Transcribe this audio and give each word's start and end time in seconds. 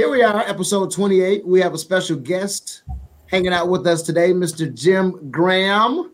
here 0.00 0.08
we 0.10 0.22
are, 0.22 0.40
episode 0.48 0.90
28. 0.90 1.46
We 1.46 1.60
have 1.60 1.74
a 1.74 1.78
special 1.78 2.16
guest 2.16 2.84
hanging 3.26 3.52
out 3.52 3.68
with 3.68 3.86
us 3.86 4.00
today, 4.00 4.32
Mr. 4.32 4.72
Jim 4.74 5.30
Graham 5.30 6.12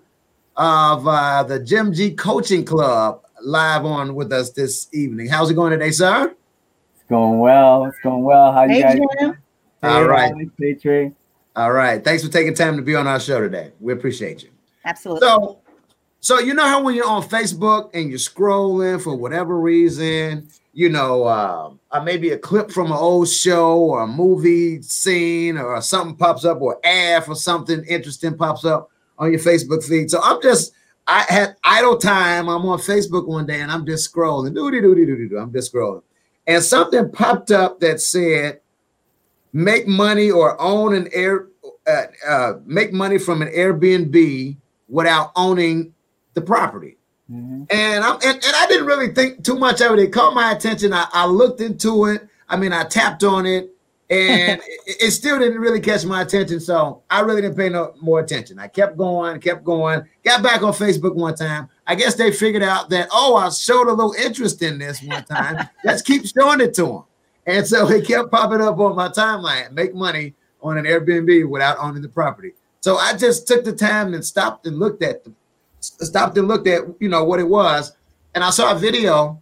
of 0.56 1.06
uh, 1.06 1.44
the 1.44 1.60
Jim 1.60 1.92
G 1.92 2.12
Coaching 2.12 2.64
Club, 2.64 3.22
live 3.40 3.84
on 3.84 4.16
with 4.16 4.32
us 4.32 4.50
this 4.50 4.88
evening. 4.92 5.28
How's 5.28 5.52
it 5.52 5.54
going 5.54 5.70
today, 5.70 5.92
sir? 5.92 6.34
It's 6.96 7.04
going 7.08 7.38
well. 7.38 7.84
It's 7.84 7.96
going 8.02 8.24
well. 8.24 8.52
How 8.52 8.64
you 8.64 8.70
Hey, 8.70 8.82
guys? 8.82 8.94
Jim. 8.96 9.06
doing? 9.20 9.36
Hey, 9.82 10.02
right. 10.02 10.32
Alex. 10.32 10.50
Hey, 10.58 10.74
Trey. 10.74 11.12
All 11.54 11.70
right. 11.70 12.02
Thanks 12.02 12.24
for 12.24 12.32
taking 12.32 12.54
time 12.54 12.74
to 12.74 12.82
be 12.82 12.96
on 12.96 13.06
our 13.06 13.20
show 13.20 13.40
today. 13.40 13.70
We 13.78 13.92
appreciate 13.92 14.42
you. 14.42 14.48
Absolutely. 14.84 15.28
So, 15.28 15.60
so 16.26 16.40
you 16.40 16.54
know 16.54 16.66
how 16.66 16.82
when 16.82 16.96
you're 16.96 17.06
on 17.06 17.22
Facebook 17.22 17.90
and 17.94 18.10
you're 18.10 18.18
scrolling 18.18 19.00
for 19.00 19.14
whatever 19.14 19.60
reason, 19.60 20.48
you 20.72 20.88
know, 20.88 21.22
uh, 21.22 21.70
uh, 21.92 22.02
maybe 22.02 22.30
a 22.30 22.36
clip 22.36 22.72
from 22.72 22.86
an 22.86 22.98
old 22.98 23.28
show 23.28 23.78
or 23.78 24.02
a 24.02 24.08
movie 24.08 24.82
scene 24.82 25.56
or 25.56 25.80
something 25.80 26.16
pops 26.16 26.44
up 26.44 26.60
or 26.60 26.84
ad 26.84 27.24
for 27.24 27.36
something 27.36 27.84
interesting 27.84 28.36
pops 28.36 28.64
up 28.64 28.90
on 29.20 29.30
your 29.30 29.38
Facebook 29.38 29.84
feed. 29.84 30.10
So 30.10 30.20
I'm 30.20 30.42
just, 30.42 30.72
I 31.06 31.20
had 31.28 31.54
idle 31.62 31.96
time. 31.96 32.48
I'm 32.48 32.66
on 32.66 32.80
Facebook 32.80 33.28
one 33.28 33.46
day 33.46 33.60
and 33.60 33.70
I'm 33.70 33.86
just 33.86 34.12
scrolling. 34.12 34.52
Doody 34.52 34.80
doody 34.80 35.06
doody 35.06 35.28
doo. 35.28 35.38
I'm 35.38 35.52
just 35.52 35.72
scrolling, 35.72 36.02
and 36.48 36.60
something 36.60 37.08
popped 37.12 37.52
up 37.52 37.78
that 37.78 38.00
said, 38.00 38.58
"Make 39.52 39.86
money 39.86 40.32
or 40.32 40.60
own 40.60 40.92
an 40.92 41.08
air, 41.12 41.46
uh, 41.86 42.02
uh, 42.26 42.52
make 42.64 42.92
money 42.92 43.18
from 43.18 43.42
an 43.42 43.48
Airbnb 43.50 44.56
without 44.88 45.30
owning 45.36 45.92
the 46.36 46.42
property." 46.42 46.96
Mhm. 47.30 47.66
And 47.70 48.04
I'm 48.04 48.14
and, 48.14 48.36
and 48.36 48.56
I 48.56 48.66
didn't 48.68 48.86
really 48.86 49.12
think 49.12 49.42
too 49.42 49.56
much 49.56 49.80
of 49.80 49.92
it. 49.92 49.98
It 49.98 50.12
caught 50.12 50.34
my 50.34 50.52
attention. 50.52 50.92
I, 50.92 51.06
I 51.12 51.26
looked 51.26 51.60
into 51.60 52.06
it. 52.06 52.28
I 52.48 52.56
mean, 52.56 52.72
I 52.72 52.84
tapped 52.84 53.24
on 53.24 53.46
it, 53.46 53.74
and 54.08 54.60
it, 54.86 54.96
it 55.00 55.10
still 55.10 55.38
didn't 55.38 55.58
really 55.60 55.80
catch 55.80 56.04
my 56.04 56.22
attention. 56.22 56.60
So 56.60 57.02
I 57.10 57.20
really 57.20 57.42
didn't 57.42 57.56
pay 57.56 57.68
no 57.68 57.94
more 58.00 58.20
attention. 58.20 58.60
I 58.60 58.68
kept 58.68 58.96
going, 58.96 59.40
kept 59.40 59.64
going. 59.64 60.04
Got 60.24 60.44
back 60.44 60.62
on 60.62 60.72
Facebook 60.72 61.16
one 61.16 61.34
time. 61.34 61.68
I 61.88 61.96
guess 61.96 62.14
they 62.14 62.30
figured 62.30 62.62
out 62.62 62.90
that 62.90 63.08
oh, 63.10 63.34
I 63.34 63.48
showed 63.48 63.88
a 63.88 63.92
little 63.92 64.14
interest 64.14 64.62
in 64.62 64.78
this 64.78 65.02
one 65.02 65.24
time. 65.24 65.68
Let's 65.84 66.02
keep 66.02 66.26
showing 66.26 66.60
it 66.60 66.74
to 66.74 66.84
them. 66.84 67.04
And 67.46 67.66
so 67.66 67.88
it 67.88 68.06
kept 68.06 68.30
popping 68.30 68.60
up 68.60 68.78
on 68.78 68.94
my 68.94 69.08
timeline. 69.08 69.72
Make 69.72 69.94
money 69.94 70.34
on 70.62 70.78
an 70.78 70.84
Airbnb 70.84 71.48
without 71.48 71.78
owning 71.78 72.02
the 72.02 72.08
property. 72.08 72.52
So 72.80 72.96
I 72.96 73.16
just 73.16 73.48
took 73.48 73.64
the 73.64 73.72
time 73.72 74.14
and 74.14 74.24
stopped 74.24 74.66
and 74.66 74.78
looked 74.78 75.02
at 75.02 75.24
the 75.24 75.32
stopped 75.80 76.36
and 76.38 76.48
looked 76.48 76.66
at 76.68 76.82
you 77.00 77.08
know 77.08 77.24
what 77.24 77.40
it 77.40 77.48
was, 77.48 77.96
and 78.34 78.42
I 78.42 78.50
saw 78.50 78.72
a 78.74 78.78
video 78.78 79.40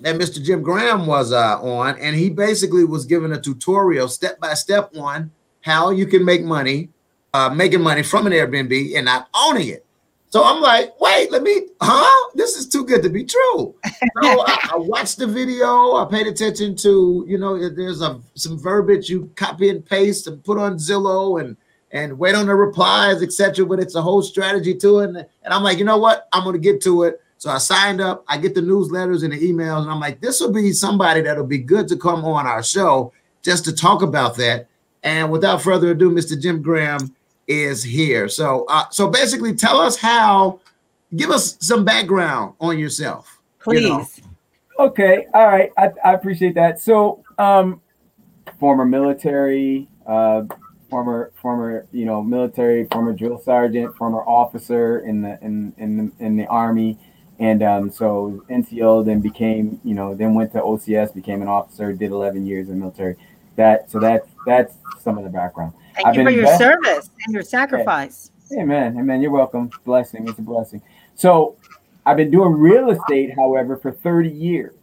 that 0.00 0.16
Mr. 0.16 0.42
Jim 0.42 0.62
Graham 0.62 1.06
was 1.06 1.32
uh, 1.32 1.60
on, 1.60 1.98
and 1.98 2.16
he 2.16 2.30
basically 2.30 2.84
was 2.84 3.04
giving 3.04 3.32
a 3.32 3.40
tutorial 3.40 4.08
step 4.08 4.40
by 4.40 4.54
step 4.54 4.90
on 4.96 5.30
how 5.60 5.90
you 5.90 6.06
can 6.06 6.24
make 6.24 6.42
money, 6.42 6.88
uh, 7.34 7.50
making 7.50 7.82
money 7.82 8.02
from 8.02 8.26
an 8.26 8.32
Airbnb 8.32 8.96
and 8.96 9.04
not 9.04 9.28
owning 9.34 9.68
it. 9.68 9.84
So 10.32 10.42
I'm 10.42 10.62
like, 10.62 10.98
wait, 10.98 11.30
let 11.30 11.42
me, 11.42 11.66
huh? 11.82 12.30
This 12.34 12.56
is 12.56 12.66
too 12.66 12.86
good 12.86 13.02
to 13.02 13.10
be 13.10 13.22
true. 13.22 13.74
So 13.84 13.90
I, 14.22 14.70
I 14.72 14.76
watched 14.76 15.18
the 15.18 15.26
video. 15.26 15.96
I 15.96 16.06
paid 16.10 16.26
attention 16.26 16.74
to, 16.76 17.26
you 17.28 17.36
know, 17.36 17.68
there's 17.68 18.00
a 18.00 18.18
some 18.34 18.58
verbiage 18.58 19.10
you 19.10 19.30
copy 19.36 19.68
and 19.68 19.84
paste 19.84 20.26
and 20.26 20.42
put 20.42 20.56
on 20.58 20.76
Zillow 20.76 21.38
and 21.38 21.54
and 21.92 22.18
wait 22.18 22.34
on 22.34 22.46
the 22.46 22.54
replies, 22.54 23.22
etc. 23.22 23.66
But 23.66 23.78
it's 23.78 23.94
a 23.94 24.02
whole 24.02 24.22
strategy 24.22 24.74
to 24.76 25.00
it. 25.00 25.08
And, 25.10 25.16
and 25.18 25.54
I'm 25.54 25.62
like, 25.62 25.78
you 25.78 25.84
know 25.84 25.98
what? 25.98 26.28
I'm 26.32 26.44
gonna 26.44 26.58
get 26.58 26.82
to 26.82 27.04
it. 27.04 27.20
So 27.38 27.50
I 27.50 27.58
signed 27.58 28.00
up. 28.00 28.24
I 28.28 28.38
get 28.38 28.54
the 28.54 28.60
newsletters 28.60 29.24
and 29.24 29.32
the 29.32 29.38
emails, 29.38 29.82
and 29.82 29.90
I'm 29.90 30.00
like, 30.00 30.20
this 30.20 30.40
will 30.40 30.52
be 30.52 30.72
somebody 30.72 31.20
that'll 31.22 31.46
be 31.46 31.58
good 31.58 31.88
to 31.88 31.96
come 31.96 32.24
on 32.24 32.46
our 32.46 32.62
show 32.62 33.12
just 33.42 33.64
to 33.64 33.72
talk 33.74 34.02
about 34.02 34.36
that. 34.36 34.68
And 35.02 35.30
without 35.30 35.60
further 35.60 35.90
ado, 35.90 36.10
Mr. 36.10 36.40
Jim 36.40 36.62
Graham 36.62 37.14
is 37.48 37.82
here. 37.82 38.28
So, 38.28 38.64
uh, 38.68 38.88
so 38.90 39.08
basically, 39.08 39.54
tell 39.54 39.80
us 39.80 39.96
how. 39.96 40.60
Give 41.14 41.30
us 41.30 41.58
some 41.60 41.84
background 41.84 42.54
on 42.58 42.78
yourself. 42.78 43.38
Please. 43.58 43.82
you 43.82 43.88
know. 43.90 44.06
Okay. 44.78 45.26
All 45.34 45.46
right. 45.46 45.70
I, 45.76 45.90
I 46.04 46.14
appreciate 46.14 46.54
that. 46.54 46.80
So, 46.80 47.22
um, 47.38 47.82
former 48.58 48.86
military, 48.86 49.88
uh, 50.06 50.44
former 50.92 51.32
former 51.40 51.86
you 51.90 52.04
know 52.04 52.22
military, 52.22 52.86
former 52.92 53.14
drill 53.14 53.38
sergeant, 53.38 53.96
former 53.96 54.20
officer 54.20 55.00
in 55.00 55.22
the 55.22 55.38
in 55.40 55.72
in 55.78 55.96
the, 55.96 56.24
in 56.24 56.36
the 56.36 56.46
army, 56.46 56.98
and 57.38 57.62
um, 57.62 57.90
so 57.90 58.44
NCO 58.50 59.04
then 59.04 59.20
became 59.20 59.80
you 59.84 59.94
know 59.94 60.14
then 60.14 60.34
went 60.34 60.52
to 60.52 60.60
OCS, 60.60 61.14
became 61.14 61.40
an 61.40 61.48
officer, 61.48 61.94
did 61.94 62.10
11 62.10 62.44
years 62.44 62.68
in 62.68 62.74
the 62.74 62.80
military. 62.80 63.16
That 63.56 63.90
so 63.90 63.98
that's 63.98 64.28
that's 64.44 64.74
some 65.00 65.16
of 65.16 65.24
the 65.24 65.30
background. 65.30 65.72
Thank 65.94 66.08
I've 66.08 66.14
you 66.14 66.24
for 66.24 66.30
your 66.30 66.58
service 66.58 67.08
and 67.24 67.32
your 67.32 67.42
sacrifice. 67.42 68.30
Amen. 68.52 68.98
Amen. 68.98 69.22
You're 69.22 69.30
welcome. 69.30 69.70
Blessing. 69.86 70.28
It's 70.28 70.38
a 70.38 70.42
blessing. 70.42 70.82
So 71.14 71.56
I've 72.04 72.18
been 72.18 72.30
doing 72.30 72.52
real 72.52 72.90
estate, 72.90 73.30
however, 73.34 73.78
for 73.78 73.92
30 73.92 74.28
years. 74.28 74.74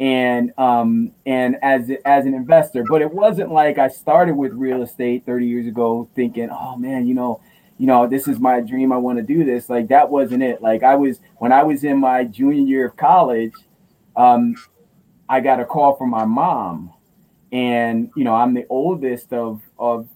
And 0.00 0.52
um 0.58 1.12
and 1.26 1.56
as 1.62 1.90
as 2.04 2.24
an 2.26 2.34
investor, 2.34 2.84
but 2.88 3.02
it 3.02 3.12
wasn't 3.12 3.52
like 3.52 3.78
I 3.78 3.88
started 3.88 4.34
with 4.34 4.52
real 4.54 4.82
estate 4.82 5.24
30 5.26 5.46
years 5.46 5.66
ago 5.66 6.08
thinking, 6.16 6.48
oh 6.50 6.76
man, 6.76 7.06
you 7.06 7.14
know, 7.14 7.40
you 7.78 7.86
know, 7.86 8.06
this 8.06 8.26
is 8.26 8.40
my 8.40 8.60
dream. 8.60 8.92
I 8.92 8.96
want 8.96 9.18
to 9.18 9.22
do 9.22 9.44
this. 9.44 9.68
Like 9.68 9.88
that 9.88 10.08
wasn't 10.10 10.42
it. 10.42 10.62
Like 10.62 10.82
I 10.82 10.96
was 10.96 11.20
when 11.36 11.52
I 11.52 11.62
was 11.62 11.84
in 11.84 11.98
my 11.98 12.24
junior 12.24 12.62
year 12.62 12.86
of 12.86 12.96
college, 12.96 13.52
um, 14.16 14.56
I 15.28 15.40
got 15.40 15.60
a 15.60 15.64
call 15.66 15.96
from 15.96 16.10
my 16.10 16.24
mom. 16.24 16.94
And 17.52 18.10
you 18.16 18.24
know, 18.24 18.34
I'm 18.34 18.54
the 18.54 18.66
oldest 18.70 19.32
of 19.34 19.60
of 19.78 20.08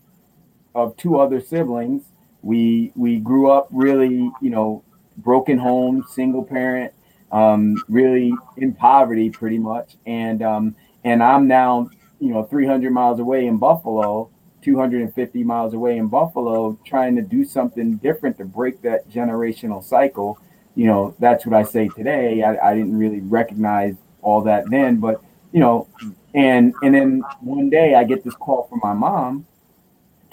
of 0.75 0.97
two 0.97 1.19
other 1.19 1.41
siblings 1.41 2.05
we 2.45 2.93
we 2.95 3.19
grew 3.19 3.51
up 3.51 3.67
really 3.73 4.31
you 4.41 4.51
know 4.51 4.85
broken 5.17 5.57
home 5.57 6.05
single 6.09 6.45
parent 6.45 6.93
um 7.33 7.83
really 7.89 8.33
in 8.57 8.73
poverty 8.75 9.31
pretty 9.31 9.59
much. 9.59 9.97
And 10.07 10.43
um 10.43 10.77
and 11.05 11.23
i'm 11.23 11.47
now 11.47 11.91
you 12.21 12.31
know 12.31 12.45
300 12.45 12.91
miles 12.93 13.21
away 13.21 13.47
in 13.47 13.59
buffalo 13.59 14.31
250 14.63 15.45
miles 15.45 15.75
away 15.75 15.99
in 15.99 16.09
buffalo 16.09 16.79
trying 16.87 17.15
to 17.17 17.23
do 17.23 17.45
something 17.45 17.97
different 17.97 18.39
to 18.39 18.45
break 18.45 18.81
that 18.83 19.09
generational 19.11 19.83
cycle. 19.83 20.39
You 20.75 20.87
know 20.87 21.15
that's 21.19 21.47
what 21.47 21.55
i 21.55 21.63
say 21.63 21.89
today. 21.89 22.43
I, 22.43 22.71
I 22.71 22.75
didn't 22.75 22.97
really 22.99 23.21
recognize 23.21 23.95
all 24.23 24.41
that 24.43 24.71
then 24.71 24.97
but 24.97 25.21
you 25.53 25.61
know 25.61 25.87
and 26.35 26.75
and 26.83 26.95
then 26.95 27.23
one 27.41 27.69
day 27.69 27.95
i 27.95 28.05
get 28.05 28.25
this 28.25 28.35
call 28.35 28.67
from 28.69 28.81
my 28.83 28.95
mom 28.95 29.47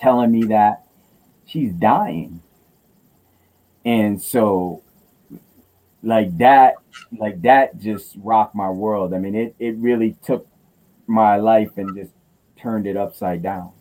telling 0.02 0.32
me 0.32 0.46
that 0.46 0.84
she's 1.46 1.72
dying. 1.74 2.42
And 3.86 4.22
so 4.22 4.82
like 6.04 6.38
that, 6.38 6.76
like 7.18 7.42
that 7.44 7.80
just 7.80 8.16
rocked 8.24 8.56
my 8.56 8.70
world. 8.70 9.14
I 9.14 9.20
mean, 9.20 9.36
it 9.36 9.56
it 9.60 9.76
really 9.78 10.16
took 10.24 10.48
my 11.08 11.38
life 11.38 11.72
and 11.78 11.96
just 11.96 12.12
turned 12.58 12.88
it 12.88 12.98
upside 12.98 13.42
down. 13.42 13.72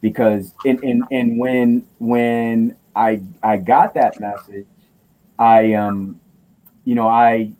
Because 0.00 0.54
and 0.64 0.82
and, 0.82 1.04
and 1.10 1.38
when 1.38 1.86
when 1.98 2.76
I 2.94 3.22
I 3.42 3.58
got 3.58 3.94
that 3.94 4.20
message, 4.20 4.66
I 5.38 5.74
um 5.74 6.20
you 6.84 6.94
know, 6.94 7.08
I 7.08 7.52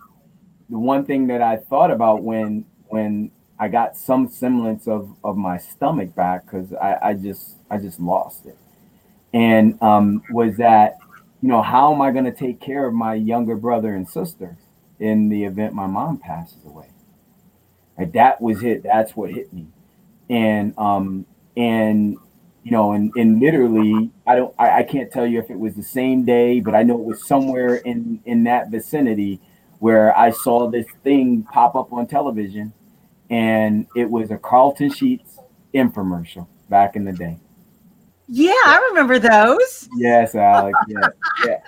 the 0.69 0.79
one 0.79 1.05
thing 1.05 1.27
that 1.29 1.43
I 1.43 1.57
thought 1.57 1.91
about 1.91 2.23
when 2.23 2.65
when 2.89 3.31
I 3.59 3.69
got 3.69 3.97
some 3.97 4.29
semblance 4.29 4.87
of 4.87 5.15
of 5.25 5.37
my 5.37 5.59
stomach 5.59 6.15
back 6.15 6.45
because 6.45 6.73
I, 6.75 6.99
I 7.03 7.15
just 7.15 7.57
I 7.71 7.79
just 7.79 8.01
lost 8.01 8.47
it 8.47 8.57
and 9.37 9.81
um, 9.83 10.23
was 10.31 10.57
that 10.57 10.97
you 11.43 11.49
know 11.49 11.63
how 11.63 11.93
am 11.93 12.01
i 12.03 12.11
going 12.11 12.25
to 12.25 12.33
take 12.33 12.61
care 12.61 12.87
of 12.87 12.95
my 12.95 13.15
younger 13.15 13.57
brother 13.57 13.95
and 13.95 14.09
sister 14.09 14.57
in 14.99 15.29
the 15.29 15.45
event 15.45 15.75
my 15.75 15.87
mom 15.87 16.19
passes 16.19 16.65
away? 16.65 16.89
Like 17.99 18.13
that 18.13 18.41
was 18.41 18.63
it. 18.63 18.83
That's 18.83 19.17
what 19.17 19.31
hit 19.31 19.53
me. 19.53 19.69
And 20.29 20.77
um 20.79 21.27
and 21.57 22.17
you 22.67 22.73
know 22.73 22.93
and, 22.93 23.13
and 23.17 23.41
literally 23.41 24.11
i 24.27 24.35
don't 24.35 24.53
I, 24.59 24.81
I 24.81 24.83
can't 24.83 25.11
tell 25.11 25.27
you 25.27 25.39
if 25.39 25.51
it 25.51 25.59
was 25.59 25.75
the 25.75 25.85
same 25.85 26.25
day 26.25 26.61
but 26.61 26.75
i 26.75 26.83
know 26.83 26.99
it 26.99 27.05
was 27.05 27.25
somewhere 27.25 27.77
in 27.77 28.21
in 28.25 28.45
that 28.45 28.71
vicinity 28.71 29.41
where 29.79 30.17
i 30.19 30.31
saw 30.31 30.69
this 30.69 30.87
thing 31.05 31.45
pop 31.45 31.77
up 31.77 31.93
on 31.93 32.09
television 32.09 32.73
and 33.31 33.87
it 33.95 34.11
was 34.11 34.33
a 34.33 34.37
carleton 34.37 34.91
sheets 34.91 35.39
infomercial 35.73 36.49
back 36.69 36.97
in 36.97 37.05
the 37.05 37.13
day 37.13 37.39
Yeah, 38.29 38.51
I 38.51 38.87
remember 38.91 39.19
those. 39.19 39.89
Yes, 39.97 40.35
Alex. 40.35 40.79
Yeah, 40.89 41.09
yeah. 41.45 41.59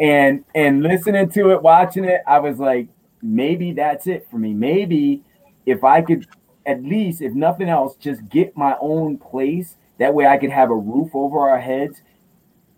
And 0.00 0.44
and 0.54 0.82
listening 0.82 1.28
to 1.30 1.50
it, 1.50 1.62
watching 1.62 2.04
it, 2.04 2.20
I 2.26 2.38
was 2.38 2.58
like, 2.58 2.88
maybe 3.20 3.72
that's 3.72 4.06
it 4.06 4.26
for 4.30 4.38
me. 4.38 4.54
Maybe 4.54 5.22
if 5.66 5.82
I 5.82 6.02
could 6.02 6.26
at 6.66 6.82
least, 6.82 7.20
if 7.22 7.32
nothing 7.32 7.68
else, 7.68 7.96
just 7.96 8.28
get 8.28 8.56
my 8.56 8.76
own 8.80 9.18
place. 9.18 9.76
That 9.98 10.14
way, 10.14 10.26
I 10.26 10.36
could 10.36 10.50
have 10.50 10.70
a 10.70 10.76
roof 10.76 11.10
over 11.14 11.48
our 11.48 11.58
heads, 11.58 12.02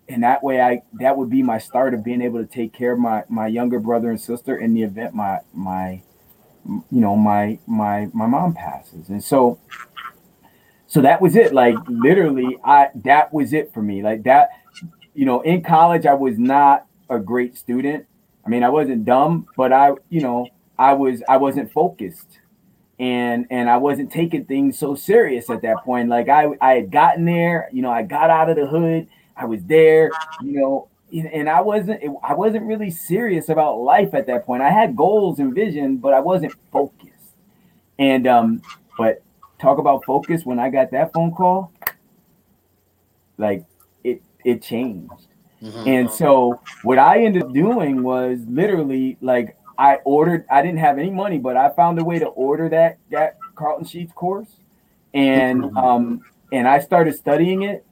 and 0.08 0.22
that 0.22 0.42
way, 0.42 0.62
I 0.62 0.82
that 0.94 1.16
would 1.16 1.28
be 1.28 1.42
my 1.42 1.58
start 1.58 1.92
of 1.92 2.02
being 2.02 2.22
able 2.22 2.38
to 2.40 2.46
take 2.46 2.72
care 2.72 2.92
of 2.92 2.98
my 2.98 3.24
my 3.28 3.48
younger 3.48 3.80
brother 3.80 4.08
and 4.08 4.20
sister 4.20 4.56
in 4.56 4.72
the 4.72 4.82
event 4.82 5.14
my 5.14 5.40
my 5.52 6.00
you 6.64 7.00
know 7.00 7.16
my 7.16 7.58
my 7.66 8.08
my 8.14 8.26
mom 8.26 8.54
passes. 8.54 9.10
And 9.10 9.22
so 9.22 9.58
so 10.90 11.00
that 11.02 11.22
was 11.22 11.36
it. 11.36 11.54
Like 11.54 11.76
literally, 11.86 12.58
I 12.64 12.88
that 13.04 13.32
was 13.32 13.52
it 13.52 13.72
for 13.72 13.80
me. 13.80 14.02
Like 14.02 14.24
that, 14.24 14.50
you 15.14 15.24
know, 15.24 15.40
in 15.42 15.62
college 15.62 16.04
I 16.04 16.14
was 16.14 16.36
not 16.36 16.84
a 17.08 17.20
great 17.20 17.56
student. 17.56 18.06
I 18.44 18.48
mean, 18.48 18.64
I 18.64 18.70
wasn't 18.70 19.04
dumb, 19.04 19.46
but 19.56 19.72
I, 19.72 19.92
you 20.08 20.20
know, 20.20 20.48
I 20.76 20.94
was 20.94 21.22
I 21.28 21.36
wasn't 21.36 21.70
focused 21.70 22.40
and 22.98 23.46
and 23.50 23.70
I 23.70 23.76
wasn't 23.76 24.10
taking 24.10 24.44
things 24.46 24.80
so 24.80 24.96
serious 24.96 25.48
at 25.48 25.62
that 25.62 25.84
point. 25.84 26.08
Like 26.08 26.28
I 26.28 26.48
I 26.60 26.72
had 26.72 26.90
gotten 26.90 27.24
there, 27.24 27.68
you 27.72 27.82
know, 27.82 27.92
I 27.92 28.02
got 28.02 28.28
out 28.28 28.50
of 28.50 28.56
the 28.56 28.66
hood, 28.66 29.06
I 29.36 29.44
was 29.44 29.62
there, 29.62 30.10
you 30.42 30.58
know, 30.58 30.88
and 31.12 31.48
I 31.48 31.60
wasn't 31.60 32.02
I 32.24 32.34
wasn't 32.34 32.66
really 32.66 32.90
serious 32.90 33.48
about 33.48 33.76
life 33.76 34.12
at 34.12 34.26
that 34.26 34.44
point. 34.44 34.62
I 34.62 34.70
had 34.70 34.96
goals 34.96 35.38
and 35.38 35.54
vision, 35.54 35.98
but 35.98 36.14
I 36.14 36.18
wasn't 36.18 36.52
focused. 36.72 37.36
And 37.96 38.26
um, 38.26 38.62
but 38.98 39.22
talk 39.60 39.78
about 39.78 40.04
focus 40.04 40.44
when 40.44 40.58
I 40.58 40.70
got 40.70 40.90
that 40.92 41.12
phone 41.12 41.32
call, 41.32 41.72
like 43.38 43.64
it 44.02 44.22
it 44.44 44.62
changed. 44.62 45.28
Mm-hmm. 45.62 45.88
And 45.88 46.10
so 46.10 46.60
what 46.82 46.98
I 46.98 47.22
ended 47.24 47.42
up 47.42 47.52
doing 47.52 48.02
was 48.02 48.40
literally 48.48 49.18
like 49.20 49.56
I 49.78 49.96
ordered 50.04 50.46
I 50.50 50.62
didn't 50.62 50.78
have 50.78 50.98
any 50.98 51.10
money, 51.10 51.38
but 51.38 51.56
I 51.56 51.70
found 51.70 51.98
a 51.98 52.04
way 52.04 52.18
to 52.18 52.26
order 52.26 52.68
that 52.70 52.98
that 53.10 53.38
Carleton 53.54 53.86
Sheets 53.86 54.12
course. 54.12 54.48
And 55.12 55.62
mm-hmm. 55.62 55.76
um 55.76 56.20
and 56.52 56.66
I 56.66 56.80
started 56.80 57.14
studying 57.14 57.62
it 57.62 57.84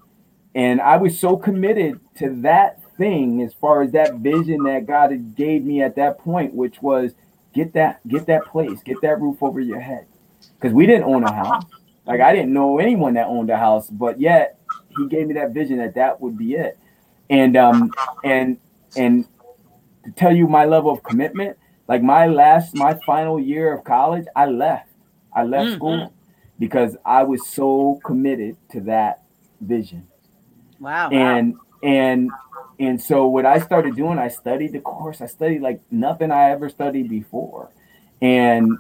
and 0.55 0.81
I 0.81 0.97
was 0.97 1.19
so 1.19 1.37
committed 1.37 2.00
to 2.17 2.31
that 2.43 2.82
thing 2.97 3.43
as 3.43 3.55
far 3.55 3.82
as 3.82 3.93
that 3.93 4.17
vision 4.17 4.64
that 4.64 4.87
God 4.87 5.11
had 5.12 5.37
gave 5.37 5.64
me 5.64 5.82
at 5.82 5.94
that 5.97 6.19
point, 6.19 6.55
which 6.55 6.82
was 6.82 7.14
get 7.53 7.75
that 7.75 8.06
get 8.09 8.26
that 8.26 8.47
place, 8.47 8.82
get 8.82 9.00
that 9.03 9.21
roof 9.21 9.43
over 9.43 9.61
your 9.61 9.81
head. 9.81 10.06
Because 10.59 10.75
we 10.75 10.87
didn't 10.87 11.05
own 11.05 11.25
a 11.25 11.33
house. 11.33 11.65
Like 12.07 12.21
I 12.21 12.33
didn't 12.33 12.53
know 12.53 12.79
anyone 12.79 13.15
that 13.15 13.27
owned 13.27 13.51
a 13.51 13.57
house, 13.57 13.89
but 13.89 14.21
yet 14.21 14.59
he 14.97 15.07
gave 15.09 15.27
me 15.27 15.35
that 15.35 15.51
vision 15.53 15.79
that 15.79 15.95
that 15.95 16.21
would 16.21 16.37
be 16.39 16.55
it. 16.55 16.79
And 17.31 17.57
um 17.57 17.93
and 18.25 18.59
and 18.97 19.27
to 20.05 20.11
tell 20.13 20.35
you 20.35 20.49
my 20.49 20.65
level 20.65 20.91
of 20.91 21.03
commitment, 21.03 21.59
like 21.87 22.03
my 22.03 22.27
last 22.27 22.75
my 22.75 22.99
final 23.07 23.39
year 23.39 23.73
of 23.75 23.85
college, 23.85 24.27
I 24.35 24.47
left. 24.47 24.89
I 25.33 25.45
left 25.45 25.67
mm-hmm. 25.67 25.77
school 25.77 26.15
because 26.59 26.97
I 27.05 27.23
was 27.23 27.47
so 27.49 28.01
committed 28.05 28.57
to 28.71 28.81
that 28.83 29.23
vision. 29.61 30.09
Wow. 30.81 31.11
And 31.11 31.55
wow. 31.55 31.61
and 31.83 32.31
and 32.81 33.03
so 33.03 33.27
what 33.27 33.45
I 33.45 33.59
started 33.59 33.97
doing, 33.97 34.19
I 34.19 34.29
studied 34.29 34.73
the 34.73 34.81
course. 34.81 35.21
I 35.21 35.27
studied 35.27 35.61
like 35.61 35.81
nothing 35.91 36.31
I 36.31 36.51
ever 36.51 36.69
studied 36.69 37.09
before. 37.09 37.71
And 38.23 38.79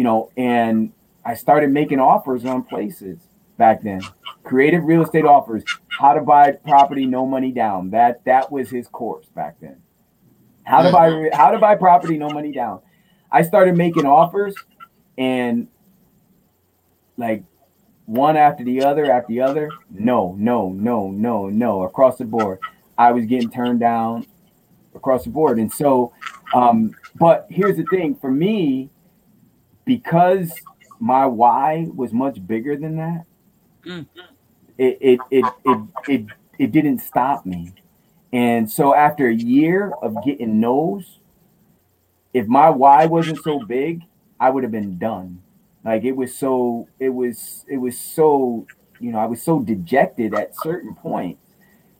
you 0.00 0.04
know, 0.04 0.30
and 0.34 0.94
I 1.26 1.34
started 1.34 1.68
making 1.68 2.00
offers 2.00 2.46
on 2.46 2.62
places 2.62 3.18
back 3.58 3.82
then. 3.82 4.00
Creative 4.44 4.82
real 4.82 5.02
estate 5.02 5.26
offers, 5.26 5.62
how 5.88 6.14
to 6.14 6.22
buy 6.22 6.52
property, 6.52 7.04
no 7.04 7.26
money 7.26 7.52
down. 7.52 7.90
That 7.90 8.24
that 8.24 8.50
was 8.50 8.70
his 8.70 8.88
course 8.88 9.26
back 9.34 9.56
then. 9.60 9.76
How 10.62 10.80
to 10.80 10.90
buy 10.90 11.28
how 11.34 11.50
to 11.50 11.58
buy 11.58 11.74
property, 11.74 12.16
no 12.16 12.30
money 12.30 12.50
down. 12.50 12.80
I 13.30 13.42
started 13.42 13.76
making 13.76 14.06
offers 14.06 14.54
and 15.18 15.68
like 17.18 17.44
one 18.06 18.38
after 18.38 18.64
the 18.64 18.82
other 18.82 19.12
after 19.12 19.34
the 19.34 19.42
other. 19.42 19.68
No, 19.90 20.34
no, 20.38 20.70
no, 20.70 21.10
no, 21.10 21.50
no, 21.50 21.82
across 21.82 22.16
the 22.16 22.24
board. 22.24 22.58
I 22.96 23.12
was 23.12 23.26
getting 23.26 23.50
turned 23.50 23.80
down 23.80 24.26
across 24.94 25.24
the 25.24 25.30
board. 25.30 25.58
And 25.58 25.70
so, 25.70 26.14
um, 26.54 26.96
but 27.16 27.46
here's 27.50 27.76
the 27.76 27.84
thing 27.84 28.14
for 28.14 28.30
me, 28.30 28.88
because 29.84 30.52
my 30.98 31.26
why 31.26 31.86
was 31.94 32.12
much 32.12 32.46
bigger 32.46 32.76
than 32.76 32.96
that, 32.96 33.24
mm. 33.84 34.06
it, 34.78 34.98
it, 35.00 35.20
it, 35.30 35.44
it, 35.64 35.78
it, 36.08 36.26
it 36.58 36.72
didn't 36.72 37.00
stop 37.00 37.46
me. 37.46 37.72
And 38.32 38.70
so 38.70 38.94
after 38.94 39.28
a 39.28 39.34
year 39.34 39.92
of 40.02 40.22
getting 40.24 40.60
no's, 40.60 41.18
if 42.32 42.46
my 42.46 42.70
why 42.70 43.06
wasn't 43.06 43.42
so 43.42 43.60
big, 43.60 44.02
I 44.38 44.50
would 44.50 44.62
have 44.62 44.72
been 44.72 44.98
done. 44.98 45.42
Like 45.84 46.04
it 46.04 46.12
was 46.12 46.36
so, 46.36 46.88
it 46.98 47.08
was, 47.08 47.64
it 47.68 47.78
was 47.78 47.98
so, 47.98 48.66
you 49.00 49.10
know, 49.10 49.18
I 49.18 49.26
was 49.26 49.42
so 49.42 49.60
dejected 49.60 50.34
at 50.34 50.54
certain 50.56 50.94
points 50.94 51.40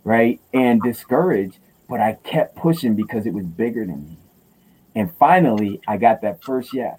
right? 0.05 0.41
And 0.53 0.83
discouraged, 0.83 1.59
but 1.89 2.01
I 2.01 2.15
kept 2.25 2.57
pushing 2.57 2.95
because 2.95 3.27
it 3.27 3.35
was 3.35 3.45
bigger 3.47 3.85
than 3.85 4.05
me. 4.05 4.19
And 4.95 5.13
finally, 5.19 5.81
I 5.87 5.97
got 5.97 6.23
that 6.23 6.43
first 6.43 6.75
yes. 6.75 6.99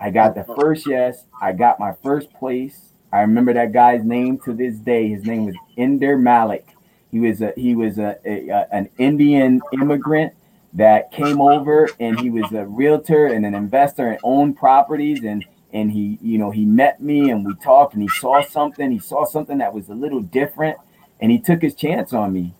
I 0.00 0.10
got 0.10 0.34
the 0.34 0.44
first 0.44 0.86
yes. 0.86 1.24
I 1.40 1.52
got 1.52 1.78
my 1.78 1.92
first 2.02 2.32
place. 2.32 2.92
I 3.12 3.20
remember 3.20 3.52
that 3.52 3.72
guy's 3.72 4.04
name 4.04 4.38
to 4.44 4.54
this 4.54 4.76
day. 4.76 5.08
His 5.08 5.24
name 5.24 5.46
was 5.46 5.56
Ender 5.76 6.16
Malik. 6.16 6.66
He 7.10 7.18
was 7.18 7.42
a 7.42 7.52
he 7.56 7.74
was 7.74 7.98
a, 7.98 8.16
a, 8.24 8.48
a 8.48 8.68
an 8.72 8.88
Indian 8.98 9.60
immigrant 9.72 10.32
that 10.74 11.10
came 11.10 11.40
over 11.40 11.88
and 11.98 12.18
he 12.20 12.30
was 12.30 12.50
a 12.52 12.64
realtor 12.66 13.26
and 13.26 13.44
an 13.44 13.54
investor 13.54 14.08
and 14.08 14.20
owned 14.22 14.56
properties 14.56 15.24
and 15.24 15.44
and 15.72 15.90
he 15.90 16.18
you 16.22 16.38
know 16.38 16.50
he 16.50 16.64
met 16.64 17.02
me 17.02 17.30
and 17.30 17.44
we 17.44 17.54
talked 17.56 17.94
and 17.94 18.02
he 18.02 18.08
saw 18.08 18.40
something 18.40 18.90
he 18.92 18.98
saw 18.98 19.24
something 19.24 19.58
that 19.58 19.74
was 19.74 19.88
a 19.88 19.94
little 19.94 20.20
different 20.20 20.78
and 21.20 21.30
he 21.30 21.38
took 21.38 21.60
his 21.62 21.74
chance 21.74 22.12
on 22.12 22.32
me. 22.32 22.54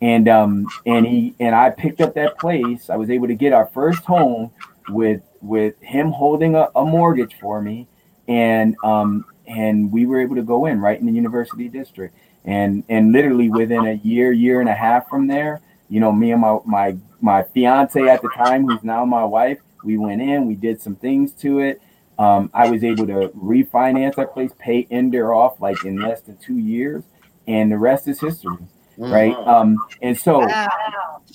And 0.00 0.28
um 0.28 0.68
and 0.84 1.06
he 1.06 1.34
and 1.40 1.54
I 1.54 1.70
picked 1.70 2.02
up 2.02 2.14
that 2.14 2.38
place. 2.38 2.90
I 2.90 2.96
was 2.96 3.08
able 3.08 3.28
to 3.28 3.34
get 3.34 3.54
our 3.54 3.66
first 3.66 4.04
home 4.04 4.50
with 4.90 5.22
with 5.44 5.74
him 5.80 6.10
holding 6.10 6.54
a, 6.54 6.68
a 6.74 6.84
mortgage 6.84 7.36
for 7.40 7.60
me, 7.60 7.86
and 8.28 8.76
um 8.82 9.24
and 9.46 9.92
we 9.92 10.06
were 10.06 10.20
able 10.20 10.36
to 10.36 10.42
go 10.42 10.66
in 10.66 10.80
right 10.80 10.98
in 10.98 11.06
the 11.06 11.12
university 11.12 11.68
district. 11.68 12.16
And 12.44 12.84
and 12.88 13.12
literally 13.12 13.48
within 13.48 13.86
a 13.86 13.94
year, 13.94 14.32
year 14.32 14.60
and 14.60 14.68
a 14.68 14.74
half 14.74 15.08
from 15.08 15.26
there, 15.26 15.60
you 15.88 16.00
know, 16.00 16.12
me 16.12 16.32
and 16.32 16.40
my 16.40 16.58
my 16.64 16.96
my 17.20 17.42
fiance 17.42 18.06
at 18.06 18.20
the 18.20 18.28
time, 18.30 18.66
who's 18.66 18.84
now 18.84 19.04
my 19.04 19.24
wife, 19.24 19.58
we 19.82 19.96
went 19.96 20.20
in, 20.20 20.46
we 20.46 20.54
did 20.54 20.80
some 20.80 20.96
things 20.96 21.32
to 21.32 21.60
it. 21.60 21.80
Um, 22.18 22.50
I 22.54 22.70
was 22.70 22.84
able 22.84 23.06
to 23.06 23.28
refinance 23.30 24.16
that 24.16 24.32
place, 24.32 24.52
pay 24.58 24.86
Ender 24.90 25.34
off 25.34 25.60
like 25.60 25.84
in 25.84 25.96
less 25.96 26.20
than 26.20 26.36
two 26.36 26.58
years, 26.58 27.04
and 27.48 27.72
the 27.72 27.78
rest 27.78 28.06
is 28.08 28.20
history, 28.20 28.56
mm-hmm. 28.98 29.10
right? 29.10 29.34
Um, 29.34 29.78
and 30.00 30.16
so, 30.16 30.40
wow. 30.40 30.68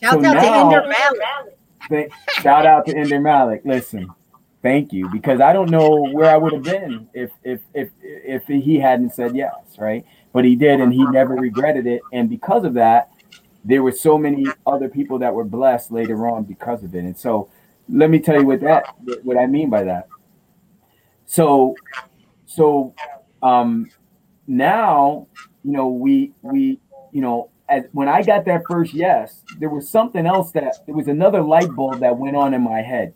shout 0.01 0.13
so 0.13 0.17
out 0.19 0.21
now, 0.21 0.33
to 0.33 0.77
Ender 0.77 0.87
Malik. 1.89 2.11
shout 2.41 2.65
out 2.65 2.85
to 2.85 2.95
Ender 2.95 3.19
Malik. 3.19 3.61
Listen, 3.65 4.09
thank 4.61 4.93
you 4.93 5.09
because 5.09 5.41
I 5.41 5.53
don't 5.53 5.69
know 5.69 6.07
where 6.11 6.29
I 6.29 6.37
would 6.37 6.53
have 6.53 6.63
been 6.63 7.09
if 7.13 7.31
if 7.43 7.61
if 7.73 7.89
if 8.01 8.45
he 8.45 8.79
hadn't 8.79 9.13
said 9.13 9.35
yes, 9.35 9.53
right? 9.77 10.05
But 10.33 10.45
he 10.45 10.55
did, 10.55 10.79
and 10.79 10.93
he 10.93 11.03
never 11.05 11.35
regretted 11.35 11.87
it. 11.87 12.01
And 12.13 12.29
because 12.29 12.63
of 12.63 12.75
that, 12.75 13.11
there 13.65 13.81
were 13.81 13.91
so 13.91 14.17
many 14.17 14.45
other 14.65 14.87
people 14.87 15.19
that 15.19 15.33
were 15.33 15.43
blessed 15.43 15.91
later 15.91 16.27
on 16.27 16.43
because 16.43 16.83
of 16.83 16.93
it. 16.93 16.99
And 16.99 17.17
so, 17.17 17.49
let 17.89 18.09
me 18.09 18.19
tell 18.19 18.39
you 18.39 18.45
what 18.45 18.61
that 18.61 18.95
what 19.23 19.37
I 19.37 19.47
mean 19.47 19.69
by 19.69 19.83
that. 19.83 20.07
So, 21.25 21.75
so 22.45 22.93
um, 23.41 23.89
now 24.47 25.27
you 25.63 25.71
know, 25.71 25.87
we 25.89 26.33
we 26.41 26.79
you 27.11 27.21
know, 27.21 27.49
as 27.69 27.83
when 27.91 28.07
I 28.07 28.23
got 28.23 28.45
that 28.45 28.63
first 28.67 28.93
yes, 28.93 29.43
there 29.59 29.69
was 29.69 29.89
something 29.89 30.25
else 30.25 30.51
that 30.53 30.85
there 30.85 30.95
was 30.95 31.07
another 31.07 31.41
light 31.41 31.73
bulb 31.75 31.99
that 31.99 32.17
went 32.17 32.35
on 32.35 32.53
in 32.53 32.61
my 32.61 32.81
head. 32.81 33.13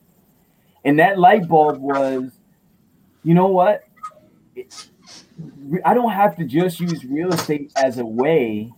And 0.85 0.99
that 0.99 1.17
light 1.17 1.47
bulb 1.47 1.79
was, 1.79 2.31
you 3.23 3.33
know 3.33 3.47
what? 3.47 3.83
I 5.83 5.93
don't 5.93 6.11
have 6.11 6.35
to 6.37 6.45
just 6.45 6.79
use 6.79 7.03
real 7.05 7.33
estate 7.33 7.71
as 7.75 7.97
a 7.97 8.05
way 8.05 8.71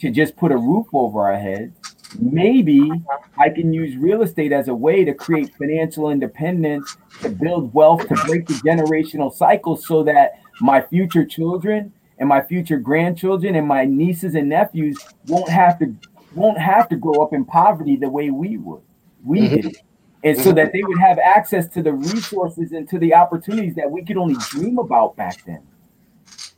to 0.00 0.10
just 0.10 0.36
put 0.36 0.50
a 0.50 0.56
roof 0.56 0.86
over 0.92 1.20
our 1.22 1.38
heads. 1.38 1.76
Maybe 2.18 2.90
I 3.38 3.48
can 3.50 3.72
use 3.72 3.96
real 3.96 4.22
estate 4.22 4.52
as 4.52 4.68
a 4.68 4.74
way 4.74 5.04
to 5.04 5.14
create 5.14 5.54
financial 5.56 6.10
independence, 6.10 6.96
to 7.20 7.28
build 7.28 7.72
wealth, 7.74 8.06
to 8.08 8.14
break 8.26 8.46
the 8.46 8.54
generational 8.54 9.32
cycle 9.32 9.76
so 9.76 10.02
that 10.04 10.40
my 10.60 10.80
future 10.82 11.24
children 11.24 11.92
and 12.22 12.28
my 12.28 12.40
future 12.40 12.78
grandchildren 12.78 13.56
and 13.56 13.66
my 13.66 13.84
nieces 13.84 14.36
and 14.36 14.48
nephews 14.48 14.96
won't 15.26 15.48
have 15.48 15.76
to 15.80 15.92
won't 16.36 16.56
have 16.56 16.88
to 16.88 16.94
grow 16.94 17.14
up 17.14 17.32
in 17.32 17.44
poverty 17.44 17.96
the 17.96 18.08
way 18.08 18.30
we 18.30 18.58
would. 18.58 18.82
We 19.24 19.40
mm-hmm. 19.40 19.56
did. 19.56 19.76
And 20.22 20.38
so 20.38 20.52
that 20.52 20.72
they 20.72 20.84
would 20.84 21.00
have 21.00 21.18
access 21.18 21.66
to 21.70 21.82
the 21.82 21.92
resources 21.92 22.70
and 22.70 22.88
to 22.90 23.00
the 23.00 23.12
opportunities 23.12 23.74
that 23.74 23.90
we 23.90 24.04
could 24.04 24.16
only 24.16 24.36
dream 24.50 24.78
about 24.78 25.16
back 25.16 25.44
then. 25.46 25.66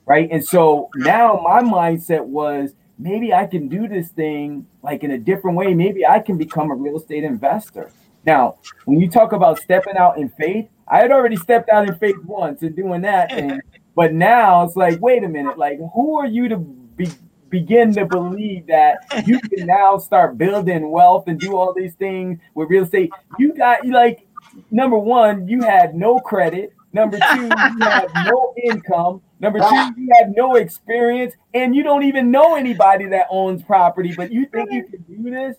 Right. 0.04 0.28
And 0.30 0.44
so 0.44 0.90
now 0.96 1.40
my 1.42 1.62
mindset 1.62 2.26
was 2.26 2.74
maybe 2.98 3.32
I 3.32 3.46
can 3.46 3.68
do 3.68 3.88
this 3.88 4.10
thing 4.10 4.66
like 4.82 5.02
in 5.02 5.12
a 5.12 5.18
different 5.18 5.56
way. 5.56 5.72
Maybe 5.72 6.04
I 6.06 6.18
can 6.18 6.36
become 6.36 6.72
a 6.72 6.74
real 6.74 6.98
estate 6.98 7.24
investor. 7.24 7.90
Now, 8.26 8.58
when 8.84 9.00
you 9.00 9.08
talk 9.08 9.32
about 9.32 9.58
stepping 9.60 9.96
out 9.96 10.18
in 10.18 10.28
faith, 10.28 10.68
I 10.86 10.98
had 10.98 11.10
already 11.10 11.36
stepped 11.36 11.70
out 11.70 11.88
in 11.88 11.96
faith 11.96 12.18
once 12.22 12.60
and 12.60 12.76
doing 12.76 13.00
that. 13.00 13.32
And 13.32 13.62
but 13.94 14.12
now 14.12 14.64
it's 14.64 14.76
like, 14.76 15.00
wait 15.00 15.24
a 15.24 15.28
minute, 15.28 15.58
like 15.58 15.78
who 15.94 16.18
are 16.18 16.26
you 16.26 16.48
to 16.48 16.56
be, 16.58 17.08
begin 17.48 17.94
to 17.94 18.06
believe 18.06 18.66
that 18.66 18.98
you 19.26 19.40
can 19.40 19.66
now 19.66 19.98
start 19.98 20.38
building 20.38 20.90
wealth 20.90 21.24
and 21.28 21.38
do 21.38 21.56
all 21.56 21.72
these 21.74 21.94
things 21.94 22.38
with 22.54 22.70
real 22.70 22.84
estate? 22.84 23.10
You 23.38 23.54
got 23.54 23.86
like 23.86 24.26
number 24.70 24.98
one, 24.98 25.48
you 25.48 25.62
had 25.62 25.94
no 25.94 26.18
credit, 26.18 26.72
Number 26.94 27.18
two, 27.18 27.42
you 27.42 27.50
have 27.82 28.08
no 28.26 28.54
income. 28.62 29.20
Number 29.40 29.58
two, 29.58 30.00
you 30.00 30.08
have 30.18 30.28
no 30.34 30.54
experience, 30.54 31.34
and 31.52 31.74
you 31.74 31.82
don't 31.82 32.04
even 32.04 32.30
know 32.30 32.54
anybody 32.54 33.06
that 33.06 33.26
owns 33.30 33.62
property, 33.64 34.14
but 34.16 34.32
you 34.32 34.46
think 34.46 34.70
you 34.70 34.84
can 34.84 35.02
do 35.02 35.30
this? 35.30 35.56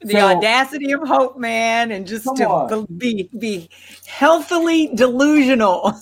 The 0.00 0.12
so, 0.12 0.36
audacity 0.36 0.92
of 0.92 1.00
hope, 1.06 1.36
man, 1.38 1.90
and 1.90 2.06
just 2.06 2.24
to 2.24 2.86
be 2.96 3.28
be 3.38 3.68
healthily 4.06 4.88
delusional. 4.94 5.92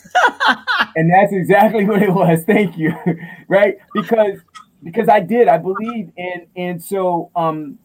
and 0.96 1.10
that's 1.10 1.32
exactly 1.32 1.86
what 1.86 2.02
it 2.02 2.12
was. 2.12 2.44
Thank 2.44 2.76
you. 2.76 2.94
right? 3.48 3.76
Because 3.94 4.40
because 4.82 5.08
I 5.08 5.20
did, 5.20 5.48
I 5.48 5.58
believe 5.58 6.10
and 6.18 6.46
and 6.56 6.82
so 6.82 7.30
um 7.34 7.78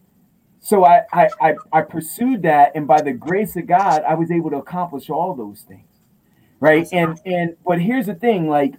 so 0.59 0.85
I, 0.85 1.03
I 1.13 1.29
I 1.41 1.55
I 1.71 1.81
pursued 1.81 2.41
that, 2.43 2.73
and 2.75 2.87
by 2.87 3.01
the 3.01 3.13
grace 3.13 3.55
of 3.55 3.67
God, 3.67 4.03
I 4.07 4.15
was 4.15 4.31
able 4.31 4.49
to 4.51 4.57
accomplish 4.57 5.09
all 5.09 5.33
those 5.33 5.61
things 5.61 5.85
right 6.61 6.87
and 6.93 7.19
and 7.25 7.57
but 7.65 7.81
here's 7.81 8.05
the 8.05 8.15
thing 8.15 8.47
like 8.47 8.75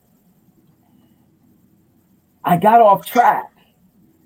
i 2.44 2.56
got 2.56 2.80
off 2.80 3.04
track 3.04 3.51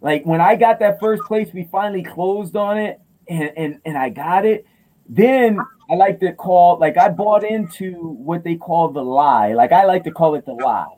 like 0.07 0.25
when 0.25 0.41
i 0.41 0.55
got 0.55 0.79
that 0.79 1.01
first 1.01 1.21
place 1.25 1.49
we 1.53 1.65
finally 1.65 2.03
closed 2.03 2.55
on 2.55 2.79
it 2.79 3.01
and 3.29 3.51
and, 3.57 3.81
and 3.85 3.99
i 3.99 4.09
got 4.09 4.47
it. 4.47 4.65
Then 5.09 5.59
i 5.91 5.95
like 5.95 6.21
to 6.21 6.33
call 6.33 6.79
like 6.79 6.97
i 6.97 7.09
bought 7.09 7.45
into 7.45 7.93
what 8.29 8.45
they 8.45 8.55
call 8.55 8.89
the 8.93 9.03
lie. 9.03 9.53
Like 9.53 9.73
i 9.73 9.85
like 9.85 10.05
to 10.05 10.13
call 10.13 10.37
it 10.37 10.47
the 10.47 10.55
lie. 10.55 10.95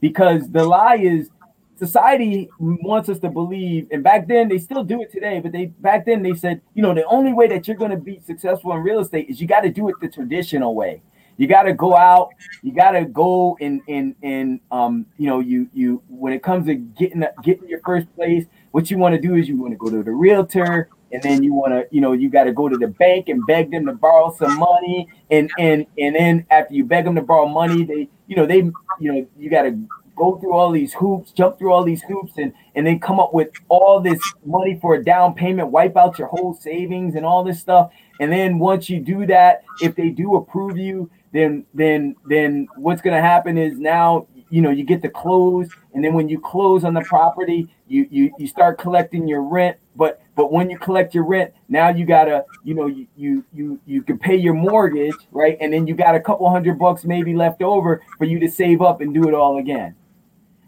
Because 0.00 0.50
the 0.50 0.64
lie 0.64 0.96
is 0.96 1.30
society 1.76 2.48
wants 2.58 3.08
us 3.08 3.20
to 3.20 3.30
believe 3.30 3.86
and 3.92 4.02
back 4.02 4.26
then 4.26 4.48
they 4.48 4.58
still 4.58 4.82
do 4.82 5.00
it 5.00 5.12
today 5.12 5.38
but 5.38 5.52
they 5.52 5.66
back 5.66 6.04
then 6.04 6.24
they 6.24 6.34
said 6.34 6.60
you 6.74 6.82
know 6.82 6.92
the 6.92 7.04
only 7.06 7.32
way 7.32 7.46
that 7.46 7.68
you're 7.68 7.76
going 7.76 7.92
to 7.92 7.96
be 7.96 8.20
successful 8.26 8.72
in 8.72 8.78
real 8.78 8.98
estate 8.98 9.28
is 9.28 9.40
you 9.40 9.46
got 9.46 9.60
to 9.60 9.70
do 9.70 9.88
it 9.88 9.94
the 10.00 10.08
traditional 10.08 10.74
way 10.74 11.00
you 11.38 11.46
got 11.46 11.62
to 11.62 11.72
go 11.72 11.96
out 11.96 12.30
you 12.62 12.72
got 12.72 12.90
to 12.90 13.04
go 13.06 13.56
and 13.60 13.80
and 13.88 14.14
and 14.22 14.60
um 14.70 15.06
you 15.16 15.26
know 15.26 15.40
you 15.40 15.68
you 15.72 16.02
when 16.08 16.32
it 16.32 16.42
comes 16.42 16.66
to 16.66 16.74
getting 16.74 17.24
getting 17.42 17.68
your 17.68 17.80
first 17.80 18.14
place 18.14 18.44
what 18.72 18.90
you 18.90 18.98
want 18.98 19.14
to 19.14 19.20
do 19.20 19.34
is 19.34 19.48
you 19.48 19.56
want 19.56 19.72
to 19.72 19.78
go 19.78 19.88
to 19.88 20.02
the 20.02 20.10
realtor 20.10 20.88
and 21.12 21.22
then 21.22 21.42
you 21.42 21.54
want 21.54 21.72
to 21.72 21.86
you 21.90 22.00
know 22.00 22.12
you 22.12 22.28
got 22.28 22.44
to 22.44 22.52
go 22.52 22.68
to 22.68 22.76
the 22.76 22.88
bank 22.88 23.28
and 23.28 23.46
beg 23.46 23.70
them 23.70 23.86
to 23.86 23.92
borrow 23.92 24.34
some 24.38 24.58
money 24.58 25.08
and 25.30 25.50
and 25.58 25.86
and 25.98 26.14
then 26.14 26.46
after 26.50 26.74
you 26.74 26.84
beg 26.84 27.04
them 27.04 27.14
to 27.14 27.22
borrow 27.22 27.46
money 27.46 27.84
they 27.84 28.08
you 28.26 28.36
know 28.36 28.46
they 28.46 28.58
you 29.00 29.12
know 29.12 29.26
you 29.38 29.48
got 29.48 29.62
to 29.62 29.78
go 30.16 30.36
through 30.38 30.52
all 30.52 30.72
these 30.72 30.92
hoops 30.94 31.30
jump 31.30 31.56
through 31.58 31.72
all 31.72 31.84
these 31.84 32.02
hoops 32.02 32.32
and 32.38 32.52
and 32.74 32.86
then 32.86 32.98
come 32.98 33.20
up 33.20 33.32
with 33.32 33.48
all 33.68 34.00
this 34.00 34.20
money 34.44 34.76
for 34.80 34.96
a 34.96 35.04
down 35.04 35.32
payment 35.32 35.68
wipe 35.68 35.96
out 35.96 36.18
your 36.18 36.28
whole 36.28 36.52
savings 36.52 37.14
and 37.14 37.24
all 37.24 37.44
this 37.44 37.60
stuff 37.60 37.92
and 38.20 38.32
then 38.32 38.58
once 38.58 38.90
you 38.90 38.98
do 38.98 39.24
that 39.26 39.62
if 39.80 39.94
they 39.94 40.08
do 40.08 40.34
approve 40.34 40.76
you 40.76 41.08
then 41.32 41.64
then 41.74 42.16
then 42.26 42.68
what's 42.76 43.02
going 43.02 43.14
to 43.14 43.22
happen 43.22 43.58
is 43.58 43.78
now 43.78 44.26
you 44.50 44.62
know 44.62 44.70
you 44.70 44.84
get 44.84 45.02
to 45.02 45.10
close 45.10 45.68
and 45.94 46.02
then 46.02 46.14
when 46.14 46.28
you 46.28 46.40
close 46.40 46.84
on 46.84 46.94
the 46.94 47.02
property 47.02 47.68
you 47.86 48.06
you 48.10 48.32
you 48.38 48.46
start 48.46 48.78
collecting 48.78 49.28
your 49.28 49.42
rent. 49.42 49.76
But 49.96 50.22
but 50.36 50.52
when 50.52 50.70
you 50.70 50.78
collect 50.78 51.14
your 51.14 51.24
rent 51.24 51.52
now 51.68 51.88
you 51.90 52.06
gotta 52.06 52.44
you 52.64 52.74
know 52.74 52.86
you 52.86 53.06
you 53.16 53.44
you, 53.52 53.80
you 53.84 54.02
can 54.02 54.18
pay 54.18 54.36
your 54.36 54.54
mortgage 54.54 55.14
right? 55.32 55.56
And 55.60 55.72
then 55.72 55.86
you 55.86 55.94
got 55.94 56.14
a 56.14 56.20
couple 56.20 56.48
hundred 56.50 56.78
bucks 56.78 57.04
maybe 57.04 57.34
left 57.34 57.62
over 57.62 58.02
for 58.16 58.24
you 58.24 58.38
to 58.40 58.48
save 58.48 58.80
up 58.80 59.00
and 59.00 59.12
do 59.12 59.28
it 59.28 59.34
all 59.34 59.58
again 59.58 59.94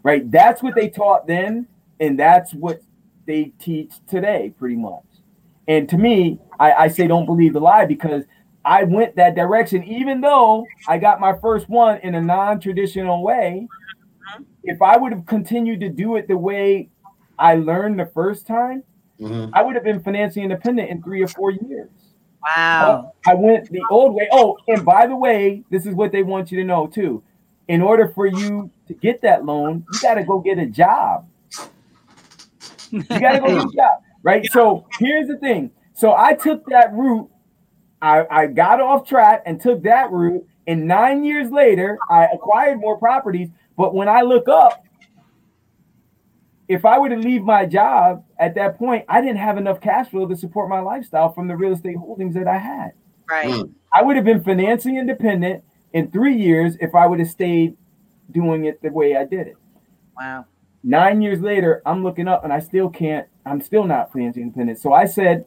right? 0.03 0.29
That's 0.31 0.63
what 0.63 0.75
they 0.75 0.89
taught 0.89 1.27
then 1.27 1.67
and 1.99 2.19
that's 2.19 2.53
what 2.53 2.81
they 3.25 3.53
teach 3.59 3.93
today 4.07 4.53
pretty 4.57 4.75
much. 4.75 5.03
And 5.67 5.87
to 5.89 5.97
me 5.97 6.39
i, 6.59 6.73
I 6.73 6.87
say 6.87 7.07
don't 7.07 7.25
believe 7.25 7.53
the 7.53 7.61
lie 7.61 7.85
because 7.85 8.23
I 8.63 8.83
went 8.83 9.15
that 9.15 9.35
direction, 9.35 9.83
even 9.83 10.21
though 10.21 10.65
I 10.87 10.97
got 10.97 11.19
my 11.19 11.37
first 11.39 11.67
one 11.69 11.99
in 11.99 12.15
a 12.15 12.21
non-traditional 12.21 13.23
way. 13.23 13.67
If 14.63 14.81
I 14.81 14.97
would 14.97 15.11
have 15.11 15.25
continued 15.25 15.79
to 15.79 15.89
do 15.89 16.15
it 16.15 16.27
the 16.27 16.37
way 16.37 16.89
I 17.39 17.55
learned 17.55 17.99
the 17.99 18.05
first 18.05 18.45
time, 18.45 18.83
mm-hmm. 19.19 19.53
I 19.53 19.63
would 19.63 19.73
have 19.75 19.83
been 19.83 20.03
financially 20.03 20.43
independent 20.43 20.89
in 20.89 21.01
three 21.01 21.23
or 21.23 21.27
four 21.27 21.51
years. 21.51 21.89
Wow. 22.43 23.13
I 23.25 23.33
went 23.33 23.69
the 23.71 23.81
old 23.89 24.13
way. 24.13 24.27
Oh, 24.31 24.57
and 24.67 24.85
by 24.85 25.07
the 25.07 25.15
way, 25.15 25.63
this 25.69 25.85
is 25.85 25.95
what 25.95 26.11
they 26.11 26.23
want 26.23 26.51
you 26.51 26.59
to 26.59 26.63
know 26.63 26.87
too. 26.87 27.23
In 27.67 27.81
order 27.81 28.09
for 28.09 28.25
you 28.25 28.69
to 28.87 28.93
get 28.93 29.21
that 29.21 29.45
loan, 29.45 29.85
you 29.91 29.99
got 30.01 30.15
to 30.15 30.23
go 30.23 30.39
get 30.39 30.57
a 30.59 30.65
job. 30.65 31.27
You 32.91 33.03
got 33.03 33.33
to 33.33 33.39
go 33.39 33.47
get 33.47 33.65
a 33.65 33.75
job, 33.75 34.01
right? 34.23 34.45
So 34.51 34.85
here's 34.99 35.27
the 35.27 35.37
thing. 35.37 35.71
So 35.93 36.15
I 36.15 36.33
took 36.33 36.65
that 36.67 36.93
route 36.93 37.29
I, 38.01 38.25
I 38.29 38.47
got 38.47 38.81
off 38.81 39.07
track 39.07 39.43
and 39.45 39.59
took 39.59 39.83
that 39.83 40.11
route. 40.11 40.45
And 40.67 40.87
nine 40.87 41.23
years 41.23 41.51
later, 41.51 41.97
I 42.09 42.27
acquired 42.33 42.79
more 42.79 42.97
properties. 42.97 43.49
But 43.77 43.93
when 43.93 44.07
I 44.07 44.21
look 44.21 44.47
up, 44.47 44.83
if 46.67 46.85
I 46.85 46.97
were 46.99 47.09
to 47.09 47.17
leave 47.17 47.43
my 47.43 47.65
job 47.65 48.23
at 48.39 48.55
that 48.55 48.77
point, 48.77 49.05
I 49.09 49.19
didn't 49.21 49.37
have 49.37 49.57
enough 49.57 49.81
cash 49.81 50.09
flow 50.09 50.25
to 50.25 50.35
support 50.35 50.69
my 50.69 50.79
lifestyle 50.79 51.33
from 51.33 51.47
the 51.47 51.55
real 51.55 51.73
estate 51.73 51.97
holdings 51.97 52.33
that 52.35 52.47
I 52.47 52.57
had. 52.57 52.91
Right. 53.29 53.49
Mm. 53.49 53.73
I 53.93 54.01
would 54.03 54.15
have 54.15 54.25
been 54.25 54.43
financially 54.43 54.97
independent 54.97 55.63
in 55.93 56.09
three 56.11 56.35
years 56.35 56.77
if 56.79 56.95
I 56.95 57.07
would 57.07 57.19
have 57.19 57.29
stayed 57.29 57.75
doing 58.31 58.65
it 58.65 58.81
the 58.81 58.89
way 58.89 59.17
I 59.17 59.25
did 59.25 59.47
it. 59.47 59.57
Wow. 60.17 60.45
Nine 60.83 61.21
years 61.21 61.41
later, 61.41 61.81
I'm 61.85 62.03
looking 62.03 62.27
up 62.27 62.43
and 62.43 62.53
I 62.53 62.59
still 62.59 62.89
can't, 62.89 63.27
I'm 63.45 63.61
still 63.61 63.83
not 63.83 64.11
financially 64.11 64.43
independent. 64.43 64.79
So 64.79 64.93
I 64.93 65.05
said, 65.05 65.45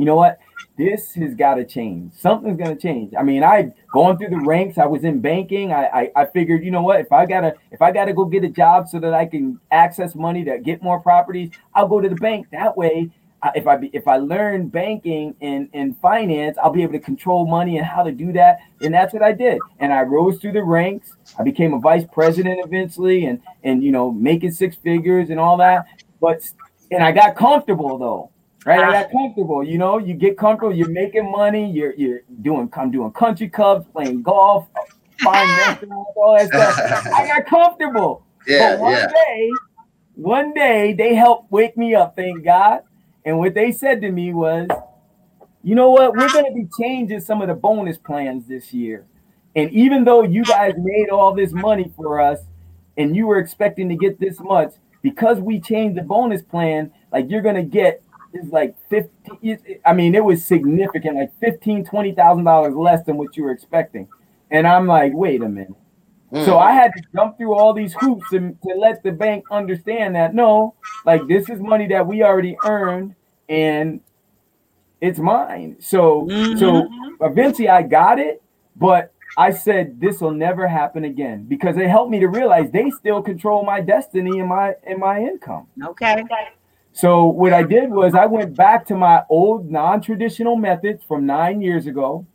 you 0.00 0.06
know 0.06 0.16
what? 0.16 0.40
this 0.80 1.12
has 1.14 1.34
got 1.34 1.54
to 1.56 1.64
change. 1.64 2.14
Something's 2.14 2.56
going 2.56 2.74
to 2.74 2.80
change. 2.80 3.12
I 3.18 3.22
mean, 3.22 3.44
I 3.44 3.72
going 3.92 4.16
through 4.16 4.30
the 4.30 4.40
ranks. 4.46 4.78
I 4.78 4.86
was 4.86 5.04
in 5.04 5.20
banking. 5.20 5.72
I, 5.72 5.84
I, 5.86 6.10
I 6.16 6.26
figured, 6.26 6.64
you 6.64 6.70
know 6.70 6.82
what? 6.82 7.00
If 7.00 7.12
I 7.12 7.26
gotta 7.26 7.54
if 7.70 7.82
I 7.82 7.92
gotta 7.92 8.12
go 8.12 8.24
get 8.24 8.44
a 8.44 8.48
job 8.48 8.88
so 8.88 8.98
that 9.00 9.12
I 9.12 9.26
can 9.26 9.60
access 9.70 10.14
money 10.14 10.44
to 10.44 10.58
get 10.58 10.82
more 10.82 10.98
properties, 10.98 11.50
I'll 11.74 11.88
go 11.88 12.00
to 12.00 12.08
the 12.08 12.14
bank. 12.16 12.46
That 12.52 12.76
way, 12.76 13.10
if 13.54 13.66
I 13.66 13.76
be, 13.76 13.90
if 13.92 14.08
I 14.08 14.16
learn 14.16 14.68
banking 14.68 15.34
and, 15.42 15.68
and 15.74 15.98
finance, 15.98 16.56
I'll 16.62 16.72
be 16.72 16.82
able 16.82 16.94
to 16.94 17.00
control 17.00 17.46
money 17.46 17.76
and 17.76 17.86
how 17.86 18.02
to 18.02 18.12
do 18.12 18.32
that. 18.32 18.60
And 18.80 18.94
that's 18.94 19.12
what 19.12 19.22
I 19.22 19.32
did. 19.32 19.58
And 19.80 19.92
I 19.92 20.02
rose 20.02 20.38
through 20.38 20.52
the 20.52 20.62
ranks. 20.62 21.14
I 21.38 21.42
became 21.42 21.74
a 21.74 21.78
vice 21.78 22.04
president 22.10 22.60
eventually, 22.64 23.26
and 23.26 23.42
and 23.64 23.84
you 23.84 23.92
know 23.92 24.10
making 24.10 24.52
six 24.52 24.76
figures 24.76 25.28
and 25.28 25.38
all 25.38 25.58
that. 25.58 25.84
But 26.22 26.40
and 26.90 27.04
I 27.04 27.12
got 27.12 27.36
comfortable 27.36 27.98
though 27.98 28.30
right? 28.64 28.80
I 28.80 28.92
got 28.92 29.06
ah. 29.06 29.18
comfortable. 29.18 29.64
You 29.64 29.78
know, 29.78 29.98
you 29.98 30.14
get 30.14 30.36
comfortable. 30.36 30.74
You're 30.74 30.90
making 30.90 31.30
money. 31.30 31.70
You're 31.70 31.94
you're 31.94 32.20
doing. 32.42 32.70
I'm 32.74 32.90
doing 32.90 33.10
country 33.12 33.48
clubs, 33.48 33.86
playing 33.92 34.22
golf, 34.22 34.68
fine 35.20 35.46
ah. 35.48 35.64
restaurants, 35.68 36.10
all 36.16 36.38
that 36.38 36.48
stuff. 36.48 37.06
I 37.14 37.26
got 37.26 37.46
comfortable. 37.46 38.24
Yeah, 38.46 38.72
but 38.72 38.80
one 38.80 38.92
yeah. 38.92 39.06
day, 39.08 39.50
one 40.14 40.54
day 40.54 40.92
they 40.94 41.14
helped 41.14 41.50
wake 41.50 41.76
me 41.76 41.94
up. 41.94 42.16
Thank 42.16 42.44
God. 42.44 42.82
And 43.24 43.38
what 43.38 43.54
they 43.54 43.70
said 43.70 44.00
to 44.00 44.10
me 44.10 44.32
was, 44.32 44.68
you 45.62 45.74
know 45.74 45.90
what? 45.90 46.16
We're 46.16 46.32
going 46.32 46.46
to 46.46 46.54
be 46.54 46.66
changing 46.78 47.20
some 47.20 47.42
of 47.42 47.48
the 47.48 47.54
bonus 47.54 47.98
plans 47.98 48.46
this 48.46 48.72
year. 48.72 49.06
And 49.54 49.70
even 49.72 50.04
though 50.04 50.22
you 50.22 50.44
guys 50.44 50.74
made 50.78 51.10
all 51.10 51.34
this 51.34 51.52
money 51.52 51.92
for 51.96 52.20
us, 52.20 52.38
and 52.96 53.14
you 53.16 53.26
were 53.26 53.38
expecting 53.38 53.88
to 53.88 53.96
get 53.96 54.18
this 54.20 54.40
much, 54.40 54.74
because 55.02 55.38
we 55.38 55.60
changed 55.60 55.98
the 55.98 56.02
bonus 56.02 56.42
plan, 56.42 56.92
like 57.12 57.30
you're 57.30 57.42
going 57.42 57.56
to 57.56 57.62
get 57.62 58.02
is 58.32 58.50
like 58.50 58.74
50 58.88 59.80
i 59.84 59.92
mean 59.92 60.14
it 60.14 60.24
was 60.24 60.44
significant 60.44 61.16
like 61.16 61.32
15 61.40 61.84
20000 61.84 62.44
dollars 62.44 62.74
less 62.74 63.04
than 63.04 63.16
what 63.16 63.36
you 63.36 63.44
were 63.44 63.50
expecting 63.50 64.08
and 64.50 64.66
i'm 64.66 64.86
like 64.86 65.12
wait 65.14 65.42
a 65.42 65.48
minute 65.48 65.74
mm. 66.32 66.44
so 66.44 66.58
i 66.58 66.72
had 66.72 66.92
to 66.96 67.02
jump 67.14 67.36
through 67.36 67.54
all 67.54 67.72
these 67.72 67.94
hoops 67.94 68.28
to, 68.30 68.56
to 68.66 68.74
let 68.76 69.02
the 69.02 69.12
bank 69.12 69.44
understand 69.50 70.14
that 70.14 70.34
no 70.34 70.74
like 71.04 71.26
this 71.28 71.48
is 71.48 71.60
money 71.60 71.86
that 71.86 72.06
we 72.06 72.22
already 72.22 72.56
earned 72.64 73.14
and 73.48 74.00
it's 75.00 75.18
mine 75.18 75.76
so 75.80 76.26
mm-hmm. 76.26 76.58
so 76.58 76.88
eventually 77.20 77.68
i 77.68 77.82
got 77.82 78.18
it 78.18 78.42
but 78.76 79.12
I 79.36 79.52
said 79.52 80.00
this 80.00 80.20
will 80.20 80.32
never 80.32 80.66
happen 80.66 81.04
again 81.04 81.44
because 81.44 81.76
it 81.76 81.88
helped 81.88 82.10
me 82.10 82.18
to 82.20 82.28
realize 82.28 82.70
they 82.70 82.90
still 82.90 83.22
control 83.22 83.64
my 83.64 83.80
destiny 83.80 84.40
and 84.40 84.48
my 84.48 84.74
and 84.84 84.98
my 84.98 85.20
income. 85.20 85.66
Okay. 85.84 86.24
So 86.92 87.26
what 87.26 87.52
I 87.52 87.62
did 87.62 87.90
was 87.90 88.14
I 88.14 88.26
went 88.26 88.56
back 88.56 88.86
to 88.86 88.96
my 88.96 89.22
old 89.28 89.70
non-traditional 89.70 90.56
methods 90.56 91.02
from 91.04 91.24
nine 91.24 91.62
years 91.62 91.86
ago. 91.86 92.26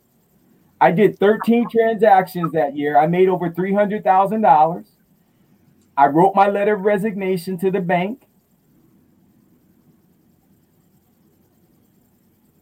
I 0.80 0.92
did 0.92 1.18
13 1.18 1.68
transactions 1.70 2.52
that 2.52 2.76
year. 2.76 2.98
I 2.98 3.06
made 3.06 3.28
over 3.28 3.50
$300,000. 3.50 4.86
I 5.96 6.06
wrote 6.06 6.34
my 6.34 6.48
letter 6.48 6.74
of 6.74 6.82
resignation 6.82 7.58
to 7.58 7.70
the 7.70 7.80
bank. 7.80 8.22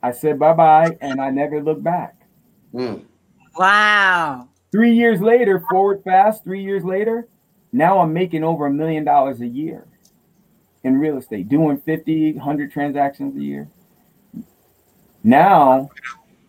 I 0.03 0.13
said 0.13 0.39
bye 0.39 0.53
bye 0.53 0.99
and 1.01 1.21
I 1.21 1.31
never 1.31 1.63
looked 1.63 1.83
back. 1.83 2.15
Mm. 2.75 3.05
Wow. 3.57 4.49
Three 4.71 4.93
years 4.93 5.21
later, 5.21 5.65
forward 5.71 6.03
fast, 6.05 6.45
three 6.45 6.63
years 6.63 6.85
later, 6.85 7.27
now 7.73 8.01
I'm 8.01 8.13
making 8.13 8.45
over 8.45 8.67
a 8.67 8.71
million 8.71 9.05
dollars 9.05 9.41
a 9.41 9.47
year 9.47 9.87
in 10.85 10.99
real 10.99 11.19
estate, 11.19 11.49
doing 11.49 11.79
50, 11.79 12.35
100 12.35 12.71
transactions 12.71 13.37
a 13.37 13.41
year. 13.41 13.69
Now 15.23 15.91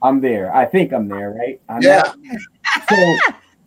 I'm 0.02 0.22
there. 0.22 0.54
I 0.54 0.66
think 0.66 0.94
I'm 0.94 1.08
there, 1.08 1.32
right? 1.32 1.60
I'm 1.68 1.82
yeah. 1.82 2.14
So, 2.90 3.16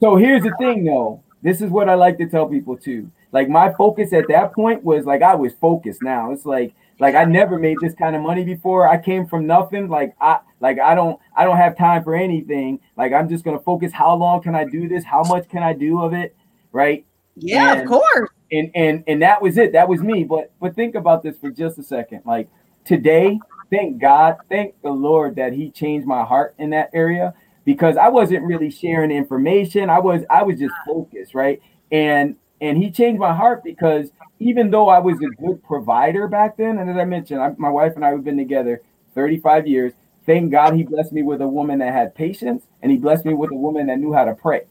So 0.00 0.16
here's 0.16 0.42
the 0.42 0.54
thing, 0.58 0.84
though. 0.84 1.22
This 1.42 1.60
is 1.60 1.70
what 1.70 1.88
I 1.88 1.94
like 1.94 2.18
to 2.18 2.28
tell 2.28 2.46
people 2.46 2.76
too. 2.76 3.10
Like 3.32 3.48
my 3.48 3.72
focus 3.74 4.12
at 4.12 4.26
that 4.28 4.52
point 4.54 4.82
was 4.82 5.04
like 5.04 5.22
I 5.22 5.34
was 5.34 5.52
focused. 5.54 6.02
Now 6.02 6.32
it's 6.32 6.46
like 6.46 6.74
like 6.98 7.14
I 7.14 7.24
never 7.24 7.58
made 7.58 7.76
this 7.80 7.94
kind 7.94 8.16
of 8.16 8.22
money 8.22 8.42
before. 8.42 8.88
I 8.88 8.96
came 8.96 9.26
from 9.26 9.46
nothing. 9.46 9.88
Like 9.88 10.16
I 10.20 10.40
like 10.60 10.80
I 10.80 10.94
don't 10.94 11.20
I 11.36 11.44
don't 11.44 11.56
have 11.56 11.76
time 11.76 12.02
for 12.02 12.14
anything. 12.14 12.80
Like 12.96 13.12
I'm 13.12 13.28
just 13.28 13.44
gonna 13.44 13.60
focus. 13.60 13.92
How 13.92 14.14
long 14.14 14.42
can 14.42 14.54
I 14.54 14.64
do 14.64 14.88
this? 14.88 15.04
How 15.04 15.22
much 15.22 15.48
can 15.48 15.62
I 15.62 15.74
do 15.74 16.00
of 16.02 16.12
it? 16.12 16.34
Right? 16.72 17.04
Yeah, 17.36 17.72
and, 17.72 17.82
of 17.82 17.88
course. 17.88 18.30
And 18.50 18.70
and 18.74 19.04
and 19.06 19.22
that 19.22 19.42
was 19.42 19.58
it. 19.58 19.72
That 19.72 19.88
was 19.88 20.00
me. 20.00 20.24
But 20.24 20.52
but 20.60 20.74
think 20.74 20.94
about 20.94 21.22
this 21.22 21.36
for 21.38 21.50
just 21.50 21.78
a 21.78 21.82
second. 21.82 22.22
Like 22.24 22.48
today, 22.84 23.38
thank 23.70 24.00
God, 24.00 24.36
thank 24.48 24.80
the 24.82 24.90
Lord 24.90 25.36
that 25.36 25.52
He 25.52 25.70
changed 25.70 26.06
my 26.06 26.24
heart 26.24 26.54
in 26.58 26.70
that 26.70 26.90
area 26.92 27.34
because 27.64 27.98
I 27.98 28.08
wasn't 28.08 28.44
really 28.44 28.70
sharing 28.70 29.10
information. 29.10 29.90
I 29.90 29.98
was 29.98 30.22
I 30.30 30.42
was 30.42 30.58
just 30.58 30.74
focused, 30.86 31.34
right? 31.34 31.60
And 31.92 32.36
and 32.60 32.78
He 32.78 32.90
changed 32.90 33.20
my 33.20 33.34
heart 33.34 33.62
because 33.62 34.10
even 34.40 34.70
though 34.70 34.88
I 34.88 34.98
was 34.98 35.16
a 35.18 35.42
good 35.42 35.62
provider 35.62 36.28
back 36.28 36.56
then, 36.56 36.78
and 36.78 36.88
as 36.88 36.96
I 36.96 37.04
mentioned, 37.04 37.42
I, 37.42 37.54
my 37.58 37.70
wife 37.70 37.92
and 37.96 38.04
I 38.04 38.10
have 38.10 38.24
been 38.24 38.38
together 38.38 38.82
35 39.14 39.66
years. 39.66 39.92
Thank 40.24 40.50
God 40.50 40.74
He 40.74 40.82
blessed 40.82 41.12
me 41.12 41.22
with 41.22 41.40
a 41.40 41.48
woman 41.48 41.80
that 41.80 41.92
had 41.92 42.14
patience, 42.14 42.64
and 42.82 42.92
He 42.92 42.98
blessed 42.98 43.24
me 43.24 43.34
with 43.34 43.50
a 43.50 43.56
woman 43.56 43.86
that 43.88 43.98
knew 43.98 44.12
how 44.12 44.24
to 44.24 44.34
pray, 44.34 44.62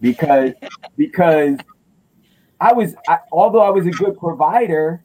because 0.00 0.52
because 0.96 1.56
I 2.60 2.72
was 2.72 2.94
I, 3.08 3.18
although 3.32 3.60
I 3.60 3.70
was 3.70 3.86
a 3.86 3.90
good 3.90 4.18
provider, 4.18 5.02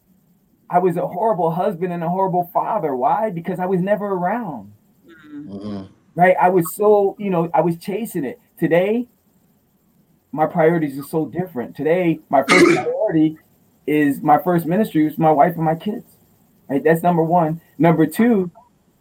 I 0.69 0.79
was 0.79 0.97
a 0.97 1.07
horrible 1.07 1.51
husband 1.51 1.93
and 1.93 2.03
a 2.03 2.09
horrible 2.09 2.49
father. 2.53 2.95
Why? 2.95 3.29
Because 3.29 3.59
I 3.59 3.65
was 3.65 3.81
never 3.81 4.05
around. 4.05 4.73
Mm-hmm. 5.07 5.83
Right? 6.15 6.35
I 6.41 6.49
was 6.49 6.75
so, 6.75 7.15
you 7.19 7.29
know, 7.29 7.49
I 7.53 7.61
was 7.61 7.77
chasing 7.77 8.25
it. 8.25 8.39
Today, 8.57 9.07
my 10.31 10.45
priorities 10.45 10.97
are 10.99 11.03
so 11.03 11.25
different. 11.25 11.75
Today, 11.75 12.19
my 12.29 12.43
first 12.43 12.65
priority 12.75 13.37
is 13.87 14.21
my 14.21 14.37
first 14.37 14.65
ministry 14.65 15.05
is 15.05 15.17
my 15.17 15.31
wife 15.31 15.55
and 15.55 15.63
my 15.65 15.75
kids. 15.75 16.17
Right? 16.69 16.83
That's 16.83 17.03
number 17.03 17.23
one. 17.23 17.61
Number 17.77 18.05
two, 18.05 18.51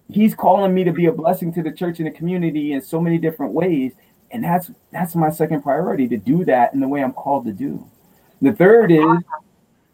he's 0.09 0.35
calling 0.35 0.75
me 0.75 0.85
to 0.85 0.93
be 0.93 1.07
a 1.07 1.13
blessing 1.13 1.53
to 1.55 1.63
the 1.63 1.73
church 1.73 1.99
and 1.99 2.07
the 2.07 2.11
community 2.13 2.73
in 2.73 2.83
so 2.83 3.01
many 3.01 3.19
different 3.19 3.53
ways. 3.53 3.93
And 4.31 4.45
that's 4.45 4.71
that's 4.93 5.15
my 5.15 5.31
second 5.31 5.63
priority 5.63 6.09
to 6.09 6.17
do 6.17 6.45
that 6.45 6.75
in 6.75 6.81
the 6.81 6.89
way 6.89 7.03
I'm 7.03 7.13
called 7.13 7.47
to 7.47 7.53
do. 7.53 7.89
The 8.43 8.53
third 8.53 8.93
is 8.93 9.23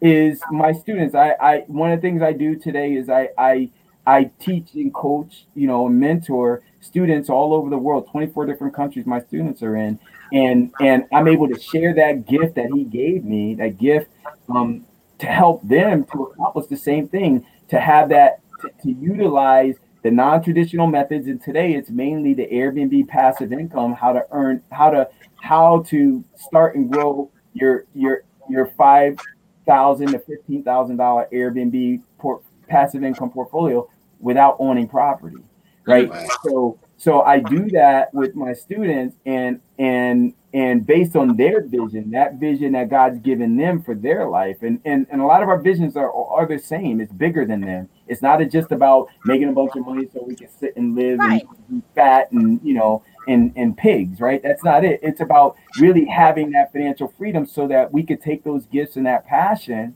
is 0.01 0.41
my 0.51 0.71
students. 0.71 1.15
I, 1.15 1.35
I 1.41 1.59
one 1.67 1.91
of 1.91 1.97
the 1.97 2.01
things 2.01 2.21
I 2.21 2.33
do 2.33 2.55
today 2.55 2.93
is 2.93 3.09
I 3.09 3.29
I 3.37 3.69
I 4.05 4.31
teach 4.39 4.73
and 4.73 4.93
coach, 4.93 5.45
you 5.53 5.67
know, 5.67 5.87
mentor 5.87 6.63
students 6.79 7.29
all 7.29 7.53
over 7.53 7.69
the 7.69 7.77
world, 7.77 8.09
24 8.11 8.47
different 8.47 8.73
countries 8.73 9.05
my 9.05 9.21
students 9.21 9.61
are 9.61 9.75
in. 9.75 9.99
And 10.33 10.73
and 10.81 11.05
I'm 11.13 11.27
able 11.27 11.47
to 11.49 11.59
share 11.59 11.93
that 11.95 12.25
gift 12.25 12.55
that 12.55 12.69
he 12.73 12.83
gave 12.83 13.23
me, 13.23 13.53
that 13.55 13.77
gift 13.77 14.09
um, 14.49 14.85
to 15.19 15.27
help 15.27 15.67
them 15.67 16.05
to 16.05 16.23
accomplish 16.23 16.67
the 16.67 16.77
same 16.77 17.07
thing, 17.07 17.45
to 17.67 17.79
have 17.79 18.09
that 18.09 18.41
to, 18.61 18.69
to 18.83 18.91
utilize 18.91 19.75
the 20.03 20.09
non-traditional 20.09 20.87
methods 20.87 21.27
and 21.27 21.39
today 21.39 21.75
it's 21.75 21.91
mainly 21.91 22.33
the 22.33 22.47
Airbnb 22.47 23.07
passive 23.07 23.53
income, 23.53 23.93
how 23.93 24.13
to 24.13 24.25
earn 24.31 24.63
how 24.71 24.89
to 24.89 25.07
how 25.41 25.83
to 25.83 26.23
start 26.35 26.75
and 26.75 26.91
grow 26.91 27.29
your 27.53 27.85
your 27.93 28.23
your 28.51 28.67
five 28.77 29.17
thousand 29.65 30.11
to 30.11 30.19
fifteen 30.19 30.63
thousand 30.63 30.97
dollar 30.97 31.27
Airbnb 31.31 32.01
port, 32.17 32.43
passive 32.67 33.03
income 33.03 33.31
portfolio 33.31 33.89
without 34.19 34.55
owning 34.59 34.87
property, 34.87 35.43
right? 35.85 36.11
So 36.43 36.79
so 36.97 37.23
I 37.23 37.39
do 37.39 37.67
that 37.71 38.13
with 38.13 38.35
my 38.35 38.53
students, 38.53 39.17
and 39.25 39.59
and 39.79 40.33
and 40.53 40.85
based 40.85 41.15
on 41.15 41.35
their 41.35 41.63
vision, 41.63 42.11
that 42.11 42.35
vision 42.35 42.73
that 42.73 42.89
God's 42.89 43.17
given 43.19 43.57
them 43.57 43.81
for 43.81 43.95
their 43.95 44.27
life, 44.27 44.57
and 44.61 44.79
and, 44.85 45.07
and 45.09 45.19
a 45.19 45.25
lot 45.25 45.41
of 45.41 45.49
our 45.49 45.59
visions 45.59 45.97
are 45.97 46.13
are 46.13 46.45
the 46.45 46.59
same. 46.59 47.01
It's 47.01 47.11
bigger 47.11 47.43
than 47.43 47.61
them. 47.61 47.89
It's 48.07 48.21
not 48.21 48.39
just 48.49 48.71
about 48.71 49.07
making 49.25 49.49
a 49.49 49.51
bunch 49.51 49.75
of 49.75 49.85
money 49.85 50.07
so 50.13 50.23
we 50.23 50.35
can 50.35 50.49
sit 50.49 50.75
and 50.75 50.95
live 50.95 51.17
right. 51.17 51.43
and 51.69 51.81
be 51.81 51.87
fat 51.95 52.31
and 52.31 52.59
you 52.63 52.75
know 52.75 53.03
and 53.27 53.53
and 53.55 53.77
pigs, 53.77 54.19
right? 54.19 54.41
That's 54.41 54.63
not 54.63 54.83
it. 54.83 54.99
It's 55.03 55.21
about 55.21 55.55
really 55.79 56.05
having 56.05 56.51
that 56.51 56.71
financial 56.71 57.13
freedom 57.17 57.45
so 57.45 57.67
that 57.67 57.91
we 57.91 58.03
could 58.03 58.21
take 58.21 58.43
those 58.43 58.65
gifts 58.65 58.95
and 58.95 59.05
that 59.05 59.25
passion 59.25 59.95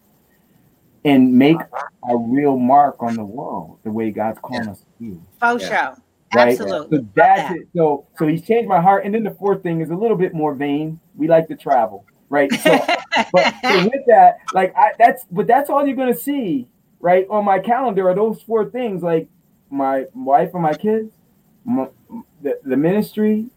and 1.06 1.34
make 1.34 1.58
a 2.10 2.18
real 2.18 2.58
mark 2.58 3.02
on 3.02 3.16
the 3.16 3.24
world 3.24 3.78
the 3.84 3.92
way 3.92 4.10
God's 4.12 4.40
calling 4.42 4.66
yeah. 4.66 4.72
us 4.72 4.80
to 4.80 4.86
do. 5.00 5.24
Oh, 5.42 5.60
yeah. 5.60 5.68
show. 5.68 6.02
Right? 6.34 6.60
Absolutely. 6.60 6.98
So 6.98 7.06
that's 7.16 7.50
that. 7.50 7.56
it. 7.58 7.68
So 7.76 8.08
so 8.18 8.28
he's 8.28 8.46
changed 8.46 8.68
my 8.68 8.82
heart. 8.82 9.06
And 9.06 9.14
then 9.14 9.24
the 9.24 9.32
fourth 9.32 9.64
thing 9.64 9.80
is 9.82 9.92
a 9.92 9.96
little 9.96 10.18
bit 10.18 10.34
more 10.34 10.54
vain. 10.54 11.00
We 11.16 11.28
like 11.28 11.48
to 11.48 11.56
travel, 11.56 12.06
right? 12.30 12.52
So, 12.52 12.72
but 13.32 13.54
so 13.64 13.84
with 13.84 14.06
that, 14.08 14.40
like 14.54 14.76
I 14.76 14.94
that's 14.98 15.26
but 15.32 15.48
that's 15.48 15.70
all 15.70 15.86
you're 15.86 15.96
gonna 15.96 16.18
see, 16.18 16.68
right? 17.00 17.26
On 17.30 17.46
my 17.46 17.60
calendar 17.60 18.10
are 18.10 18.16
those 18.16 18.42
four 18.42 18.70
things, 18.70 19.02
like 19.02 19.30
my 19.70 20.06
wife 20.14 20.50
and 20.54 20.64
my 20.64 20.74
kids, 20.74 21.12
the, 21.66 22.60
the 22.64 22.78
ministry, 22.78 23.48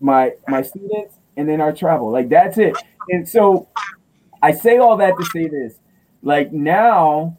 my 0.00 0.32
my 0.48 0.62
students, 0.62 1.16
and 1.36 1.48
then 1.48 1.60
our 1.60 1.72
travel. 1.72 2.10
Like 2.10 2.28
that's 2.28 2.58
it. 2.58 2.76
And 3.08 3.28
so 3.28 3.68
I 4.42 4.52
say 4.52 4.78
all 4.78 4.96
that 4.98 5.14
to 5.18 5.24
say 5.26 5.48
this. 5.48 5.78
Like 6.22 6.52
now, 6.52 7.38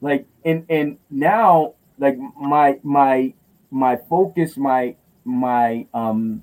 like 0.00 0.26
and 0.44 0.64
and 0.68 0.98
now, 1.10 1.74
like 1.98 2.16
my 2.40 2.78
my 2.82 3.34
my 3.70 3.96
focus, 4.08 4.56
my 4.56 4.96
my 5.24 5.86
um 5.92 6.42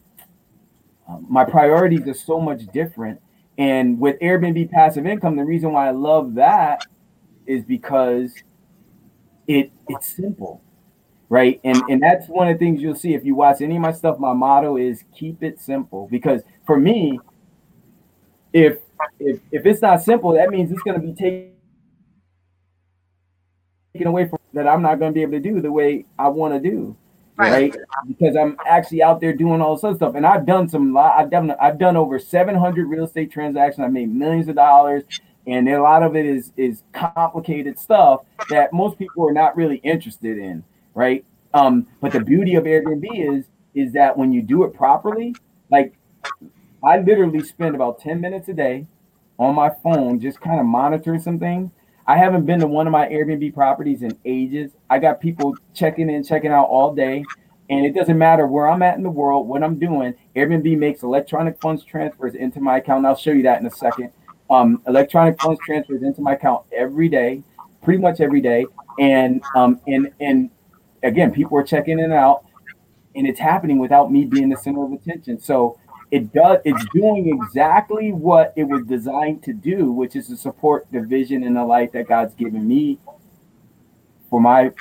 my 1.28 1.46
priorities 1.46 2.08
are 2.08 2.14
so 2.14 2.40
much 2.40 2.66
different. 2.68 3.22
And 3.58 4.00
with 4.00 4.20
Airbnb 4.20 4.70
passive 4.72 5.06
income, 5.06 5.38
the 5.38 5.46
reason 5.46 5.72
why 5.72 5.88
I 5.88 5.92
love 5.92 6.36
that 6.36 6.86
is 7.48 7.64
because 7.64 8.34
it 9.48 9.72
it's 9.88 10.14
simple 10.16 10.62
right? 11.30 11.60
And 11.64 11.82
and 11.90 12.02
that's 12.02 12.28
one 12.28 12.48
of 12.48 12.56
the 12.56 12.60
things 12.60 12.82
you'll 12.82 12.96
see 12.96 13.14
if 13.14 13.26
you 13.26 13.36
watch 13.36 13.62
any 13.62 13.76
of 13.76 13.82
my 13.82 13.92
stuff. 13.92 14.20
My 14.20 14.34
motto 14.34 14.78
is 14.78 15.04
keep 15.16 15.44
it 15.44 15.60
simple 15.60 16.08
because 16.10 16.42
for 16.66 16.80
me, 16.80 17.20
if 18.54 18.80
if 19.20 19.40
if 19.52 19.66
it's 19.66 19.82
not 19.82 20.02
simple, 20.02 20.34
that 20.34 20.50
means 20.50 20.72
it's 20.72 20.82
going 20.82 21.00
to 21.00 21.06
be 21.06 21.14
taken 21.14 21.52
away 24.08 24.28
from 24.28 24.40
that 24.54 24.68
I'm 24.68 24.82
not 24.82 25.00
going 25.00 25.12
to 25.12 25.14
be 25.14 25.22
able 25.22 25.34
to 25.34 25.40
do 25.40 25.62
the 25.62 25.72
way 25.72 26.06
I 26.18 26.28
want 26.30 26.54
to 26.54 26.60
do. 26.60 26.96
Right. 27.38 27.52
right. 27.52 27.76
because 28.08 28.38
I'm 28.38 28.56
actually 28.66 29.04
out 29.04 29.20
there 29.20 29.34
doing 29.34 29.62
all 29.62 29.76
this 29.76 29.84
other 29.84 29.98
stuff, 29.98 30.16
and 30.16 30.26
I've 30.26 30.46
done 30.46 30.70
some. 30.70 30.96
I've 30.96 31.30
done. 31.30 31.52
I've 31.60 31.78
done 31.78 31.98
over 31.98 32.18
700 32.18 32.86
real 32.88 33.04
estate 33.04 33.30
transactions. 33.30 33.84
I've 33.84 33.92
made 33.92 34.10
millions 34.10 34.48
of 34.48 34.56
dollars, 34.56 35.04
and 35.46 35.68
a 35.68 35.82
lot 35.82 36.02
of 36.02 36.16
it 36.16 36.26
is 36.26 36.54
is 36.56 36.84
complicated 36.94 37.78
stuff 37.78 38.22
that 38.50 38.72
most 38.72 38.98
people 38.98 39.28
are 39.28 39.34
not 39.34 39.58
really 39.58 39.78
interested 39.78 40.38
in 40.38 40.64
right? 40.96 41.24
Um, 41.54 41.88
but 42.02 42.12
the 42.12 42.20
beauty 42.20 42.56
of 42.56 42.64
Airbnb 42.64 43.06
is 43.14 43.46
is 43.76 43.94
that 43.94 44.18
when 44.18 44.32
you 44.32 44.42
do 44.42 44.64
it 44.64 44.74
properly, 44.74 45.36
like 45.70 45.94
I 46.84 46.98
literally 47.00 47.44
spend 47.44 47.76
about 47.76 48.00
10 48.00 48.20
minutes 48.22 48.48
a 48.50 48.54
day 48.54 48.88
on 49.38 49.54
my 49.54 49.70
phone 49.84 50.20
just 50.20 50.40
kind 50.40 50.60
of 50.60 50.66
monitoring 50.66 51.20
some 51.20 51.40
things. 51.40 51.72
I 52.08 52.18
haven't 52.18 52.46
been 52.46 52.60
to 52.60 52.68
one 52.68 52.88
of 52.88 52.92
my 52.92 53.08
Airbnb 53.08 53.54
properties 53.54 54.02
in 54.04 54.18
ages. 54.26 54.72
I 54.90 55.00
got 55.00 55.20
people 55.20 55.56
checking 55.74 56.10
in, 56.10 56.24
checking 56.24 56.52
out 56.52 56.66
all 56.66 56.94
day. 56.94 57.24
And 57.70 57.84
it 57.84 57.96
doesn't 57.96 58.18
matter 58.18 58.46
where 58.46 58.70
I'm 58.70 58.84
at 58.84 58.96
in 58.96 59.04
the 59.04 59.10
world, 59.10 59.48
what 59.48 59.64
I'm 59.64 59.80
doing. 59.80 60.14
Airbnb 60.36 60.78
makes 60.78 61.02
electronic 61.02 61.60
funds 61.60 61.84
transfers 61.84 62.36
into 62.36 62.60
my 62.60 62.78
account. 62.78 63.00
And 63.00 63.08
I'll 63.08 63.16
show 63.16 63.32
you 63.32 63.42
that 63.44 63.60
in 63.60 63.66
a 63.66 63.72
second. 63.72 64.12
Um, 64.52 64.84
electronic 64.88 65.42
funds 65.42 65.60
transfers 65.66 66.04
into 66.04 66.22
my 66.22 66.34
account 66.34 66.64
every 66.72 67.10
day, 67.10 67.42
pretty 67.82 68.00
much 68.00 68.22
every 68.22 68.42
day. 68.42 68.68
And 69.00 69.42
um, 69.56 69.82
and 69.88 70.12
and 70.20 70.52
again, 71.06 71.32
people 71.32 71.58
are 71.58 71.64
checking 71.64 72.00
in 72.00 72.06
and 72.06 72.14
out, 72.14 72.46
and 73.16 73.26
it's 73.26 73.40
happening 73.40 73.80
without 73.80 74.12
me 74.12 74.26
being 74.26 74.50
the 74.50 74.58
center 74.58 74.84
of 74.84 74.92
attention. 74.92 75.40
So 75.40 75.80
it 76.12 76.34
does 76.34 76.60
it's 76.66 76.84
doing 76.94 77.40
exactly 77.42 78.12
what 78.12 78.54
it 78.56 78.66
was 78.66 78.86
designed 78.86 79.44
to 79.44 79.54
do, 79.54 79.92
which 79.92 80.16
is 80.16 80.28
to 80.28 80.38
support 80.38 80.88
the 80.92 81.02
vision 81.02 81.44
and 81.44 81.56
the 81.56 81.64
light 81.64 81.94
that 81.94 82.08
God's 82.08 82.34
given 82.36 82.68
me 82.68 83.00
for 84.30 84.40
my 84.40 84.72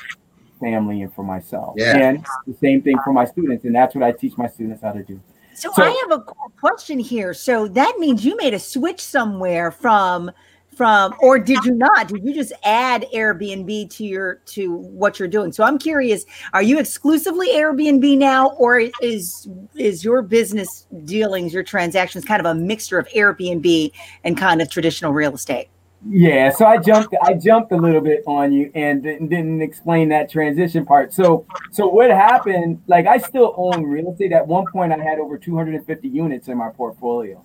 family 0.60 1.02
and 1.02 1.12
for 1.14 1.22
myself. 1.22 1.74
Yeah. 1.76 1.96
And 1.96 2.26
the 2.46 2.54
same 2.54 2.82
thing 2.82 2.96
for 3.04 3.12
my 3.12 3.24
students. 3.24 3.64
And 3.64 3.74
that's 3.74 3.94
what 3.94 4.04
I 4.04 4.12
teach 4.12 4.36
my 4.36 4.48
students 4.48 4.82
how 4.82 4.92
to 4.92 5.02
do. 5.02 5.20
So, 5.54 5.72
so 5.72 5.82
I 5.84 6.06
have 6.08 6.18
a 6.18 6.24
question 6.60 6.98
here. 6.98 7.32
So 7.32 7.68
that 7.68 7.96
means 7.98 8.24
you 8.24 8.36
made 8.36 8.54
a 8.54 8.58
switch 8.58 9.00
somewhere 9.00 9.70
from 9.70 10.30
from 10.76 11.14
or 11.20 11.38
did 11.38 11.64
you 11.64 11.72
not 11.72 12.08
did 12.08 12.24
you 12.24 12.34
just 12.34 12.52
add 12.64 13.06
airbnb 13.14 13.90
to 13.90 14.04
your 14.04 14.36
to 14.46 14.74
what 14.76 15.18
you're 15.18 15.28
doing 15.28 15.52
so 15.52 15.64
i'm 15.64 15.78
curious 15.78 16.24
are 16.52 16.62
you 16.62 16.78
exclusively 16.78 17.48
airbnb 17.48 18.16
now 18.18 18.50
or 18.52 18.80
is 19.00 19.48
is 19.76 20.04
your 20.04 20.22
business 20.22 20.86
dealings 21.04 21.52
your 21.52 21.62
transactions 21.62 22.24
kind 22.24 22.40
of 22.40 22.46
a 22.46 22.54
mixture 22.54 22.98
of 22.98 23.06
airbnb 23.08 23.90
and 24.24 24.36
kind 24.36 24.60
of 24.60 24.70
traditional 24.70 25.12
real 25.12 25.34
estate 25.34 25.68
Yeah, 26.06 26.50
so 26.50 26.66
I 26.66 26.76
jumped 26.76 27.14
I 27.22 27.32
jumped 27.32 27.72
a 27.72 27.76
little 27.76 28.02
bit 28.02 28.22
on 28.26 28.52
you 28.52 28.70
and 28.74 29.02
didn't, 29.02 29.28
didn't 29.28 29.62
explain 29.62 30.10
that 30.10 30.30
transition 30.30 30.84
part. 30.84 31.14
So 31.14 31.46
so 31.72 31.86
what 31.86 32.10
happened? 32.10 32.82
Like 32.86 33.06
I 33.06 33.16
still 33.16 33.54
own 33.56 33.84
real 33.84 34.12
estate. 34.12 34.32
At 34.32 34.46
one 34.46 34.66
point, 34.70 34.92
I 34.92 34.98
had 34.98 35.18
over 35.18 35.38
250 35.38 36.08
units 36.08 36.48
in 36.48 36.58
my 36.58 36.68
portfolio. 36.68 37.42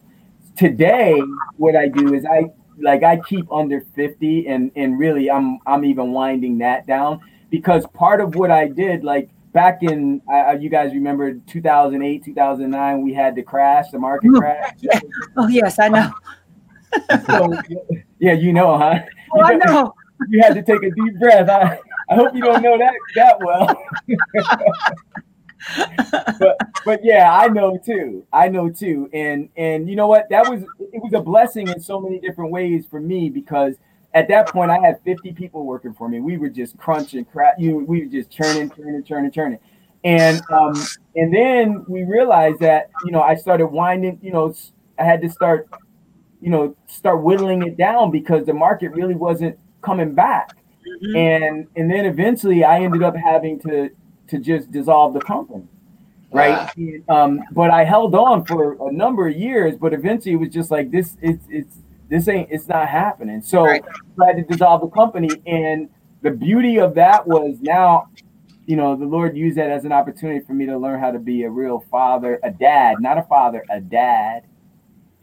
Today, 0.57 1.17
what 1.55 1.77
I 1.77 1.87
do 1.87 2.13
is 2.13 2.25
I 2.25 2.51
like 2.81 3.03
I 3.03 3.17
keep 3.17 3.51
under 3.51 3.81
50, 3.95 4.47
and 4.47 4.71
and 4.75 4.99
really 4.99 5.29
I'm 5.29 5.59
I'm 5.65 5.85
even 5.85 6.11
winding 6.11 6.57
that 6.59 6.87
down 6.87 7.19
because 7.49 7.85
part 7.93 8.21
of 8.21 8.35
what 8.35 8.51
I 8.51 8.67
did 8.67 9.03
like 9.03 9.29
back 9.53 9.81
in 9.81 10.21
uh, 10.31 10.55
you 10.59 10.69
guys 10.69 10.93
remember 10.93 11.33
2008 11.33 12.23
2009 12.23 13.01
we 13.01 13.11
had 13.11 13.33
the 13.33 13.41
crash 13.41 13.89
the 13.89 13.97
market 13.97 14.29
crash 14.35 14.75
yeah. 14.79 14.99
oh 15.37 15.47
yes 15.47 15.79
i 15.79 15.87
know 15.87 16.11
so, 17.25 17.53
yeah, 18.19 18.33
you 18.33 18.53
know, 18.53 18.77
huh? 18.77 18.99
Oh, 19.33 19.41
I 19.41 19.55
know. 19.55 19.93
You 20.27 20.41
had 20.41 20.53
to 20.55 20.63
take 20.63 20.83
a 20.83 20.91
deep 20.91 21.19
breath. 21.19 21.49
I, 21.49 21.79
I 22.09 22.15
hope 22.15 22.33
you 22.33 22.41
don't 22.41 22.61
know 22.61 22.77
that 22.77 22.93
that 23.15 23.39
well. 23.39 23.81
but 26.39 26.57
but 26.85 26.99
yeah, 27.03 27.31
I 27.31 27.47
know 27.47 27.77
too. 27.77 28.25
I 28.31 28.49
know 28.49 28.69
too. 28.69 29.09
And 29.13 29.49
and 29.57 29.89
you 29.89 29.95
know 29.95 30.07
what? 30.07 30.29
That 30.29 30.49
was 30.49 30.63
it 30.79 31.01
was 31.01 31.13
a 31.13 31.21
blessing 31.21 31.67
in 31.67 31.79
so 31.79 31.99
many 31.99 32.19
different 32.19 32.51
ways 32.51 32.85
for 32.89 32.99
me 32.99 33.29
because 33.29 33.75
at 34.13 34.27
that 34.29 34.47
point 34.47 34.71
I 34.71 34.79
had 34.79 34.99
50 35.03 35.33
people 35.33 35.65
working 35.65 35.93
for 35.93 36.09
me. 36.09 36.19
We 36.19 36.37
were 36.37 36.49
just 36.49 36.77
crunching 36.77 37.25
crap. 37.25 37.55
You 37.59 37.77
we 37.77 38.03
were 38.03 38.11
just 38.11 38.29
churning, 38.29 38.69
churning, 38.69 39.03
churning, 39.03 39.31
churning. 39.31 39.59
And 40.03 40.41
um 40.51 40.73
and 41.15 41.33
then 41.33 41.85
we 41.87 42.03
realized 42.03 42.59
that 42.59 42.89
you 43.03 43.11
know 43.11 43.21
I 43.21 43.35
started 43.35 43.67
winding. 43.67 44.19
You 44.21 44.31
know 44.31 44.53
I 44.97 45.03
had 45.03 45.21
to 45.21 45.29
start 45.29 45.69
you 46.41 46.49
know, 46.49 46.75
start 46.87 47.21
whittling 47.21 47.63
it 47.63 47.77
down 47.77 48.11
because 48.11 48.45
the 48.45 48.53
market 48.53 48.91
really 48.91 49.15
wasn't 49.15 49.57
coming 49.81 50.13
back. 50.13 50.55
Mm-hmm. 51.03 51.15
And 51.15 51.67
and 51.75 51.91
then 51.91 52.05
eventually 52.05 52.63
I 52.63 52.81
ended 52.81 53.03
up 53.03 53.15
having 53.15 53.59
to 53.61 53.89
to 54.29 54.39
just 54.39 54.71
dissolve 54.71 55.13
the 55.13 55.21
company. 55.21 55.67
Right. 56.31 56.69
Wow. 56.77 57.23
Um, 57.23 57.41
but 57.51 57.71
I 57.71 57.83
held 57.83 58.13
on 58.13 58.45
for 58.45 58.77
a 58.87 58.91
number 58.91 59.27
of 59.27 59.35
years, 59.35 59.75
but 59.75 59.93
eventually 59.93 60.33
it 60.33 60.37
was 60.37 60.49
just 60.49 60.69
like 60.69 60.91
this 60.91 61.17
it's 61.21 61.45
it's 61.49 61.77
this 62.09 62.27
ain't 62.27 62.49
it's 62.51 62.67
not 62.67 62.87
happening. 62.87 63.41
So 63.41 63.63
right. 63.63 63.83
I 64.21 64.27
had 64.27 64.37
to 64.37 64.43
dissolve 64.43 64.81
the 64.81 64.89
company. 64.89 65.29
And 65.47 65.89
the 66.21 66.31
beauty 66.31 66.77
of 66.79 66.93
that 66.95 67.27
was 67.27 67.57
now, 67.61 68.09
you 68.65 68.75
know, 68.75 68.95
the 68.95 69.05
Lord 69.05 69.35
used 69.35 69.57
that 69.57 69.71
as 69.71 69.85
an 69.85 69.91
opportunity 69.91 70.45
for 70.45 70.53
me 70.53 70.67
to 70.67 70.77
learn 70.77 70.99
how 70.99 71.11
to 71.11 71.19
be 71.19 71.43
a 71.43 71.49
real 71.49 71.83
father, 71.89 72.39
a 72.43 72.51
dad, 72.51 72.97
not 72.99 73.17
a 73.17 73.23
father, 73.23 73.63
a 73.69 73.79
dad 73.79 74.43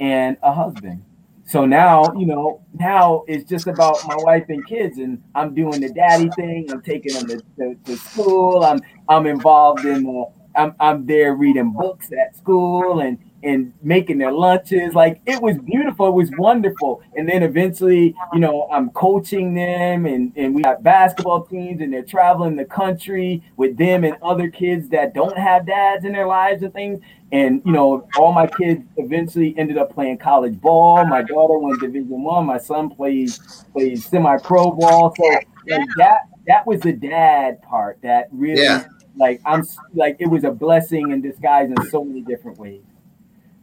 and 0.00 0.36
a 0.42 0.52
husband. 0.52 1.04
So 1.46 1.64
now, 1.64 2.12
you 2.16 2.26
know, 2.26 2.60
now 2.74 3.24
it's 3.28 3.48
just 3.48 3.68
about 3.68 4.04
my 4.06 4.16
wife 4.16 4.46
and 4.48 4.66
kids, 4.66 4.98
and 4.98 5.22
I'm 5.34 5.54
doing 5.54 5.80
the 5.80 5.90
daddy 5.92 6.28
thing. 6.30 6.70
I'm 6.72 6.82
taking 6.82 7.14
them 7.14 7.28
to, 7.28 7.36
to, 7.58 7.74
to 7.84 7.96
school. 7.96 8.64
I'm 8.64 8.80
I'm 9.08 9.26
involved 9.26 9.84
in 9.84 10.02
the. 10.04 10.24
I'm 10.56 10.74
I'm 10.80 11.06
there 11.06 11.34
reading 11.34 11.72
books 11.72 12.10
at 12.12 12.36
school 12.36 13.00
and 13.00 13.18
and 13.46 13.72
making 13.80 14.18
their 14.18 14.32
lunches. 14.32 14.94
Like 14.94 15.20
it 15.24 15.40
was 15.40 15.56
beautiful. 15.58 16.08
It 16.08 16.14
was 16.14 16.30
wonderful. 16.36 17.00
And 17.14 17.28
then 17.28 17.42
eventually, 17.42 18.14
you 18.32 18.40
know, 18.40 18.68
I'm 18.72 18.90
coaching 18.90 19.54
them 19.54 20.04
and, 20.04 20.32
and 20.36 20.54
we 20.54 20.62
got 20.62 20.82
basketball 20.82 21.46
teams 21.46 21.80
and 21.80 21.92
they're 21.92 22.02
traveling 22.02 22.56
the 22.56 22.64
country 22.64 23.42
with 23.56 23.76
them 23.76 24.04
and 24.04 24.16
other 24.20 24.50
kids 24.50 24.88
that 24.88 25.14
don't 25.14 25.38
have 25.38 25.66
dads 25.66 26.04
in 26.04 26.12
their 26.12 26.26
lives 26.26 26.62
and 26.62 26.72
things. 26.72 27.00
And 27.30 27.62
you 27.64 27.72
know, 27.72 28.08
all 28.18 28.32
my 28.32 28.48
kids 28.48 28.82
eventually 28.96 29.54
ended 29.56 29.78
up 29.78 29.94
playing 29.94 30.18
college 30.18 30.60
ball. 30.60 31.04
My 31.06 31.22
daughter 31.22 31.58
went 31.58 31.80
Division 31.80 32.22
One. 32.22 32.46
My 32.46 32.58
son 32.58 32.90
plays 32.90 33.64
plays 33.72 34.06
semi 34.06 34.36
pro 34.38 34.72
ball. 34.72 35.14
So 35.16 35.24
like, 35.24 35.48
that 35.96 36.20
that 36.46 36.66
was 36.66 36.80
the 36.80 36.92
dad 36.92 37.62
part 37.62 37.98
that 38.02 38.28
really 38.30 38.62
yeah. 38.62 38.86
like 39.16 39.40
I'm 39.44 39.64
like 39.94 40.16
it 40.20 40.28
was 40.28 40.44
a 40.44 40.52
blessing 40.52 41.10
in 41.10 41.20
disguise 41.20 41.68
in 41.68 41.90
so 41.90 42.04
many 42.04 42.22
different 42.22 42.58
ways 42.58 42.82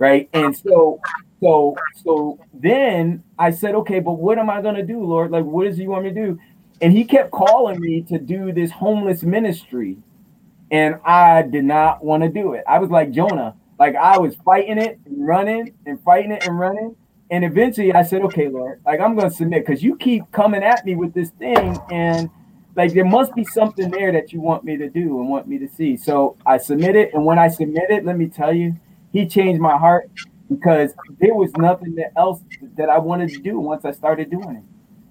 right? 0.03 0.29
And 0.33 0.55
so, 0.55 0.99
so, 1.41 1.75
so 2.03 2.37
then 2.53 3.23
I 3.39 3.51
said, 3.51 3.73
okay, 3.75 4.01
but 4.01 4.13
what 4.13 4.37
am 4.37 4.49
I 4.49 4.61
gonna 4.61 4.85
do, 4.85 5.01
Lord? 5.01 5.31
Like, 5.31 5.45
what 5.45 5.63
does 5.63 5.77
He 5.77 5.87
want 5.87 6.03
me 6.03 6.13
to 6.13 6.25
do? 6.25 6.39
And 6.81 6.91
He 6.91 7.05
kept 7.05 7.31
calling 7.31 7.79
me 7.79 8.01
to 8.09 8.19
do 8.19 8.51
this 8.51 8.69
homeless 8.69 9.23
ministry, 9.23 9.97
and 10.71 10.95
I 11.05 11.43
did 11.43 11.63
not 11.63 12.03
want 12.03 12.23
to 12.23 12.29
do 12.29 12.51
it. 12.51 12.65
I 12.67 12.79
was 12.79 12.89
like 12.89 13.11
Jonah, 13.11 13.55
like 13.79 13.95
I 13.95 14.17
was 14.17 14.35
fighting 14.43 14.77
it 14.77 14.99
and 15.05 15.25
running 15.25 15.73
and 15.85 16.03
fighting 16.03 16.31
it 16.31 16.45
and 16.45 16.59
running. 16.59 16.97
And 17.31 17.45
eventually 17.45 17.93
I 17.93 18.03
said, 18.03 18.23
okay, 18.23 18.49
Lord, 18.49 18.81
like 18.85 18.99
I'm 18.99 19.15
gonna 19.15 19.31
submit 19.31 19.65
because 19.65 19.81
you 19.81 19.95
keep 19.95 20.29
coming 20.33 20.63
at 20.63 20.85
me 20.85 20.95
with 20.97 21.13
this 21.13 21.29
thing, 21.29 21.79
and 21.89 22.29
like 22.75 22.93
there 22.93 23.05
must 23.05 23.33
be 23.35 23.45
something 23.45 23.89
there 23.89 24.11
that 24.11 24.33
you 24.33 24.41
want 24.41 24.65
me 24.65 24.75
to 24.75 24.89
do 24.89 25.21
and 25.21 25.29
want 25.29 25.47
me 25.47 25.59
to 25.59 25.67
see. 25.69 25.95
So 25.95 26.35
I 26.45 26.57
submitted, 26.57 27.13
and 27.13 27.23
when 27.23 27.39
I 27.39 27.47
submitted, 27.47 28.03
let 28.03 28.17
me 28.17 28.27
tell 28.27 28.53
you, 28.53 28.75
he 29.13 29.27
changed 29.27 29.61
my 29.61 29.77
heart 29.77 30.09
because 30.49 30.93
there 31.21 31.33
was 31.33 31.51
nothing 31.57 31.95
else 32.17 32.41
that 32.75 32.89
I 32.89 32.97
wanted 32.97 33.29
to 33.29 33.39
do 33.39 33.59
once 33.59 33.85
I 33.85 33.91
started 33.91 34.29
doing 34.29 34.57
it. 34.57 34.63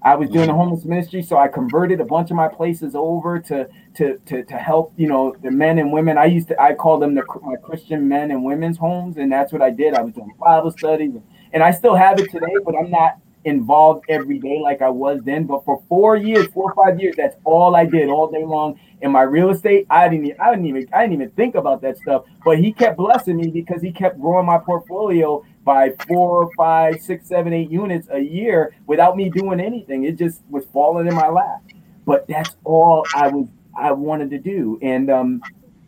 I 0.05 0.17
was 0.17 0.29
doing 0.31 0.47
the 0.47 0.53
mm-hmm. 0.53 0.61
homeless 0.61 0.85
ministry, 0.85 1.23
so 1.23 1.39
I 1.39 1.47
converted 1.47 2.01
a 2.01 2.05
bunch 2.05 2.31
of 2.31 2.37
my 2.37 2.49
places 2.49 2.97
over 2.97 3.39
to 3.39 3.69
to 3.95 4.19
to, 4.19 4.43
to 4.43 4.57
help 4.57 4.93
you 4.97 5.07
know 5.07 5.35
the 5.43 5.51
men 5.51 5.79
and 5.79 5.93
women. 5.93 6.19
I 6.19 6.25
used 6.25 6.49
to 6.49 6.61
I 6.61 6.75
call 6.75 6.99
them 6.99 7.15
the 7.15 7.23
my 7.43 7.55
Christian 7.57 8.09
men 8.09 8.33
and 8.33 8.45
women's 8.45 8.79
homes, 8.79 9.17
and 9.17 9.31
that's 9.31 9.53
what 9.53 9.63
I 9.63 9.71
did. 9.71 9.95
I 9.95 10.03
was 10.03 10.13
doing 10.15 10.33
Bible 10.41 10.73
studies, 10.73 11.13
and 11.53 11.63
I 11.63 11.71
still 11.71 11.95
have 11.95 12.19
it 12.19 12.31
today, 12.33 12.57
but 12.65 12.75
I'm 12.75 12.91
not 12.91 13.19
involved 13.45 14.05
every 14.09 14.39
day 14.39 14.61
like 14.61 14.83
I 14.83 14.89
was 14.89 15.21
then. 15.25 15.45
But 15.45 15.65
for 15.65 15.83
four 15.89 16.17
years, 16.17 16.49
four 16.53 16.73
or 16.73 16.85
five 16.85 17.01
years, 17.01 17.15
that's 17.17 17.37
all 17.45 17.75
I 17.75 17.85
did 17.85 18.09
all 18.09 18.31
day 18.31 18.45
long 18.45 18.79
in 19.01 19.11
my 19.11 19.23
real 19.23 19.51
estate. 19.51 19.87
I 19.91 20.09
didn't, 20.09 20.41
I 20.41 20.51
didn't 20.51 20.67
even, 20.67 20.89
I 20.93 21.03
didn't 21.03 21.15
even 21.15 21.31
think 21.31 21.55
about 21.55 21.83
that 21.83 21.99
stuff. 21.99 22.25
But 22.45 22.59
he 22.59 22.73
kept 22.73 22.97
blessing 22.97 23.37
me 23.37 23.49
because 23.49 23.83
he 23.83 23.93
kept 23.93 24.21
growing 24.21 24.47
my 24.47 24.59
portfolio 24.59 25.45
by 25.65 25.95
four, 26.09 26.51
five, 26.57 27.01
six, 27.01 27.29
seven, 27.29 27.53
eight 27.53 27.71
units 27.71 28.09
a 28.11 28.21
year 28.21 28.75
without 28.87 29.17
me 29.17 29.31
doing 29.31 29.61
anything. 29.61 30.05
It 30.05 30.17
just 30.17 30.41
was 30.49 30.65
falling 30.73 31.07
in 31.07 31.15
my 31.15 31.29
lap. 31.29 31.63
But 32.05 32.27
that's 32.27 32.57
all 32.65 33.07
I 33.15 33.29
was, 33.29 33.49
I 33.79 33.93
wanted 33.93 34.31
to 34.31 34.39
do. 34.39 34.79
And 34.83 35.11
um, 35.11 35.43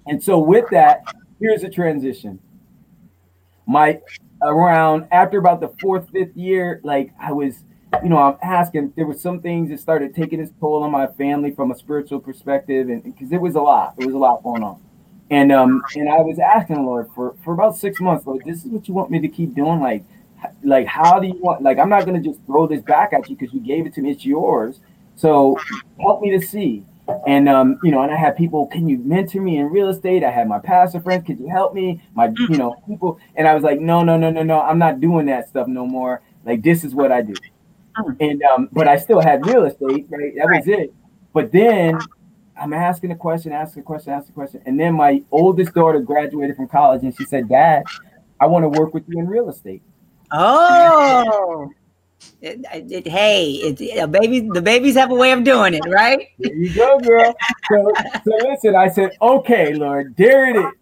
and 0.07 0.23
so 0.23 0.39
with 0.39 0.69
that, 0.71 1.03
here's 1.41 1.65
a 1.65 1.69
transition. 1.69 2.39
My 3.67 4.01
around 4.45 5.09
after 5.11 5.39
about 5.39 5.61
the 5.61 5.73
fourth, 5.81 6.09
fifth 6.11 6.37
year, 6.37 6.81
like 6.85 7.13
I 7.21 7.33
was, 7.33 7.65
you 8.03 8.09
know, 8.09 8.19
I'm 8.19 8.37
asking, 8.43 8.93
there 8.97 9.07
were 9.07 9.15
some 9.15 9.41
things 9.41 9.71
that 9.71 9.81
started 9.81 10.15
taking 10.15 10.41
its 10.41 10.53
toll 10.61 10.83
on 10.83 10.91
my 10.91 11.07
family 11.07 11.51
from 11.51 11.71
a 11.71 11.77
spiritual 11.77 12.21
perspective, 12.21 12.89
and 12.89 13.03
because 13.03 13.33
it 13.33 13.41
was 13.41 13.55
a 13.55 13.61
lot, 13.61 13.95
it 13.99 14.05
was 14.07 14.15
a 14.15 14.19
lot 14.19 14.43
going 14.43 14.63
on. 14.63 14.81
And 15.31 15.51
um, 15.51 15.83
and 15.95 16.09
I 16.09 16.21
was 16.21 16.39
asking 16.39 16.77
the 16.77 16.83
Lord 16.83 17.09
for 17.15 17.35
for 17.43 17.55
about 17.55 17.77
six 17.77 18.01
months, 18.01 18.27
Lord, 18.27 18.43
this 18.45 18.65
is 18.65 18.67
what 18.67 18.87
you 18.87 18.95
want 18.95 19.11
me 19.11 19.21
to 19.21 19.29
keep 19.29 19.55
doing, 19.55 19.81
like, 19.81 20.05
like 20.63 20.87
how 20.87 21.19
do 21.19 21.27
you 21.27 21.41
want? 21.41 21.63
Like, 21.63 21.79
I'm 21.79 21.89
not 21.89 22.05
gonna 22.05 22.21
just 22.21 22.41
throw 22.47 22.67
this 22.67 22.83
back 22.83 23.13
at 23.15 23.29
you 23.29 23.37
because 23.37 23.55
you 23.55 23.61
gave 23.61 23.87
it 23.87 23.95
to 23.95 24.03
me, 24.03 24.11
it's 24.11 24.27
yours. 24.27 24.81
So 25.17 25.59
help 25.99 26.21
me 26.21 26.39
to 26.39 26.47
see. 26.47 26.85
And 27.27 27.49
um, 27.49 27.79
you 27.83 27.91
know, 27.91 28.03
and 28.03 28.11
I 28.13 28.17
had 28.17 28.37
people, 28.37 28.67
can 28.67 28.89
you 28.89 28.99
mentor 28.99 29.41
me 29.41 29.59
in 29.59 29.67
real 29.67 29.89
estate? 29.89 30.25
I 30.25 30.31
had 30.31 30.49
my 30.49 30.59
pastor 30.59 31.01
friends, 31.01 31.27
could 31.27 31.39
you 31.39 31.49
help 31.49 31.75
me? 31.75 32.03
My, 32.15 32.33
you 32.49 32.57
know, 32.57 32.83
people, 32.87 33.19
and 33.37 33.47
I 33.47 33.55
was 33.55 33.63
like, 33.63 33.79
no, 33.79 34.03
no, 34.03 34.17
no, 34.17 34.31
no, 34.31 34.43
no, 34.43 34.61
I'm 34.63 34.79
not 34.79 35.01
doing 35.01 35.27
that 35.27 35.49
stuff 35.49 35.69
no 35.69 35.87
more. 35.87 36.23
Like 36.47 36.63
this 36.63 36.83
is 36.83 36.95
what 36.95 37.13
I 37.13 37.23
do. 37.23 37.35
Mm. 37.99 38.17
And 38.21 38.43
um, 38.43 38.69
but 38.73 38.89
I 38.89 38.97
still 38.97 39.21
had 39.21 39.45
real 39.47 39.65
estate, 39.65 40.07
right? 40.09 40.33
That 40.37 40.49
was 40.49 40.67
it. 40.67 40.95
But 41.35 41.53
then 41.53 41.99
I'm 42.61 42.73
asking 42.73 43.11
a 43.11 43.17
question, 43.17 43.53
asking 43.53 43.83
a 43.83 43.85
question, 43.85 44.13
asking 44.13 44.33
a 44.33 44.35
question. 44.35 44.63
And 44.65 44.79
then 44.79 44.95
my 44.95 45.23
oldest 45.31 45.75
daughter 45.75 46.01
graduated 46.01 46.57
from 46.57 46.69
college 46.69 47.03
and 47.03 47.15
she 47.15 47.25
said, 47.25 47.49
Dad, 47.49 47.85
I 48.41 48.47
want 48.47 48.63
to 48.63 48.69
work 48.81 48.95
with 48.95 49.05
you 49.09 49.19
in 49.19 49.27
real 49.27 49.49
estate. 49.49 49.83
Oh. 50.31 51.71
It, 52.41 52.65
it, 52.91 53.09
hey, 53.09 53.53
it, 53.53 54.11
baby, 54.11 54.41
the 54.41 54.63
babies 54.63 54.95
have 54.97 55.11
a 55.11 55.15
way 55.15 55.33
of 55.33 55.45
doing 55.45 55.75
it, 55.75 55.85
right? 55.89 56.29
There 56.39 56.55
you 56.55 56.75
go, 56.75 56.99
girl. 56.99 57.35
So, 57.71 57.93
so 58.25 58.37
listen, 58.51 58.75
I 58.75 58.89
said, 58.89 59.17
okay, 59.23 59.75
Lord, 59.75 60.15
there 60.17 60.49
it 60.49 60.57
is. 60.57 60.73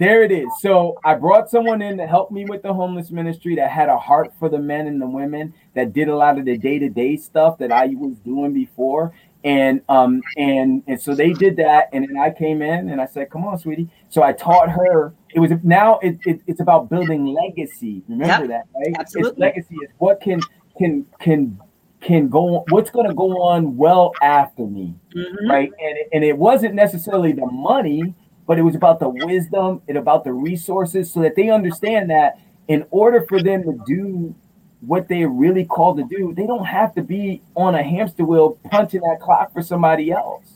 There 0.00 0.22
it 0.22 0.32
is. 0.32 0.48
So 0.60 0.98
I 1.04 1.14
brought 1.14 1.50
someone 1.50 1.82
in 1.82 1.98
to 1.98 2.06
help 2.06 2.30
me 2.30 2.46
with 2.46 2.62
the 2.62 2.72
homeless 2.72 3.10
ministry 3.10 3.54
that 3.56 3.70
had 3.70 3.90
a 3.90 3.98
heart 3.98 4.32
for 4.38 4.48
the 4.48 4.58
men 4.58 4.86
and 4.86 5.00
the 5.00 5.06
women 5.06 5.52
that 5.74 5.92
did 5.92 6.08
a 6.08 6.16
lot 6.16 6.38
of 6.38 6.46
the 6.46 6.56
day-to-day 6.56 7.18
stuff 7.18 7.58
that 7.58 7.70
I 7.70 7.88
was 7.88 8.16
doing 8.20 8.54
before. 8.54 9.12
And 9.44 9.82
um 9.90 10.22
and 10.36 10.82
and 10.86 11.00
so 11.00 11.14
they 11.14 11.32
did 11.32 11.56
that, 11.56 11.88
and 11.92 12.04
then 12.08 12.16
I 12.18 12.30
came 12.30 12.60
in 12.60 12.90
and 12.90 13.00
I 13.00 13.06
said, 13.06 13.30
"Come 13.30 13.44
on, 13.46 13.58
sweetie." 13.58 13.88
So 14.10 14.22
I 14.22 14.32
taught 14.32 14.70
her. 14.70 15.14
It 15.34 15.40
was 15.40 15.52
now 15.62 15.98
it, 16.00 16.18
it 16.24 16.40
it's 16.46 16.60
about 16.60 16.90
building 16.90 17.26
legacy. 17.26 18.02
Remember 18.08 18.46
yep, 18.46 18.66
that, 18.74 18.78
right? 18.78 18.94
Absolutely. 18.98 19.30
It's 19.30 19.38
legacy 19.38 19.74
is 19.76 19.90
what 19.98 20.20
can 20.20 20.40
can 20.78 21.06
can 21.20 21.60
can 22.00 22.28
go 22.28 22.64
what's 22.70 22.90
going 22.90 23.06
to 23.06 23.14
go 23.14 23.42
on 23.42 23.76
well 23.76 24.12
after 24.22 24.66
me 24.66 24.94
mm-hmm. 25.14 25.50
right 25.50 25.70
and 25.78 25.98
it, 25.98 26.08
and 26.14 26.24
it 26.24 26.34
wasn't 26.34 26.74
necessarily 26.74 27.32
the 27.32 27.44
money 27.44 28.14
but 28.46 28.58
it 28.58 28.62
was 28.62 28.74
about 28.74 28.98
the 28.98 29.08
wisdom 29.08 29.82
and 29.86 29.98
about 29.98 30.24
the 30.24 30.32
resources 30.32 31.12
so 31.12 31.20
that 31.20 31.36
they 31.36 31.50
understand 31.50 32.10
that 32.10 32.38
in 32.68 32.86
order 32.90 33.24
for 33.28 33.42
them 33.42 33.62
to 33.62 33.78
do 33.86 34.34
what 34.80 35.08
they're 35.08 35.28
really 35.28 35.64
called 35.64 35.98
to 35.98 36.04
do, 36.04 36.32
they 36.34 36.46
don't 36.46 36.64
have 36.64 36.94
to 36.94 37.02
be 37.02 37.42
on 37.54 37.74
a 37.74 37.82
hamster 37.82 38.24
wheel 38.24 38.58
punching 38.70 39.00
that 39.02 39.20
clock 39.20 39.52
for 39.52 39.62
somebody 39.62 40.10
else. 40.10 40.46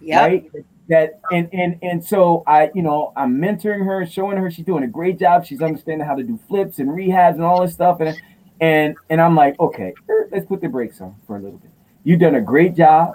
Yeah. 0.00 0.24
Right. 0.24 0.50
That 0.90 1.20
and 1.32 1.48
and 1.52 1.78
and 1.82 2.04
so 2.04 2.42
I, 2.46 2.70
you 2.74 2.82
know, 2.82 3.12
I'm 3.16 3.38
mentoring 3.38 3.84
her, 3.84 4.04
showing 4.04 4.36
her 4.36 4.50
she's 4.50 4.64
doing 4.64 4.82
a 4.82 4.88
great 4.88 5.18
job. 5.20 5.46
She's 5.46 5.62
understanding 5.62 6.04
how 6.04 6.16
to 6.16 6.22
do 6.22 6.38
flips 6.48 6.80
and 6.80 6.88
rehabs 6.90 7.34
and 7.34 7.44
all 7.44 7.62
this 7.62 7.72
stuff. 7.72 8.00
And 8.00 8.20
and 8.60 8.96
and 9.08 9.20
I'm 9.20 9.36
like, 9.36 9.58
okay, 9.60 9.94
er, 10.08 10.28
let's 10.32 10.46
put 10.46 10.60
the 10.60 10.68
brakes 10.68 11.00
on 11.00 11.14
for 11.26 11.36
a 11.36 11.40
little 11.40 11.58
bit. 11.58 11.70
You've 12.02 12.18
done 12.18 12.34
a 12.34 12.40
great 12.40 12.74
job, 12.74 13.12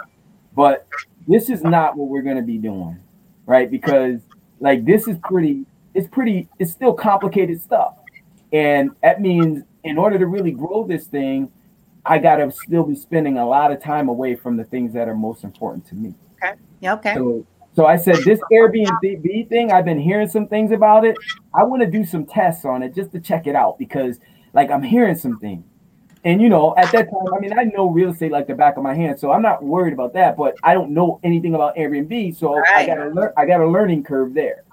but 0.56 0.88
this 1.28 1.50
is 1.50 1.64
not 1.64 1.98
what 1.98 2.08
we're 2.08 2.22
gonna 2.22 2.42
be 2.42 2.58
doing, 2.58 2.98
right? 3.46 3.70
Because 3.70 4.22
like 4.62 4.86
this 4.86 5.08
is 5.08 5.18
pretty, 5.24 5.66
it's 5.94 6.08
pretty, 6.08 6.48
it's 6.60 6.72
still 6.72 6.94
complicated 6.94 7.62
stuff. 7.62 7.96
And 8.54 8.92
that 9.04 9.22
means 9.22 9.64
in 9.84 9.98
order 9.98 10.18
to 10.18 10.28
really 10.28 10.52
grow 10.52 10.88
this 10.88 11.08
thing, 11.08 11.52
I 12.06 12.20
gotta 12.20 12.52
still 12.52 12.84
be 12.84 12.96
spending 12.96 13.38
a 13.38 13.46
lot 13.46 13.72
of 13.72 13.82
time 13.82 14.08
away 14.08 14.36
from 14.36 14.56
the 14.56 14.64
things 14.64 14.94
that 14.94 15.10
are 15.10 15.16
most 15.16 15.44
important 15.44 15.86
to 15.88 15.96
me. 15.96 16.16
Okay. 16.42 16.54
Yeah. 16.80 16.94
Okay. 16.94 17.16
So, 17.16 17.46
so 17.76 17.86
I 17.86 17.98
said, 17.98 18.18
this 18.26 18.40
Airbnb 18.52 19.50
thing, 19.50 19.72
I've 19.72 19.86
been 19.86 20.00
hearing 20.00 20.30
some 20.30 20.48
things 20.48 20.72
about 20.72 21.04
it. 21.04 21.18
I 21.54 21.64
want 21.64 21.82
to 21.82 21.90
do 21.90 22.06
some 22.06 22.26
tests 22.26 22.64
on 22.64 22.82
it 22.82 22.96
just 22.96 23.12
to 23.12 23.20
check 23.20 23.48
it 23.48 23.56
out 23.56 23.78
because, 23.78 24.20
like, 24.54 24.72
I'm 24.72 24.82
hearing 24.82 25.16
some 25.16 25.40
things. 25.40 25.66
And 26.24 26.42
you 26.42 26.50
know, 26.50 26.74
at 26.76 26.92
that 26.92 27.12
time, 27.12 27.34
I 27.36 27.40
mean, 27.40 27.58
I 27.58 27.66
know 27.66 27.88
real 27.88 28.10
estate 28.10 28.32
like 28.32 28.48
the 28.48 28.56
back 28.56 28.78
of 28.78 28.84
my 28.84 28.96
hand, 28.96 29.20
so 29.20 29.32
I'm 29.32 29.44
not 29.44 29.62
worried 29.64 29.94
about 29.94 30.14
that. 30.14 30.36
But 30.36 30.56
I 30.64 30.74
don't 30.74 30.90
know 30.90 31.20
anything 31.24 31.54
about 31.54 31.76
Airbnb, 31.76 32.36
so 32.36 32.60
I 32.66 32.86
got 32.88 32.98
a 32.98 33.10
lear- 33.10 33.34
I 33.38 33.46
got 33.46 33.62
a 33.62 33.68
learning 33.68 34.04
curve 34.04 34.34
there. 34.34 34.64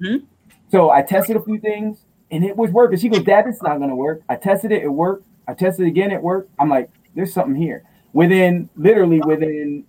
Mhm. 0.00 0.22
So 0.70 0.90
I 0.90 1.02
tested 1.02 1.34
a 1.34 1.42
few 1.42 1.58
things, 1.58 2.04
and 2.30 2.44
it 2.44 2.56
was 2.56 2.70
working. 2.70 2.96
She 2.96 3.08
goes, 3.08 3.24
"Dad, 3.24 3.48
it's 3.48 3.60
not 3.60 3.78
going 3.78 3.90
to 3.90 3.96
work." 3.96 4.22
I 4.28 4.36
tested 4.36 4.70
it; 4.70 4.84
it 4.84 4.88
worked. 4.88 5.24
I 5.48 5.54
tested 5.54 5.86
it 5.86 5.88
again; 5.88 6.12
it 6.12 6.22
worked. 6.22 6.50
I'm 6.60 6.68
like, 6.68 6.90
"There's 7.16 7.32
something 7.32 7.56
here." 7.56 7.82
Within 8.12 8.68
literally 8.76 9.20
within, 9.20 9.82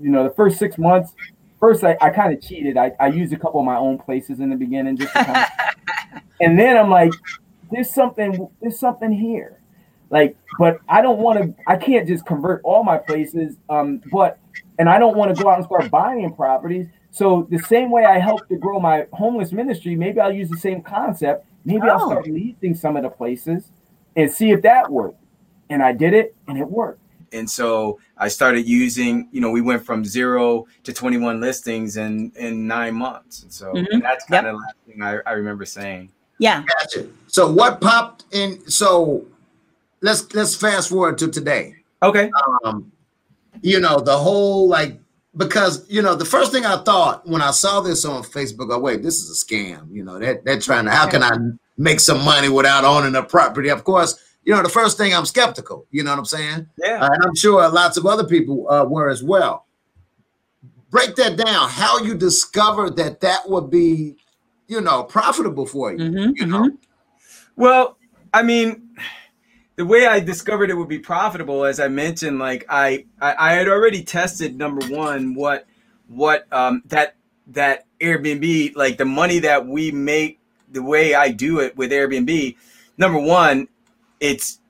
you 0.00 0.10
know, 0.10 0.22
the 0.22 0.30
first 0.30 0.58
six 0.58 0.78
months, 0.78 1.14
first 1.60 1.84
I, 1.84 1.96
I 2.00 2.10
kind 2.10 2.32
of 2.32 2.40
cheated. 2.42 2.76
I, 2.76 2.92
I 3.00 3.08
used 3.08 3.32
a 3.32 3.36
couple 3.38 3.60
of 3.60 3.66
my 3.66 3.76
own 3.76 3.98
places 3.98 4.40
in 4.40 4.50
the 4.50 4.56
beginning, 4.56 4.96
just 4.96 5.12
to 5.14 5.24
kind 5.24 5.46
of, 6.14 6.22
and 6.40 6.58
then 6.58 6.76
I'm 6.76 6.90
like, 6.90 7.12
"There's 7.70 7.90
something. 7.90 8.48
There's 8.60 8.78
something 8.78 9.12
here." 9.12 9.54
like 10.10 10.34
but 10.58 10.78
i 10.88 11.02
don't 11.02 11.18
want 11.18 11.38
to 11.38 11.54
i 11.66 11.76
can't 11.76 12.08
just 12.08 12.24
convert 12.24 12.62
all 12.64 12.82
my 12.82 12.96
places 12.96 13.56
um 13.68 14.00
but 14.10 14.38
and 14.78 14.88
i 14.88 14.98
don't 14.98 15.18
want 15.18 15.36
to 15.36 15.42
go 15.42 15.50
out 15.50 15.56
and 15.58 15.66
start 15.66 15.90
buying 15.90 16.32
properties 16.34 16.86
so 17.10 17.46
the 17.50 17.58
same 17.58 17.90
way 17.90 18.06
i 18.06 18.18
helped 18.18 18.48
to 18.48 18.56
grow 18.56 18.80
my 18.80 19.06
homeless 19.12 19.52
ministry 19.52 19.94
maybe 19.94 20.18
i'll 20.18 20.32
use 20.32 20.48
the 20.48 20.56
same 20.56 20.80
concept 20.80 21.44
maybe 21.66 21.82
i'll 21.82 22.00
Oh. 22.04 22.08
start 22.08 22.26
leasing 22.26 22.74
some 22.74 22.96
of 22.96 23.02
the 23.02 23.10
places 23.10 23.70
and 24.16 24.30
see 24.30 24.50
if 24.50 24.62
that 24.62 24.90
worked 24.90 25.22
and 25.68 25.82
i 25.82 25.92
did 25.92 26.14
it 26.14 26.34
and 26.46 26.56
it 26.56 26.66
worked 26.66 27.02
and 27.32 27.48
so 27.48 27.98
I 28.16 28.28
started 28.28 28.66
using, 28.68 29.28
you 29.32 29.40
know, 29.40 29.50
we 29.50 29.60
went 29.60 29.84
from 29.84 30.04
zero 30.04 30.66
to 30.84 30.92
21 30.92 31.40
listings 31.40 31.96
in 31.96 32.32
in 32.36 32.66
nine 32.66 32.94
months. 32.94 33.42
And 33.42 33.52
so 33.52 33.72
Mhm. 33.72 33.86
and 33.90 34.02
that's 34.02 34.24
Yep. 34.30 34.44
kind 34.44 34.46
of 34.46 34.52
the 34.54 34.58
last 34.66 34.76
thing 34.86 35.02
I, 35.02 35.18
I 35.30 35.32
remember 35.32 35.64
saying. 35.64 36.10
Yeah. 36.38 36.62
Gotcha. 36.64 37.06
So 37.26 37.50
what 37.50 37.80
popped 37.80 38.24
in? 38.32 38.68
So 38.68 39.24
let's 40.00 40.32
let's 40.34 40.54
fast 40.54 40.88
forward 40.90 41.18
to 41.18 41.28
today. 41.28 41.74
Okay. 42.02 42.30
Um, 42.64 42.92
you 43.62 43.80
know 43.80 43.98
the 44.00 44.16
whole 44.16 44.68
like 44.68 45.00
because 45.36 45.84
you 45.88 46.00
know 46.02 46.14
the 46.14 46.24
first 46.24 46.52
thing 46.52 46.64
I 46.64 46.76
thought 46.82 47.26
when 47.26 47.42
I 47.42 47.50
saw 47.50 47.80
this 47.80 48.04
on 48.04 48.22
Facebook, 48.22 48.68
oh 48.70 48.78
wait, 48.78 49.02
this 49.02 49.16
is 49.20 49.30
a 49.30 49.46
scam. 49.46 49.90
You 49.92 50.04
know 50.04 50.18
that 50.18 50.44
they're 50.44 50.60
trying 50.60 50.84
to. 50.84 50.90
How 50.90 51.08
can 51.08 51.22
I 51.22 51.32
make 51.76 52.00
some 52.00 52.24
money 52.24 52.48
without 52.48 52.84
owning 52.84 53.14
a 53.16 53.22
property? 53.22 53.68
Of 53.68 53.82
course, 53.84 54.18
you 54.48 54.54
know 54.54 54.62
the 54.62 54.68
first 54.70 54.96
thing 54.96 55.14
I'm 55.14 55.26
skeptical. 55.26 55.86
You 55.90 56.02
know 56.02 56.10
what 56.12 56.20
I'm 56.20 56.24
saying? 56.24 56.66
Yeah. 56.82 57.04
Uh, 57.04 57.10
and 57.12 57.22
I'm 57.22 57.34
sure 57.34 57.68
lots 57.68 57.98
of 57.98 58.06
other 58.06 58.24
people 58.24 58.66
uh, 58.70 58.82
were 58.82 59.10
as 59.10 59.22
well. 59.22 59.66
Break 60.88 61.16
that 61.16 61.36
down. 61.36 61.68
How 61.68 61.98
you 61.98 62.14
discovered 62.14 62.96
that 62.96 63.20
that 63.20 63.46
would 63.46 63.68
be, 63.68 64.16
you 64.66 64.80
know, 64.80 65.02
profitable 65.02 65.66
for 65.66 65.92
you. 65.92 65.98
Mhm, 65.98 66.32
You 66.36 66.46
know, 66.46 66.70
Well, 67.56 67.98
I 68.32 68.42
mean, 68.42 68.96
the 69.76 69.84
way 69.84 70.06
I 70.06 70.18
discovered 70.18 70.70
it 70.70 70.74
would 70.74 70.88
be 70.88 70.98
profitable, 70.98 71.66
as 71.66 71.78
I 71.78 71.88
mentioned, 71.88 72.38
like 72.38 72.64
I, 72.70 73.04
I, 73.20 73.50
I 73.50 73.52
had 73.52 73.68
already 73.68 74.02
tested 74.02 74.56
number 74.56 74.86
one 74.88 75.34
what 75.34 75.66
what 76.06 76.50
um 76.54 76.82
that 76.86 77.16
that 77.48 77.84
Airbnb 78.00 78.74
like 78.76 78.96
the 78.96 79.04
money 79.04 79.40
that 79.40 79.66
we 79.66 79.90
make 79.90 80.40
the 80.72 80.82
way 80.82 81.14
I 81.14 81.32
do 81.32 81.60
it 81.60 81.76
with 81.76 81.90
Airbnb. 81.90 82.56
Number 82.96 83.18
one, 83.18 83.68
it's 84.20 84.60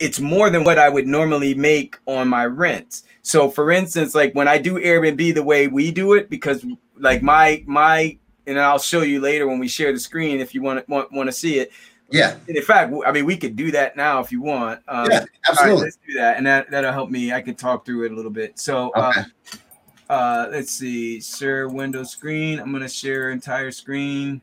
it's 0.00 0.18
more 0.20 0.48
than 0.50 0.64
what 0.64 0.78
I 0.78 0.88
would 0.88 1.06
normally 1.06 1.54
make 1.54 1.96
on 2.06 2.28
my 2.28 2.46
rents. 2.46 3.04
So 3.22 3.50
for 3.50 3.70
instance, 3.70 4.14
like 4.14 4.34
when 4.34 4.48
I 4.48 4.58
do 4.58 4.74
Airbnb 4.74 5.34
the 5.34 5.42
way 5.42 5.66
we 5.68 5.90
do 5.90 6.14
it, 6.14 6.30
because 6.30 6.64
like 6.98 7.22
my 7.22 7.62
my 7.66 8.18
and 8.46 8.58
I'll 8.60 8.78
show 8.78 9.02
you 9.02 9.20
later 9.20 9.46
when 9.46 9.58
we 9.58 9.68
share 9.68 9.92
the 9.92 9.98
screen 9.98 10.40
if 10.40 10.54
you 10.54 10.62
want 10.62 10.84
to 10.84 10.90
want, 10.90 11.12
want 11.12 11.28
to 11.28 11.32
see 11.32 11.58
it. 11.58 11.72
yeah, 12.10 12.36
And 12.46 12.56
in 12.56 12.62
fact, 12.62 12.92
I 13.06 13.12
mean, 13.12 13.24
we 13.24 13.36
could 13.36 13.56
do 13.56 13.70
that 13.72 13.96
now 13.96 14.20
if 14.20 14.30
you 14.30 14.40
want. 14.42 14.80
Um, 14.88 15.10
yeah, 15.10 15.18
all 15.20 15.24
right, 15.24 15.26
absolutely. 15.48 15.84
let's 15.84 15.98
do 16.06 16.12
that, 16.14 16.36
and 16.36 16.46
that 16.46 16.70
that'll 16.70 16.92
help 16.92 17.10
me. 17.10 17.32
I 17.32 17.40
can 17.40 17.54
talk 17.54 17.86
through 17.86 18.04
it 18.04 18.12
a 18.12 18.14
little 18.14 18.30
bit. 18.30 18.58
So, 18.58 18.92
Okay. 18.96 19.20
uh, 19.20 20.12
uh, 20.12 20.48
let's 20.50 20.70
see, 20.70 21.20
share 21.20 21.68
window 21.68 22.02
screen. 22.04 22.60
I'm 22.60 22.72
gonna 22.72 22.88
share 22.88 23.30
entire 23.30 23.70
screen, 23.70 24.42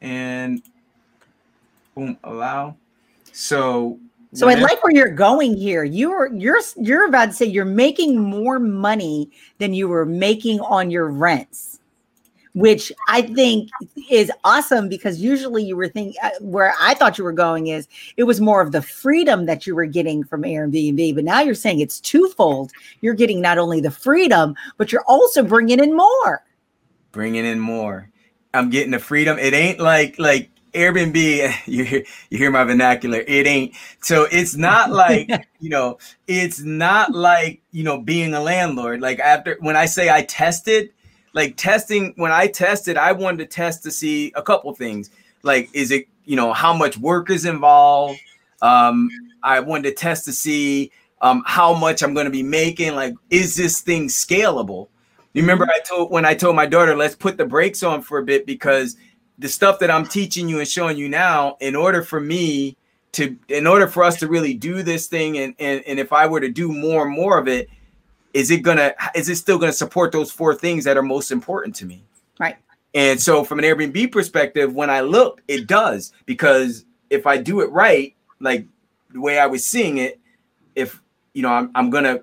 and 0.00 0.62
boom, 1.94 2.16
allow. 2.22 2.76
So, 3.32 3.98
So 4.32 4.48
I 4.48 4.54
like 4.54 4.82
where 4.84 4.94
you're 4.94 5.08
going 5.14 5.56
here. 5.56 5.82
You're 5.82 6.32
you're 6.32 6.60
you're 6.76 7.06
about 7.06 7.26
to 7.26 7.32
say 7.32 7.46
you're 7.46 7.64
making 7.64 8.20
more 8.20 8.60
money 8.60 9.28
than 9.58 9.74
you 9.74 9.88
were 9.88 10.06
making 10.06 10.60
on 10.60 10.90
your 10.90 11.08
rents, 11.08 11.80
which 12.54 12.92
I 13.08 13.22
think 13.22 13.70
is 14.08 14.30
awesome 14.44 14.88
because 14.88 15.20
usually 15.20 15.64
you 15.64 15.76
were 15.76 15.88
thinking 15.88 16.14
uh, 16.22 16.30
where 16.40 16.74
I 16.80 16.94
thought 16.94 17.18
you 17.18 17.24
were 17.24 17.32
going 17.32 17.68
is 17.68 17.88
it 18.16 18.22
was 18.24 18.40
more 18.40 18.60
of 18.60 18.70
the 18.70 18.82
freedom 18.82 19.46
that 19.46 19.66
you 19.66 19.74
were 19.74 19.86
getting 19.86 20.22
from 20.22 20.42
Airbnb, 20.42 21.14
but 21.16 21.24
now 21.24 21.40
you're 21.40 21.54
saying 21.54 21.80
it's 21.80 21.98
twofold. 22.00 22.70
You're 23.00 23.14
getting 23.14 23.40
not 23.40 23.58
only 23.58 23.80
the 23.80 23.90
freedom, 23.90 24.54
but 24.76 24.92
you're 24.92 25.04
also 25.08 25.42
bringing 25.42 25.80
in 25.80 25.96
more. 25.96 26.44
bringing 27.10 27.44
in 27.44 27.58
more. 27.58 28.08
I'm 28.54 28.70
getting 28.70 28.92
the 28.92 28.98
freedom. 28.98 29.38
It 29.38 29.54
ain't 29.54 29.80
like 29.80 30.18
like 30.18 30.50
Airbnb. 30.72 31.52
You 31.66 31.84
hear 31.84 32.04
you 32.30 32.38
hear 32.38 32.50
my 32.50 32.64
vernacular. 32.64 33.20
It 33.26 33.46
ain't. 33.46 33.74
So 34.00 34.26
it's 34.30 34.56
not 34.56 34.90
like 35.04 35.30
you 35.60 35.70
know. 35.70 35.98
It's 36.26 36.60
not 36.60 37.12
like 37.14 37.60
you 37.72 37.84
know 37.84 38.00
being 38.00 38.34
a 38.34 38.40
landlord. 38.40 39.00
Like 39.00 39.18
after 39.20 39.56
when 39.60 39.76
I 39.76 39.86
say 39.86 40.10
I 40.10 40.22
tested, 40.22 40.90
like 41.32 41.56
testing. 41.56 42.14
When 42.16 42.32
I 42.32 42.46
tested, 42.46 42.96
I 42.96 43.12
wanted 43.12 43.38
to 43.38 43.46
test 43.46 43.82
to 43.84 43.90
see 43.90 44.32
a 44.34 44.42
couple 44.42 44.74
things. 44.74 45.10
Like 45.42 45.70
is 45.72 45.90
it 45.90 46.06
you 46.24 46.36
know 46.36 46.52
how 46.52 46.72
much 46.72 46.98
work 46.98 47.30
is 47.30 47.44
involved. 47.44 48.20
Um, 48.62 49.08
I 49.42 49.60
wanted 49.60 49.90
to 49.90 49.94
test 49.94 50.24
to 50.26 50.32
see 50.32 50.92
um, 51.22 51.42
how 51.46 51.74
much 51.74 52.02
I'm 52.02 52.14
going 52.14 52.26
to 52.26 52.30
be 52.30 52.42
making. 52.42 52.94
Like 52.94 53.14
is 53.30 53.56
this 53.56 53.80
thing 53.80 54.08
scalable? 54.08 54.88
You 55.32 55.42
remember 55.42 55.64
I 55.66 55.78
told 55.80 56.10
when 56.10 56.24
I 56.24 56.34
told 56.34 56.56
my 56.56 56.66
daughter, 56.66 56.96
let's 56.96 57.14
put 57.14 57.36
the 57.36 57.44
brakes 57.44 57.82
on 57.82 58.02
for 58.02 58.18
a 58.18 58.24
bit 58.24 58.46
because 58.46 58.96
the 59.40 59.48
stuff 59.48 59.78
that 59.80 59.90
I'm 59.90 60.06
teaching 60.06 60.48
you 60.48 60.58
and 60.60 60.68
showing 60.68 60.96
you 60.96 61.08
now, 61.08 61.56
in 61.60 61.74
order 61.74 62.02
for 62.02 62.20
me 62.20 62.76
to, 63.12 63.36
in 63.48 63.66
order 63.66 63.88
for 63.88 64.04
us 64.04 64.18
to 64.20 64.28
really 64.28 64.54
do 64.54 64.82
this 64.82 65.08
thing, 65.08 65.38
and 65.38 65.54
and, 65.58 65.82
and 65.86 65.98
if 65.98 66.12
I 66.12 66.26
were 66.26 66.40
to 66.40 66.50
do 66.50 66.68
more 66.68 67.06
and 67.06 67.12
more 67.12 67.38
of 67.38 67.48
it, 67.48 67.68
is 68.34 68.50
it 68.50 68.58
gonna, 68.58 68.94
is 69.14 69.28
it 69.28 69.36
still 69.36 69.58
gonna 69.58 69.72
support 69.72 70.12
those 70.12 70.30
four 70.30 70.54
things 70.54 70.84
that 70.84 70.96
are 70.96 71.02
most 71.02 71.32
important 71.32 71.74
to 71.76 71.86
me? 71.86 72.02
Right. 72.38 72.56
And 72.94 73.20
so, 73.20 73.42
from 73.42 73.58
an 73.58 73.64
Airbnb 73.64 74.12
perspective, 74.12 74.74
when 74.74 74.90
I 74.90 75.00
look, 75.00 75.42
it 75.48 75.66
does 75.66 76.12
because 76.26 76.84
if 77.08 77.26
I 77.26 77.38
do 77.38 77.60
it 77.60 77.70
right, 77.70 78.14
like 78.40 78.66
the 79.12 79.20
way 79.20 79.38
I 79.38 79.46
was 79.46 79.64
seeing 79.64 79.98
it, 79.98 80.20
if 80.74 81.00
you 81.32 81.42
know, 81.42 81.50
I'm, 81.50 81.70
I'm 81.74 81.90
gonna 81.90 82.20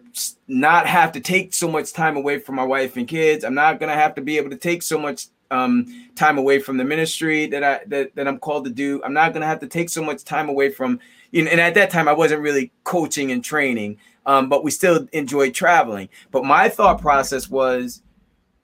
not 0.47 0.85
have 0.85 1.11
to 1.13 1.19
take 1.19 1.53
so 1.53 1.67
much 1.67 1.93
time 1.93 2.15
away 2.15 2.39
from 2.39 2.55
my 2.55 2.63
wife 2.63 2.95
and 2.95 3.07
kids. 3.07 3.43
I'm 3.43 3.55
not 3.55 3.79
gonna 3.79 3.93
have 3.95 4.13
to 4.15 4.21
be 4.21 4.37
able 4.37 4.51
to 4.51 4.57
take 4.57 4.83
so 4.83 4.99
much 4.99 5.27
um, 5.51 6.09
time 6.15 6.37
away 6.37 6.59
from 6.59 6.77
the 6.77 6.83
ministry 6.83 7.47
that 7.47 7.63
I 7.63 7.81
that, 7.87 8.15
that 8.15 8.27
I'm 8.27 8.39
called 8.39 8.65
to 8.65 8.71
do. 8.71 9.01
I'm 9.03 9.13
not 9.13 9.33
gonna 9.33 9.45
have 9.45 9.59
to 9.61 9.67
take 9.67 9.89
so 9.89 10.03
much 10.03 10.23
time 10.23 10.49
away 10.49 10.69
from 10.69 10.99
you 11.31 11.43
know. 11.43 11.51
And 11.51 11.61
at 11.61 11.73
that 11.75 11.89
time, 11.89 12.07
I 12.07 12.13
wasn't 12.13 12.41
really 12.41 12.71
coaching 12.83 13.31
and 13.31 13.43
training, 13.43 13.97
um, 14.25 14.49
but 14.49 14.63
we 14.63 14.71
still 14.71 15.07
enjoyed 15.13 15.53
traveling. 15.53 16.09
But 16.31 16.43
my 16.45 16.69
thought 16.69 17.01
process 17.01 17.49
was 17.49 18.01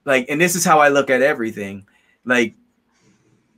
like, 0.06 0.26
and 0.30 0.39
this 0.41 0.56
is 0.56 0.65
how 0.65 0.80
I 0.80 0.89
look 0.89 1.10
at 1.10 1.22
everything, 1.22 1.88
like, 2.26 2.56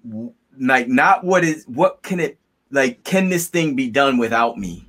w- 0.08 0.34
like 0.60 0.88
not 0.88 1.24
what 1.24 1.44
is 1.44 1.66
what 1.68 2.02
can 2.04 2.20
it 2.20 2.38
like 2.72 3.04
can 3.04 3.30
this 3.30 3.48
thing 3.48 3.76
be 3.76 3.90
done 3.90 4.18
without 4.18 4.58
me? 4.58 4.88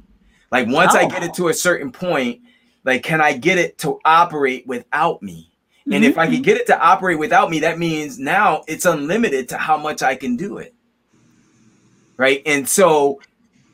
Like 0.52 0.68
once 0.68 0.94
I 0.94 1.04
Oh. 1.04 1.08
get 1.08 1.22
it 1.22 1.34
to 1.34 1.48
a 1.48 1.54
certain 1.54 1.90
point, 1.90 2.40
like 2.84 3.02
can 3.02 3.20
I 3.20 3.32
get 3.36 3.58
it 3.58 3.78
to 3.78 3.98
operate 4.04 4.66
without 4.66 5.22
me? 5.22 5.50
And 5.92 6.04
if 6.04 6.18
I 6.18 6.26
can 6.26 6.42
get 6.42 6.56
it 6.56 6.66
to 6.66 6.80
operate 6.80 7.18
without 7.18 7.48
me, 7.48 7.60
that 7.60 7.78
means 7.78 8.18
now 8.18 8.64
it's 8.66 8.84
unlimited 8.84 9.48
to 9.50 9.56
how 9.56 9.76
much 9.76 10.02
I 10.02 10.16
can 10.16 10.36
do 10.36 10.58
it. 10.58 10.74
Right. 12.16 12.42
And 12.44 12.68
so 12.68 13.20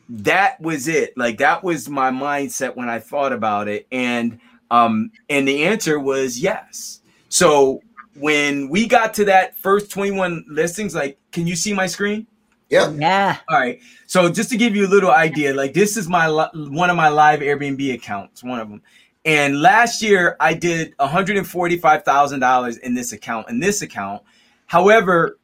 that 0.08 0.60
was 0.60 0.88
it. 0.88 1.16
Like 1.16 1.38
that 1.38 1.64
was 1.64 1.88
my 1.88 2.10
mindset 2.10 2.76
when 2.76 2.90
I 2.90 2.98
thought 2.98 3.32
about 3.32 3.68
it. 3.68 3.86
And 3.90 4.40
um, 4.70 5.10
and 5.30 5.48
the 5.48 5.64
answer 5.64 5.98
was 5.98 6.38
yes. 6.38 7.00
So 7.28 7.82
when 8.14 8.68
we 8.68 8.86
got 8.86 9.14
to 9.14 9.24
that 9.26 9.56
first 9.56 9.90
21 9.90 10.44
listings, 10.48 10.94
like, 10.94 11.18
can 11.30 11.46
you 11.46 11.56
see 11.56 11.72
my 11.72 11.86
screen? 11.86 12.26
Yeah. 12.68 12.90
Yeah. 12.90 13.36
All 13.48 13.58
right. 13.58 13.80
So 14.06 14.30
just 14.30 14.50
to 14.50 14.56
give 14.56 14.74
you 14.74 14.86
a 14.86 14.88
little 14.88 15.10
idea, 15.10 15.54
like 15.54 15.74
this 15.74 15.96
is 15.96 16.08
my 16.08 16.28
one 16.28 16.90
of 16.90 16.96
my 16.96 17.08
live 17.08 17.40
Airbnb 17.40 17.94
accounts, 17.94 18.42
one 18.42 18.60
of 18.60 18.68
them. 18.68 18.82
And 19.24 19.60
last 19.60 20.02
year 20.02 20.36
I 20.40 20.54
did 20.54 20.96
$145,000 20.98 22.78
in 22.80 22.94
this 22.94 23.12
account, 23.12 23.48
in 23.48 23.60
this 23.60 23.82
account. 23.82 24.22
However, 24.66 25.38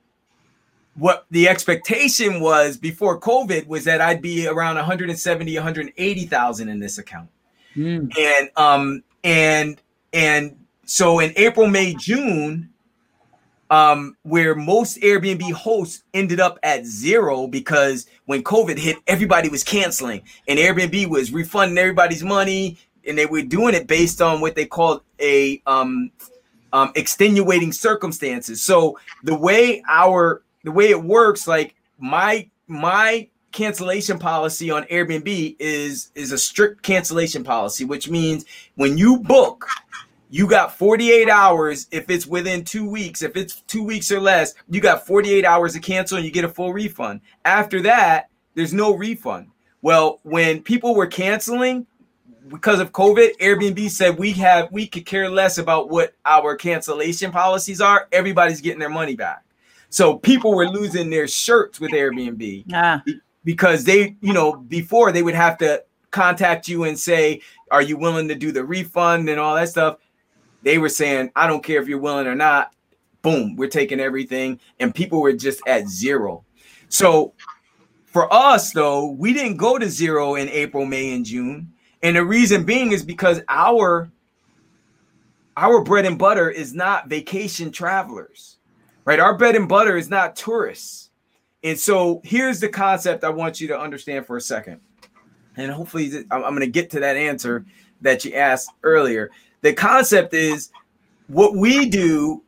what 0.94 1.26
the 1.30 1.48
expectation 1.48 2.40
was 2.40 2.76
before 2.76 3.20
COVID 3.20 3.68
was 3.68 3.84
that 3.84 4.00
I'd 4.00 4.20
be 4.20 4.48
around 4.48 4.76
170, 4.76 5.54
180,000 5.54 6.68
in 6.68 6.80
this 6.80 6.98
account. 6.98 7.28
Mm. 7.76 8.12
And 8.18 8.50
um 8.56 9.04
and 9.22 9.80
and 10.12 10.56
so 10.84 11.20
in 11.20 11.32
April, 11.36 11.68
May, 11.68 11.94
June, 11.94 12.70
um, 13.70 14.16
where 14.22 14.54
most 14.54 14.98
Airbnb 15.02 15.52
hosts 15.52 16.02
ended 16.14 16.40
up 16.40 16.58
at 16.62 16.86
zero 16.86 17.46
because 17.46 18.06
when 18.24 18.42
COVID 18.42 18.78
hit, 18.78 18.96
everybody 19.06 19.50
was 19.50 19.62
canceling 19.62 20.22
and 20.48 20.58
Airbnb 20.58 21.08
was 21.08 21.30
refunding 21.30 21.76
everybody's 21.76 22.24
money, 22.24 22.78
and 23.08 23.18
they 23.18 23.26
were 23.26 23.42
doing 23.42 23.74
it 23.74 23.86
based 23.86 24.20
on 24.20 24.40
what 24.40 24.54
they 24.54 24.66
called 24.66 25.02
a 25.18 25.62
um, 25.66 26.10
um, 26.72 26.92
extenuating 26.94 27.72
circumstances. 27.72 28.62
So 28.62 28.98
the 29.24 29.36
way 29.36 29.82
our 29.88 30.42
the 30.64 30.72
way 30.72 30.90
it 30.90 31.02
works, 31.02 31.48
like 31.48 31.74
my 31.98 32.48
my 32.66 33.28
cancellation 33.50 34.18
policy 34.18 34.70
on 34.70 34.84
Airbnb 34.84 35.56
is 35.58 36.10
is 36.14 36.32
a 36.32 36.38
strict 36.38 36.82
cancellation 36.82 37.42
policy, 37.42 37.84
which 37.84 38.08
means 38.08 38.44
when 38.76 38.98
you 38.98 39.18
book 39.18 39.66
you 40.30 40.46
got 40.46 40.76
48 40.76 41.30
hours. 41.30 41.86
If 41.90 42.10
it's 42.10 42.26
within 42.26 42.62
two 42.62 42.88
weeks 42.88 43.22
if 43.22 43.36
it's 43.36 43.62
two 43.62 43.82
weeks 43.82 44.12
or 44.12 44.20
less 44.20 44.54
you 44.68 44.80
got 44.80 45.06
48 45.06 45.44
hours 45.44 45.72
to 45.72 45.80
cancel 45.80 46.18
and 46.18 46.26
you 46.26 46.30
get 46.30 46.44
a 46.44 46.48
full 46.48 46.72
refund. 46.72 47.22
After 47.46 47.80
that 47.82 48.28
there's 48.54 48.74
no 48.74 48.94
refund. 48.94 49.48
Well 49.80 50.20
when 50.24 50.62
people 50.62 50.94
were 50.94 51.06
canceling 51.06 51.86
because 52.48 52.80
of 52.80 52.92
covid 52.92 53.36
airbnb 53.38 53.90
said 53.90 54.18
we 54.18 54.32
have 54.32 54.70
we 54.72 54.86
could 54.86 55.06
care 55.06 55.30
less 55.30 55.58
about 55.58 55.90
what 55.90 56.14
our 56.24 56.56
cancellation 56.56 57.30
policies 57.30 57.80
are 57.80 58.08
everybody's 58.12 58.60
getting 58.60 58.80
their 58.80 58.88
money 58.90 59.14
back 59.14 59.44
so 59.90 60.18
people 60.18 60.54
were 60.54 60.68
losing 60.68 61.10
their 61.10 61.28
shirts 61.28 61.80
with 61.80 61.90
airbnb 61.92 62.64
ah. 62.72 63.02
because 63.44 63.84
they 63.84 64.16
you 64.20 64.32
know 64.32 64.56
before 64.56 65.12
they 65.12 65.22
would 65.22 65.34
have 65.34 65.58
to 65.58 65.82
contact 66.10 66.68
you 66.68 66.84
and 66.84 66.98
say 66.98 67.40
are 67.70 67.82
you 67.82 67.96
willing 67.96 68.28
to 68.28 68.34
do 68.34 68.50
the 68.50 68.64
refund 68.64 69.28
and 69.28 69.38
all 69.38 69.54
that 69.54 69.68
stuff 69.68 69.98
they 70.62 70.78
were 70.78 70.88
saying, 70.88 71.30
I 71.36 71.46
don't 71.46 71.62
care 71.62 71.80
if 71.80 71.88
you're 71.88 71.98
willing 71.98 72.26
or 72.26 72.34
not. 72.34 72.72
Boom, 73.22 73.56
we're 73.56 73.68
taking 73.68 74.00
everything. 74.00 74.60
And 74.80 74.94
people 74.94 75.20
were 75.20 75.32
just 75.32 75.60
at 75.66 75.88
zero. 75.88 76.44
So 76.88 77.32
for 78.06 78.32
us, 78.32 78.72
though, 78.72 79.10
we 79.12 79.32
didn't 79.32 79.56
go 79.56 79.78
to 79.78 79.88
zero 79.88 80.34
in 80.34 80.48
April, 80.48 80.84
May, 80.84 81.14
and 81.14 81.24
June. 81.24 81.72
And 82.02 82.16
the 82.16 82.24
reason 82.24 82.64
being 82.64 82.92
is 82.92 83.04
because 83.04 83.40
our 83.48 84.10
our 85.56 85.82
bread 85.82 86.06
and 86.06 86.18
butter 86.18 86.50
is 86.50 86.72
not 86.72 87.08
vacation 87.08 87.72
travelers, 87.72 88.58
right? 89.04 89.18
Our 89.18 89.36
bread 89.36 89.56
and 89.56 89.68
butter 89.68 89.96
is 89.96 90.08
not 90.08 90.36
tourists. 90.36 91.10
And 91.64 91.76
so 91.76 92.20
here's 92.22 92.60
the 92.60 92.68
concept 92.68 93.24
I 93.24 93.30
want 93.30 93.60
you 93.60 93.66
to 93.68 93.78
understand 93.78 94.24
for 94.24 94.36
a 94.36 94.40
second. 94.40 94.80
And 95.56 95.72
hopefully, 95.72 96.24
I'm 96.30 96.42
going 96.42 96.60
to 96.60 96.68
get 96.68 96.90
to 96.90 97.00
that 97.00 97.16
answer 97.16 97.64
that 98.02 98.24
you 98.24 98.34
asked 98.34 98.70
earlier 98.84 99.30
the 99.60 99.72
concept 99.72 100.34
is 100.34 100.70
what 101.26 101.56
we 101.56 101.88
do 101.88 102.42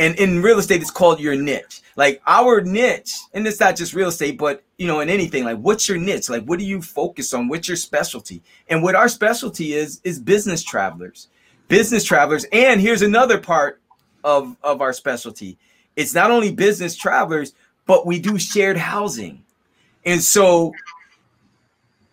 and 0.00 0.18
in 0.18 0.42
real 0.42 0.58
estate 0.58 0.80
it's 0.80 0.90
called 0.90 1.20
your 1.20 1.36
niche. 1.36 1.82
Like 1.94 2.22
our 2.26 2.62
niche 2.62 3.12
and 3.34 3.46
it's 3.46 3.60
not 3.60 3.76
just 3.76 3.92
real 3.94 4.08
estate 4.08 4.38
but 4.38 4.64
you 4.78 4.86
know 4.86 5.00
in 5.00 5.10
anything 5.10 5.44
like 5.44 5.58
what's 5.58 5.88
your 5.88 5.98
niche? 5.98 6.30
Like 6.30 6.44
what 6.44 6.58
do 6.58 6.64
you 6.64 6.80
focus 6.80 7.32
on? 7.34 7.48
What's 7.48 7.68
your 7.68 7.76
specialty? 7.76 8.42
And 8.68 8.82
what 8.82 8.94
our 8.94 9.08
specialty 9.08 9.74
is 9.74 10.00
is 10.02 10.18
business 10.18 10.64
travelers. 10.64 11.28
Business 11.68 12.02
travelers 12.02 12.46
and 12.50 12.80
here's 12.80 13.02
another 13.02 13.38
part 13.38 13.80
of 14.24 14.56
of 14.62 14.80
our 14.80 14.94
specialty. 14.94 15.58
It's 15.94 16.14
not 16.14 16.30
only 16.30 16.50
business 16.50 16.96
travelers 16.96 17.52
but 17.86 18.06
we 18.06 18.18
do 18.18 18.38
shared 18.38 18.78
housing. 18.78 19.44
And 20.06 20.22
so 20.22 20.72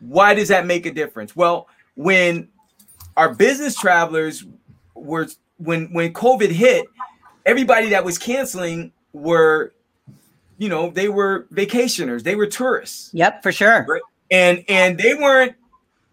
why 0.02 0.34
does 0.34 0.50
that 0.50 0.66
make 0.66 0.86
a 0.86 0.92
difference? 0.92 1.36
Well 1.36 1.70
when 1.96 2.50
our 3.16 3.34
business 3.34 3.76
travelers 3.76 4.46
were 4.94 5.28
when 5.58 5.92
when 5.94 6.14
COVID 6.14 6.50
hit, 6.50 6.88
everybody 7.48 7.90
that 7.90 8.06
was 8.06 8.20
canceling 8.20 8.92
were, 9.14 9.74
you 10.60 10.70
know, 10.70 10.92
they 10.92 11.10
were 11.10 11.48
vacationers, 11.52 12.22
they 12.22 12.36
were 12.36 12.46
tourists. 12.46 13.10
Yep, 13.14 13.42
for 13.42 13.52
sure. 13.52 13.86
Right? 13.88 14.02
And 14.30 14.64
and 14.68 14.98
they 15.00 15.16
weren't 15.16 15.56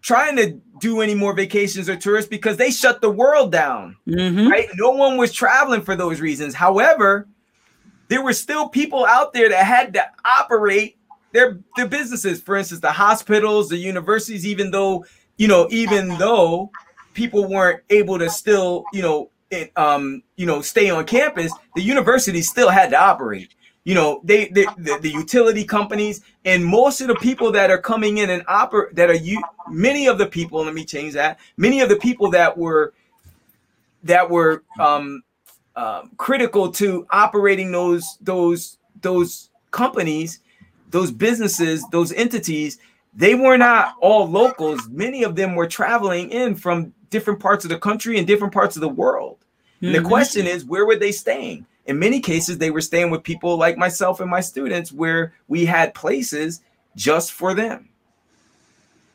trying 0.01 0.37
to 0.37 0.51
do 0.79 1.01
any 1.01 1.15
more 1.15 1.33
vacations 1.33 1.89
or 1.89 1.95
tourists 1.95 2.29
because 2.29 2.57
they 2.57 2.71
shut 2.71 3.01
the 3.01 3.09
world 3.09 3.51
down. 3.51 3.97
Mm-hmm. 4.07 4.47
Right? 4.47 4.69
No 4.75 4.91
one 4.91 5.17
was 5.17 5.31
traveling 5.31 5.81
for 5.81 5.95
those 5.95 6.21
reasons. 6.21 6.55
However, 6.55 7.27
there 8.07 8.23
were 8.23 8.33
still 8.33 8.69
people 8.69 9.05
out 9.05 9.33
there 9.33 9.49
that 9.49 9.65
had 9.65 9.93
to 9.95 10.05
operate 10.23 10.97
their 11.33 11.59
their 11.75 11.87
businesses. 11.87 12.41
For 12.41 12.55
instance, 12.55 12.81
the 12.81 12.91
hospitals, 12.91 13.69
the 13.69 13.77
universities, 13.77 14.45
even 14.45 14.71
though, 14.71 15.05
you 15.37 15.47
know, 15.47 15.67
even 15.69 16.07
though 16.17 16.71
people 17.13 17.47
weren't 17.47 17.81
able 17.89 18.19
to 18.19 18.29
still, 18.29 18.85
you 18.93 19.01
know, 19.01 19.29
it, 19.51 19.71
um, 19.77 20.23
you 20.35 20.45
know, 20.45 20.61
stay 20.61 20.89
on 20.89 21.05
campus, 21.05 21.51
the 21.75 21.81
university 21.81 22.41
still 22.41 22.69
had 22.69 22.89
to 22.91 22.99
operate. 22.99 23.53
You 23.83 23.93
know, 23.93 24.21
they, 24.23 24.47
they 24.47 24.65
the, 24.77 24.97
the 25.01 25.11
utility 25.11 25.63
companies 25.63 26.21
and 26.43 26.65
most 26.65 27.01
of 27.01 27.07
the 27.07 27.15
people 27.15 27.51
that 27.51 27.69
are 27.69 27.77
coming 27.77 28.17
in 28.17 28.31
and 28.31 28.43
operate 28.47 28.95
that 28.95 29.11
are 29.11 29.15
you 29.15 29.41
many 29.69 30.07
of 30.07 30.17
the 30.17 30.25
people, 30.25 30.63
let 30.63 30.73
me 30.73 30.85
change 30.85 31.13
that, 31.13 31.39
many 31.57 31.81
of 31.81 31.89
the 31.89 31.95
people 31.97 32.31
that 32.31 32.57
were 32.57 32.93
that 34.03 34.27
were 34.27 34.63
um, 34.79 35.21
uh, 35.75 36.03
critical 36.17 36.71
to 36.71 37.05
operating 37.11 37.71
those 37.71 38.17
those 38.21 38.77
those 39.01 39.49
companies, 39.69 40.39
those 40.89 41.11
businesses, 41.11 41.85
those 41.91 42.11
entities, 42.13 42.79
they 43.15 43.33
were 43.33 43.57
not 43.57 43.95
all 44.01 44.29
locals. 44.29 44.87
Many 44.89 45.23
of 45.23 45.35
them 45.35 45.55
were 45.55 45.67
traveling 45.67 46.29
in 46.29 46.55
from 46.55 46.93
different 47.09 47.39
parts 47.39 47.63
of 47.63 47.69
the 47.69 47.79
country 47.79 48.17
and 48.17 48.27
different 48.27 48.53
parts 48.53 48.75
of 48.75 48.81
the 48.81 48.89
world. 48.89 49.37
Mm-hmm. 49.77 49.87
And 49.87 49.95
the 49.95 50.07
question 50.07 50.45
is, 50.45 50.65
where 50.65 50.85
were 50.85 50.97
they 50.97 51.11
staying? 51.11 51.65
In 51.85 51.99
many 51.99 52.19
cases, 52.19 52.57
they 52.57 52.71
were 52.71 52.81
staying 52.81 53.11
with 53.11 53.23
people 53.23 53.57
like 53.57 53.77
myself 53.77 54.19
and 54.19 54.29
my 54.29 54.41
students, 54.41 54.91
where 54.91 55.33
we 55.47 55.65
had 55.65 55.93
places 55.93 56.61
just 56.95 57.31
for 57.31 57.53
them, 57.53 57.89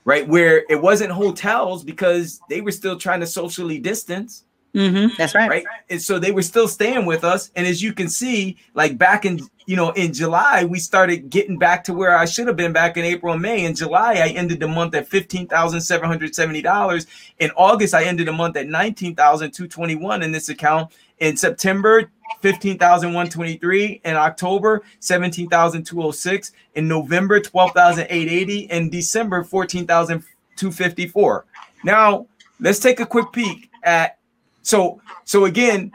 right? 0.04 0.26
Where 0.26 0.64
it 0.70 0.80
wasn't 0.80 1.10
hotels 1.10 1.82
because 1.82 2.40
they 2.48 2.60
were 2.60 2.70
still 2.70 2.96
trying 2.96 3.20
to 3.20 3.26
socially 3.26 3.78
distance. 3.78 4.44
Mm-hmm. 4.74 5.14
That's 5.18 5.34
right. 5.34 5.50
Right. 5.50 5.64
And 5.88 6.00
so 6.00 6.20
they 6.20 6.30
were 6.30 6.42
still 6.42 6.68
staying 6.68 7.06
with 7.06 7.24
us. 7.24 7.50
And 7.56 7.66
as 7.66 7.82
you 7.82 7.92
can 7.92 8.08
see, 8.08 8.56
like 8.74 8.96
back 8.96 9.24
in, 9.24 9.40
you 9.70 9.76
know, 9.76 9.90
in 9.90 10.12
July, 10.12 10.64
we 10.64 10.80
started 10.80 11.30
getting 11.30 11.56
back 11.56 11.84
to 11.84 11.94
where 11.94 12.18
I 12.18 12.24
should 12.24 12.48
have 12.48 12.56
been 12.56 12.72
back 12.72 12.96
in 12.96 13.04
April 13.04 13.34
and 13.34 13.40
May. 13.40 13.64
In 13.64 13.76
July, 13.76 14.14
I 14.14 14.30
ended 14.30 14.58
the 14.58 14.66
month 14.66 14.96
at 14.96 15.08
$15,770. 15.08 17.06
In 17.38 17.52
August, 17.52 17.94
I 17.94 18.02
ended 18.02 18.26
the 18.26 18.32
month 18.32 18.56
at 18.56 18.66
19,221 18.66 20.24
in 20.24 20.32
this 20.32 20.48
account. 20.48 20.90
In 21.20 21.36
September, 21.36 22.10
15,123. 22.40 24.00
In 24.04 24.16
October, 24.16 24.82
17,206. 24.98 26.52
In 26.74 26.88
November, 26.88 27.38
12,880. 27.38 28.58
In 28.72 28.90
December, 28.90 29.44
14,254. 29.44 31.44
Now, 31.84 32.26
let's 32.58 32.80
take 32.80 32.98
a 32.98 33.06
quick 33.06 33.30
peek 33.30 33.70
at 33.84 34.18
so 34.62 35.00
so 35.24 35.44
again, 35.44 35.92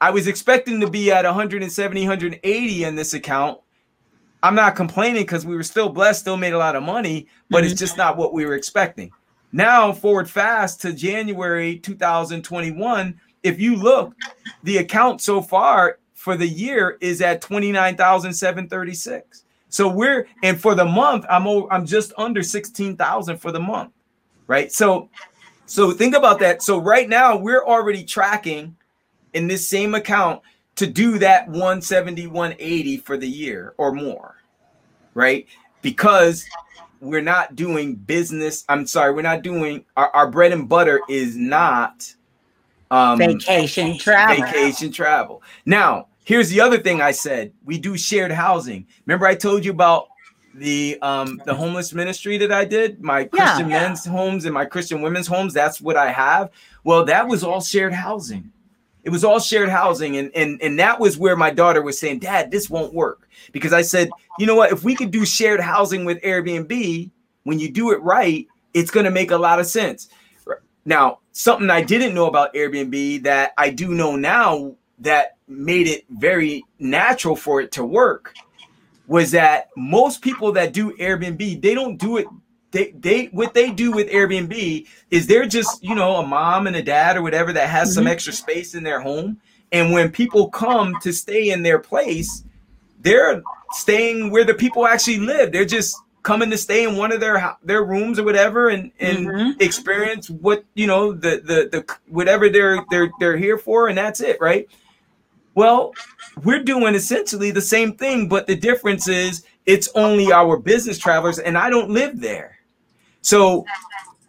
I 0.00 0.10
was 0.10 0.26
expecting 0.26 0.80
to 0.80 0.90
be 0.90 1.10
at 1.10 1.24
170, 1.24 2.00
180 2.00 2.84
in 2.84 2.94
this 2.94 3.14
account. 3.14 3.60
I'm 4.42 4.54
not 4.54 4.76
complaining 4.76 5.22
because 5.22 5.46
we 5.46 5.56
were 5.56 5.62
still 5.62 5.88
blessed, 5.88 6.20
still 6.20 6.36
made 6.36 6.52
a 6.52 6.58
lot 6.58 6.76
of 6.76 6.82
money, 6.82 7.28
but 7.50 7.58
mm-hmm. 7.58 7.70
it's 7.70 7.80
just 7.80 7.96
not 7.96 8.16
what 8.16 8.32
we 8.32 8.44
were 8.44 8.54
expecting. 8.54 9.10
Now, 9.52 9.92
forward 9.92 10.28
fast 10.28 10.82
to 10.82 10.92
January 10.92 11.78
2021, 11.78 13.18
if 13.42 13.58
you 13.58 13.76
look, 13.76 14.14
the 14.64 14.78
account 14.78 15.22
so 15.22 15.40
far 15.40 15.98
for 16.14 16.36
the 16.36 16.46
year 16.46 16.98
is 17.00 17.22
at 17.22 17.40
29,736. 17.40 19.44
So 19.68 19.88
we're 19.88 20.28
and 20.42 20.60
for 20.60 20.74
the 20.74 20.84
month, 20.84 21.24
I'm 21.30 21.46
over, 21.46 21.72
I'm 21.72 21.86
just 21.86 22.12
under 22.18 22.42
16,000 22.42 23.38
for 23.38 23.52
the 23.52 23.60
month. 23.60 23.92
Right? 24.46 24.70
So 24.72 25.08
so 25.66 25.90
think 25.90 26.14
about 26.14 26.38
that. 26.40 26.62
So 26.62 26.78
right 26.78 27.08
now 27.08 27.36
we're 27.36 27.64
already 27.64 28.04
tracking 28.04 28.75
in 29.36 29.46
this 29.46 29.68
same 29.68 29.94
account 29.94 30.40
to 30.76 30.86
do 30.86 31.18
that 31.18 31.46
170, 31.46 32.26
180 32.26 32.96
for 32.96 33.18
the 33.18 33.28
year 33.28 33.74
or 33.76 33.92
more, 33.92 34.36
right? 35.12 35.46
Because 35.82 36.46
we're 37.00 37.20
not 37.20 37.54
doing 37.54 37.96
business. 37.96 38.64
I'm 38.70 38.86
sorry, 38.86 39.12
we're 39.12 39.20
not 39.20 39.42
doing 39.42 39.84
our, 39.96 40.08
our 40.10 40.30
bread 40.30 40.52
and 40.52 40.66
butter 40.66 41.00
is 41.10 41.36
not 41.36 42.14
um, 42.90 43.18
vacation 43.18 43.98
travel. 43.98 44.46
Vacation 44.46 44.90
travel. 44.90 45.42
Now, 45.66 46.08
here's 46.24 46.48
the 46.48 46.62
other 46.62 46.78
thing 46.78 47.02
I 47.02 47.10
said. 47.10 47.52
We 47.66 47.78
do 47.78 47.98
shared 47.98 48.32
housing. 48.32 48.86
Remember, 49.04 49.26
I 49.26 49.34
told 49.34 49.66
you 49.66 49.70
about 49.70 50.08
the 50.54 50.96
um 51.02 51.38
the 51.44 51.54
homeless 51.54 51.92
ministry 51.92 52.38
that 52.38 52.50
I 52.50 52.64
did, 52.64 53.02
my 53.02 53.24
Christian 53.24 53.68
yeah. 53.68 53.82
men's 53.82 54.06
homes 54.06 54.46
and 54.46 54.54
my 54.54 54.64
Christian 54.64 55.02
women's 55.02 55.26
homes. 55.26 55.52
That's 55.52 55.82
what 55.82 55.98
I 55.98 56.10
have. 56.10 56.50
Well, 56.84 57.04
that 57.04 57.28
was 57.28 57.44
all 57.44 57.60
shared 57.60 57.92
housing. 57.92 58.50
It 59.06 59.12
was 59.12 59.22
all 59.22 59.38
shared 59.38 59.68
housing, 59.68 60.16
and 60.16 60.32
and 60.34 60.60
and 60.60 60.80
that 60.80 60.98
was 60.98 61.16
where 61.16 61.36
my 61.36 61.50
daughter 61.50 61.80
was 61.80 61.96
saying, 61.96 62.18
"Dad, 62.18 62.50
this 62.50 62.68
won't 62.68 62.92
work." 62.92 63.28
Because 63.52 63.72
I 63.72 63.82
said, 63.82 64.10
"You 64.36 64.46
know 64.46 64.56
what? 64.56 64.72
If 64.72 64.82
we 64.82 64.96
could 64.96 65.12
do 65.12 65.24
shared 65.24 65.60
housing 65.60 66.04
with 66.04 66.20
Airbnb, 66.22 67.10
when 67.44 67.60
you 67.60 67.70
do 67.70 67.92
it 67.92 68.02
right, 68.02 68.48
it's 68.74 68.90
going 68.90 69.04
to 69.04 69.12
make 69.12 69.30
a 69.30 69.38
lot 69.38 69.60
of 69.60 69.66
sense." 69.66 70.08
Now, 70.84 71.20
something 71.30 71.70
I 71.70 71.82
didn't 71.82 72.14
know 72.14 72.26
about 72.26 72.52
Airbnb 72.54 73.22
that 73.22 73.52
I 73.56 73.70
do 73.70 73.94
know 73.94 74.16
now 74.16 74.74
that 74.98 75.36
made 75.46 75.86
it 75.86 76.04
very 76.10 76.64
natural 76.80 77.36
for 77.36 77.60
it 77.60 77.70
to 77.72 77.84
work 77.84 78.34
was 79.06 79.30
that 79.30 79.68
most 79.76 80.20
people 80.20 80.50
that 80.50 80.72
do 80.72 80.96
Airbnb, 80.96 81.62
they 81.62 81.74
don't 81.74 81.96
do 81.96 82.16
it. 82.16 82.26
They, 82.76 82.90
they 82.90 83.24
what 83.26 83.54
they 83.54 83.70
do 83.70 83.90
with 83.90 84.10
Airbnb 84.10 84.86
is 85.10 85.26
they're 85.26 85.46
just 85.46 85.82
you 85.82 85.94
know 85.94 86.16
a 86.16 86.26
mom 86.26 86.66
and 86.66 86.76
a 86.76 86.82
dad 86.82 87.16
or 87.16 87.22
whatever 87.22 87.50
that 87.54 87.70
has 87.70 87.88
mm-hmm. 87.88 87.94
some 87.94 88.06
extra 88.06 88.34
space 88.34 88.74
in 88.74 88.82
their 88.82 89.00
home 89.00 89.40
and 89.72 89.94
when 89.94 90.10
people 90.10 90.50
come 90.50 90.94
to 91.00 91.10
stay 91.10 91.48
in 91.48 91.62
their 91.62 91.78
place 91.78 92.44
they're 93.00 93.42
staying 93.70 94.30
where 94.30 94.44
the 94.44 94.52
people 94.52 94.86
actually 94.86 95.18
live 95.18 95.52
they're 95.52 95.64
just 95.64 95.96
coming 96.22 96.50
to 96.50 96.58
stay 96.58 96.84
in 96.86 96.96
one 96.96 97.12
of 97.12 97.20
their 97.20 97.56
their 97.62 97.82
rooms 97.82 98.18
or 98.18 98.24
whatever 98.24 98.68
and 98.68 98.92
and 99.00 99.26
mm-hmm. 99.26 99.62
experience 99.62 100.28
what 100.28 100.62
you 100.74 100.86
know 100.86 101.12
the 101.12 101.40
the 101.42 101.70
the 101.72 101.96
whatever 102.08 102.50
they're 102.50 102.84
they're 102.90 103.10
they're 103.18 103.38
here 103.38 103.56
for 103.56 103.88
and 103.88 103.96
that's 103.96 104.20
it 104.20 104.36
right 104.38 104.68
well 105.54 105.94
we're 106.44 106.62
doing 106.62 106.94
essentially 106.94 107.50
the 107.50 107.62
same 107.62 107.94
thing 107.94 108.28
but 108.28 108.46
the 108.46 108.54
difference 108.54 109.08
is 109.08 109.46
it's 109.64 109.88
only 109.94 110.30
our 110.30 110.58
business 110.58 110.98
travelers 110.98 111.38
and 111.38 111.56
I 111.56 111.70
don't 111.70 111.88
live 111.88 112.20
there 112.20 112.55
so 113.26 113.66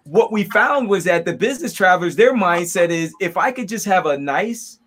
what 0.05 0.31
we 0.31 0.43
found 0.45 0.89
was 0.89 1.03
that 1.03 1.23
the 1.23 1.33
business 1.33 1.71
travelers 1.71 2.15
their 2.15 2.33
mindset 2.33 2.89
is 2.89 3.13
if 3.21 3.37
I 3.37 3.51
could 3.51 3.67
just 3.67 3.85
have 3.85 4.07
a 4.07 4.17
nice 4.17 4.79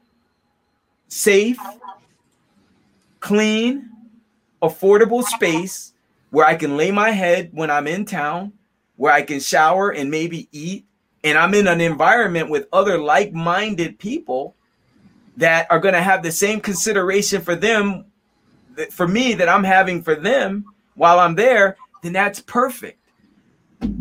safe 1.06 1.60
clean 3.20 3.88
affordable 4.62 5.22
space 5.22 5.92
where 6.30 6.44
I 6.44 6.56
can 6.56 6.76
lay 6.76 6.90
my 6.90 7.10
head 7.10 7.50
when 7.52 7.70
I'm 7.70 7.86
in 7.86 8.04
town, 8.04 8.52
where 8.96 9.12
I 9.12 9.22
can 9.22 9.38
shower 9.38 9.90
and 9.90 10.10
maybe 10.10 10.48
eat, 10.50 10.86
and 11.22 11.38
I'm 11.38 11.54
in 11.54 11.68
an 11.68 11.80
environment 11.80 12.50
with 12.50 12.66
other 12.72 12.98
like 12.98 13.32
minded 13.32 13.96
people 14.00 14.56
that 15.36 15.68
are 15.70 15.78
going 15.78 15.94
to 15.94 16.02
have 16.02 16.24
the 16.24 16.32
same 16.32 16.60
consideration 16.60 17.42
for 17.42 17.54
them, 17.54 18.06
for 18.90 19.06
me, 19.06 19.34
that 19.34 19.48
I'm 19.48 19.62
having 19.62 20.02
for 20.02 20.16
them 20.16 20.64
while 20.96 21.20
I'm 21.20 21.36
there, 21.36 21.76
then 22.02 22.12
that's 22.12 22.40
perfect. 22.40 22.99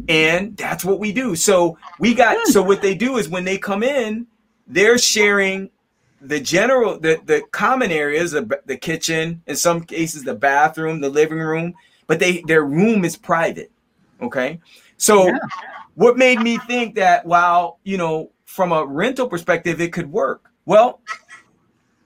And 0.07 0.57
that's 0.57 0.83
what 0.83 0.99
we 0.99 1.11
do. 1.11 1.35
So 1.35 1.77
we 1.99 2.13
got, 2.13 2.47
so 2.47 2.61
what 2.61 2.81
they 2.81 2.95
do 2.95 3.17
is 3.17 3.29
when 3.29 3.45
they 3.45 3.57
come 3.57 3.83
in, 3.83 4.27
they're 4.67 4.97
sharing 4.97 5.69
the 6.21 6.39
general 6.39 6.99
the 6.99 7.17
the 7.23 7.41
common 7.51 7.91
areas 7.91 8.31
the, 8.31 8.59
the 8.65 8.75
kitchen 8.75 9.41
in 9.47 9.55
some 9.55 9.79
cases 9.79 10.21
the 10.25 10.35
bathroom 10.35 10.99
the 10.99 11.07
living 11.07 11.39
room 11.39 11.73
but 12.09 12.19
they 12.19 12.41
their 12.47 12.65
room 12.65 13.05
is 13.05 13.15
private. 13.15 13.71
Okay. 14.19 14.59
So 14.97 15.27
yeah. 15.27 15.37
what 15.93 16.17
made 16.17 16.41
me 16.41 16.57
think 16.57 16.95
that 16.95 17.23
while, 17.23 17.77
you 17.83 17.97
know, 17.97 18.31
from 18.45 18.71
a 18.71 18.83
rental 18.83 19.29
perspective, 19.29 19.79
it 19.79 19.93
could 19.93 20.11
work? 20.11 20.51
Well, 20.65 21.01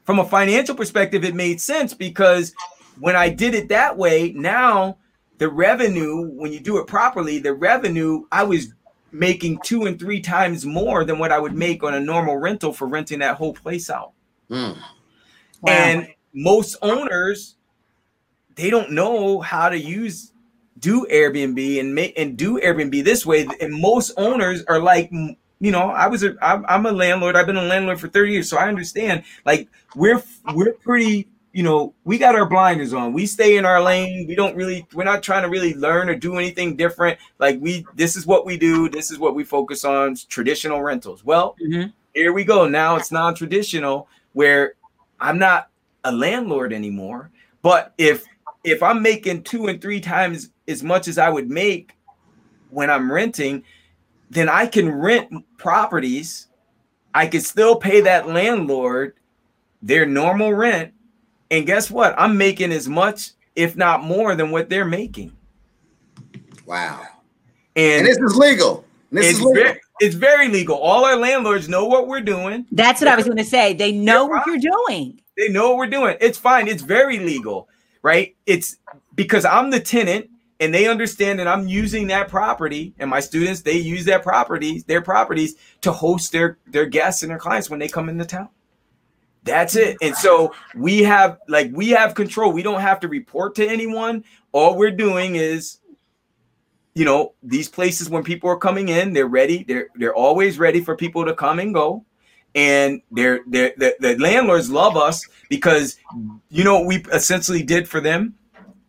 from 0.04 0.20
a 0.20 0.26
financial 0.26 0.76
perspective, 0.76 1.24
it 1.24 1.34
made 1.34 1.62
sense 1.62 1.94
because 1.94 2.54
when 3.00 3.16
I 3.16 3.30
did 3.30 3.56
it 3.56 3.70
that 3.70 3.98
way, 3.98 4.34
now 4.34 4.98
the 5.38 5.50
revenue, 5.50 6.30
when 6.32 6.54
you 6.54 6.60
do 6.60 6.78
it 6.78 6.88
properly, 6.88 7.40
the 7.40 7.54
revenue, 7.54 8.26
I 8.32 8.44
was 8.44 8.74
making 9.12 9.60
two 9.64 9.86
and 9.86 10.00
three 10.00 10.20
times 10.20 10.66
more 10.66 11.06
than 11.06 11.20
what 11.20 11.32
I 11.32 11.40
would 11.40 11.54
make 11.54 11.84
on 11.84 11.94
a 11.94 12.00
normal 12.00 12.38
rental 12.38 12.74
for 12.74 12.88
renting 12.88 13.20
that 13.20 13.38
whole 13.38 13.54
place 13.54 13.90
out. 13.90 14.14
Mm. 14.50 14.76
Wow. 15.62 15.72
And 15.72 16.08
most 16.34 16.76
owners 16.82 17.56
they 18.56 18.70
don't 18.70 18.92
know 18.92 19.42
how 19.42 19.70
to 19.70 19.80
use 19.80 20.32
do 20.80 21.06
Airbnb 21.12 21.80
and 21.80 21.96
make 21.96 22.18
and 22.18 22.38
do 22.38 22.60
Airbnb 22.60 23.04
this 23.04 23.26
way. 23.26 23.48
And 23.62 23.74
most 23.74 24.12
owners 24.18 24.64
are 24.66 24.80
like, 24.80 25.12
you 25.12 25.72
know, 25.72 25.90
I 25.90 26.08
was 26.08 26.24
a 26.24 26.36
I'm, 26.42 26.66
I'm 26.68 26.86
a 26.86 26.92
landlord. 26.92 27.36
I've 27.36 27.46
been 27.46 27.58
a 27.58 27.64
landlord 27.64 28.00
for 28.00 28.10
30 28.10 28.32
years, 28.32 28.50
so 28.50 28.58
I 28.58 28.68
understand. 28.68 29.24
Like 29.46 29.70
we're 29.96 30.22
we're 30.54 30.74
pretty 30.74 31.30
you 31.54 31.62
know, 31.62 31.94
we 32.04 32.18
got 32.18 32.36
our 32.36 32.48
blinders 32.48 32.94
on. 32.94 33.14
We 33.14 33.28
stay 33.28 33.58
in 33.58 33.66
our 33.66 33.82
lane. 33.82 34.26
We 34.28 34.36
don't 34.36 34.56
really, 34.56 34.88
we're 34.92 35.04
not 35.04 35.22
trying 35.22 35.44
to 35.44 35.50
really 35.50 35.76
learn 35.76 36.10
or 36.10 36.16
do 36.16 36.38
anything 36.38 36.76
different. 36.76 37.20
Like 37.38 37.60
we, 37.62 37.86
this 37.94 38.16
is 38.16 38.26
what 38.26 38.46
we 38.46 38.58
do. 38.58 38.90
This 38.90 39.12
is 39.12 39.20
what 39.20 39.36
we 39.36 39.44
focus 39.44 39.86
on. 39.86 40.16
Traditional 40.28 40.82
rentals. 40.82 41.24
Well, 41.24 41.56
mm-hmm. 41.64 41.90
here 42.16 42.34
we 42.34 42.44
go. 42.44 42.68
Now 42.68 42.96
it's 42.96 43.12
non-traditional 43.12 44.08
where 44.34 44.74
I'm 45.20 45.38
not 45.38 45.70
a 46.04 46.12
landlord 46.12 46.74
anymore. 46.74 47.30
But 47.62 47.94
if 47.98 48.26
if 48.64 48.82
I'm 48.82 49.02
making 49.02 49.44
two 49.44 49.68
and 49.68 49.82
three 49.82 50.02
times 50.02 50.50
as 50.68 50.84
much 50.84 51.08
as 51.08 51.18
I 51.18 51.30
would 51.30 51.50
make 51.50 51.94
when 52.70 52.90
I'm 52.90 53.12
renting, 53.12 53.64
then 54.30 54.50
I 54.50 54.66
can 54.66 54.90
rent 54.90 55.30
properties. 55.58 56.48
I 57.14 57.28
can 57.28 57.42
still 57.42 57.76
pay 57.76 58.02
that 58.02 58.28
landlord 58.28 59.16
their 59.82 60.06
normal 60.06 60.54
rent. 60.54 60.94
And 61.54 61.66
guess 61.66 61.90
what? 61.90 62.14
I'm 62.18 62.38
making 62.38 62.72
as 62.72 62.90
much, 62.90 63.32
if 63.56 63.78
not 63.78 64.04
more, 64.04 64.36
than 64.36 64.52
what 64.52 64.70
they're 64.70 64.86
making. 64.86 65.32
Wow. 66.66 67.06
And, 67.76 68.00
and 68.00 68.08
this 68.08 68.18
is 68.18 68.36
legal. 68.36 68.86
This 69.12 69.28
it's 69.28 69.38
is 69.38 69.46
legal. 69.46 69.64
Very, 69.64 69.82
it's 70.02 70.16
very 70.16 70.48
legal. 70.50 70.78
All 70.78 71.06
our 71.06 71.16
landlords 71.16 71.70
know 71.70 71.86
what 71.86 72.08
we're 72.08 72.22
doing. 72.22 72.66
That's 72.72 73.00
what 73.00 73.08
I 73.08 73.16
was 73.16 73.26
going 73.26 73.38
to 73.38 73.46
say. 73.46 73.74
They 73.74 73.92
know 73.92 74.26
what 74.26 74.46
you're 74.46 74.58
doing. 74.58 75.22
They 75.38 75.50
know 75.50 75.70
what 75.70 75.78
we're 75.78 75.88
doing. 75.88 76.18
It's 76.20 76.38
fine. 76.38 76.68
It's 76.68 76.82
very 76.82 77.20
legal 77.20 77.70
right? 78.04 78.36
It's 78.46 78.78
because 79.16 79.46
I'm 79.46 79.72
the 79.72 79.80
tenant 79.80 80.30
and 80.60 80.74
they 80.74 80.88
understand 80.88 81.40
that 81.40 81.48
I'm 81.48 81.68
using 81.68 82.08
that 82.08 82.28
property 82.28 82.94
and 83.00 83.10
my 83.10 83.20
students 83.20 83.62
they 83.62 83.78
use 83.78 84.06
that 84.06 84.22
property, 84.22 84.84
their 84.86 85.02
properties 85.02 85.56
to 85.82 85.92
host 85.92 86.32
their 86.32 86.60
their 86.68 86.86
guests 86.86 87.24
and 87.24 87.32
their 87.32 87.40
clients 87.40 87.70
when 87.72 87.80
they 87.80 87.88
come 87.88 88.10
into 88.10 88.26
town. 88.26 88.50
That's 89.44 89.76
it. 89.76 89.98
And 90.02 90.16
so 90.16 90.54
we 90.76 91.04
have 91.04 91.40
like 91.48 91.72
we 91.74 91.90
have 91.90 92.16
control. 92.16 92.52
We 92.52 92.64
don't 92.64 92.82
have 92.82 93.00
to 93.02 93.08
report 93.08 93.56
to 93.56 93.68
anyone. 93.68 94.24
All 94.52 94.78
we're 94.78 94.92
doing 94.92 95.36
is 95.36 95.80
you 96.96 97.06
know, 97.06 97.34
these 97.42 97.68
places 97.68 98.08
when 98.08 98.24
people 98.24 98.50
are 98.52 98.58
coming 98.58 98.90
in, 98.90 99.14
they're 99.14 99.28
ready. 99.28 99.64
They're 99.64 99.88
they're 99.96 100.16
always 100.16 100.60
ready 100.60 100.80
for 100.82 100.96
people 100.96 101.26
to 101.26 101.34
come 101.34 101.60
and 101.60 101.74
go 101.74 102.06
and 102.56 103.02
they're, 103.12 103.42
they're 103.48 103.74
the, 103.78 103.96
the 104.00 104.18
landlords 104.18 104.70
love 104.70 104.96
us 104.96 105.26
because 105.50 105.98
you 106.50 106.64
know 106.64 106.80
what 106.80 106.86
we 106.86 106.98
essentially 107.12 107.64
did 107.64 107.88
for 107.88 108.00
them 108.00 108.36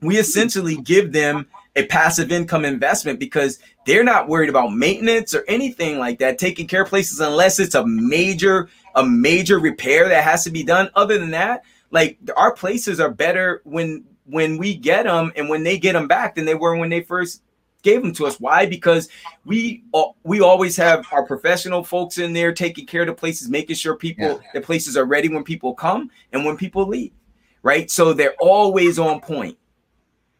we 0.00 0.18
essentially 0.18 0.76
give 0.76 1.12
them 1.12 1.46
a 1.76 1.86
passive 1.86 2.30
income 2.30 2.64
investment 2.64 3.18
because 3.18 3.58
they're 3.86 4.04
not 4.04 4.28
worried 4.28 4.48
about 4.48 4.72
maintenance 4.72 5.34
or 5.34 5.44
anything 5.48 5.98
like 5.98 6.18
that 6.18 6.38
taking 6.38 6.66
care 6.66 6.82
of 6.82 6.88
places 6.88 7.20
unless 7.20 7.58
it's 7.58 7.74
a 7.74 7.86
major 7.86 8.68
a 8.94 9.04
major 9.04 9.58
repair 9.58 10.08
that 10.08 10.24
has 10.24 10.44
to 10.44 10.50
be 10.50 10.62
done 10.62 10.88
other 10.94 11.18
than 11.18 11.30
that 11.30 11.64
like 11.90 12.18
our 12.36 12.52
places 12.52 12.98
are 13.00 13.10
better 13.10 13.62
when 13.64 14.04
when 14.26 14.58
we 14.58 14.74
get 14.74 15.04
them 15.04 15.32
and 15.36 15.48
when 15.48 15.62
they 15.62 15.78
get 15.78 15.92
them 15.92 16.08
back 16.08 16.34
than 16.34 16.44
they 16.44 16.54
were 16.54 16.76
when 16.76 16.90
they 16.90 17.02
first 17.02 17.42
gave 17.82 18.02
them 18.02 18.12
to 18.14 18.26
us. 18.26 18.40
Why? 18.40 18.66
Because 18.66 19.08
we 19.44 19.84
we 20.24 20.40
always 20.40 20.76
have 20.76 21.06
our 21.12 21.24
professional 21.24 21.84
folks 21.84 22.18
in 22.18 22.32
there 22.32 22.52
taking 22.52 22.86
care 22.86 23.02
of 23.02 23.06
the 23.06 23.14
places, 23.14 23.48
making 23.48 23.76
sure 23.76 23.94
people 23.94 24.26
yeah. 24.26 24.38
the 24.52 24.60
places 24.60 24.96
are 24.96 25.04
ready 25.04 25.28
when 25.28 25.44
people 25.44 25.72
come 25.72 26.10
and 26.32 26.44
when 26.44 26.56
people 26.56 26.86
leave. 26.86 27.12
Right. 27.62 27.90
So 27.90 28.12
they're 28.12 28.34
always 28.40 28.98
on 28.98 29.20
point. 29.20 29.56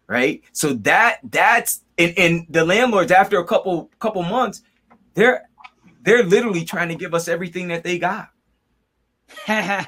Right. 0.08 0.42
So 0.52 0.72
that 0.74 1.20
that's 1.30 1.82
and, 1.96 2.18
and 2.18 2.46
the 2.50 2.64
landlords 2.64 3.12
after 3.12 3.38
a 3.38 3.44
couple 3.44 3.90
couple 4.00 4.22
months, 4.22 4.62
they're 5.14 5.48
they're 6.02 6.24
literally 6.24 6.64
trying 6.64 6.88
to 6.88 6.96
give 6.96 7.14
us 7.14 7.28
everything 7.28 7.68
that 7.68 7.84
they 7.84 7.98
got. 7.98 8.30
wow. 9.48 9.84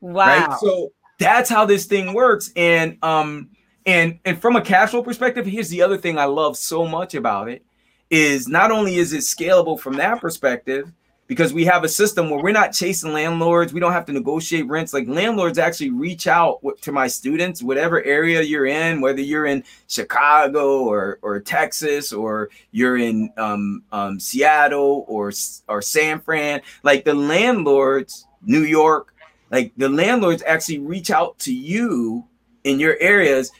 Right. 0.00 0.58
So 0.60 0.92
that's 1.18 1.48
how 1.48 1.64
this 1.64 1.86
thing 1.86 2.12
works. 2.12 2.52
And 2.56 2.98
um 3.02 3.50
and 3.84 4.18
and 4.24 4.40
from 4.40 4.56
a 4.56 4.60
cash 4.60 4.90
flow 4.90 5.02
perspective, 5.02 5.46
here's 5.46 5.68
the 5.68 5.82
other 5.82 5.96
thing 5.96 6.18
I 6.18 6.24
love 6.24 6.56
so 6.56 6.86
much 6.86 7.14
about 7.14 7.48
it 7.48 7.64
is 8.10 8.48
not 8.48 8.70
only 8.70 8.96
is 8.96 9.12
it 9.12 9.20
scalable 9.20 9.78
from 9.78 9.94
that 9.94 10.20
perspective, 10.20 10.92
because 11.26 11.52
we 11.52 11.64
have 11.64 11.82
a 11.82 11.88
system 11.88 12.30
where 12.30 12.40
we're 12.40 12.52
not 12.52 12.72
chasing 12.72 13.12
landlords. 13.12 13.72
We 13.72 13.80
don't 13.80 13.92
have 13.92 14.06
to 14.06 14.12
negotiate 14.12 14.66
rents. 14.66 14.92
Like 14.92 15.08
landlords 15.08 15.58
actually 15.58 15.90
reach 15.90 16.26
out 16.26 16.60
to 16.82 16.92
my 16.92 17.08
students, 17.08 17.62
whatever 17.62 18.02
area 18.04 18.42
you're 18.42 18.66
in, 18.66 19.00
whether 19.00 19.20
you're 19.20 19.46
in 19.46 19.64
Chicago 19.88 20.84
or 20.84 21.18
or 21.22 21.40
Texas 21.40 22.12
or 22.12 22.50
you're 22.70 22.96
in 22.96 23.30
um, 23.36 23.82
um, 23.92 24.20
Seattle 24.20 25.04
or 25.08 25.32
or 25.68 25.82
San 25.82 26.20
Fran. 26.20 26.60
Like 26.82 27.04
the 27.04 27.14
landlords, 27.14 28.26
New 28.42 28.62
York, 28.62 29.14
like 29.50 29.72
the 29.76 29.88
landlords 29.88 30.42
actually 30.46 30.78
reach 30.78 31.10
out 31.10 31.38
to 31.40 31.52
you 31.52 32.24
in 32.64 32.78
your 32.78 32.96
areas 33.00 33.50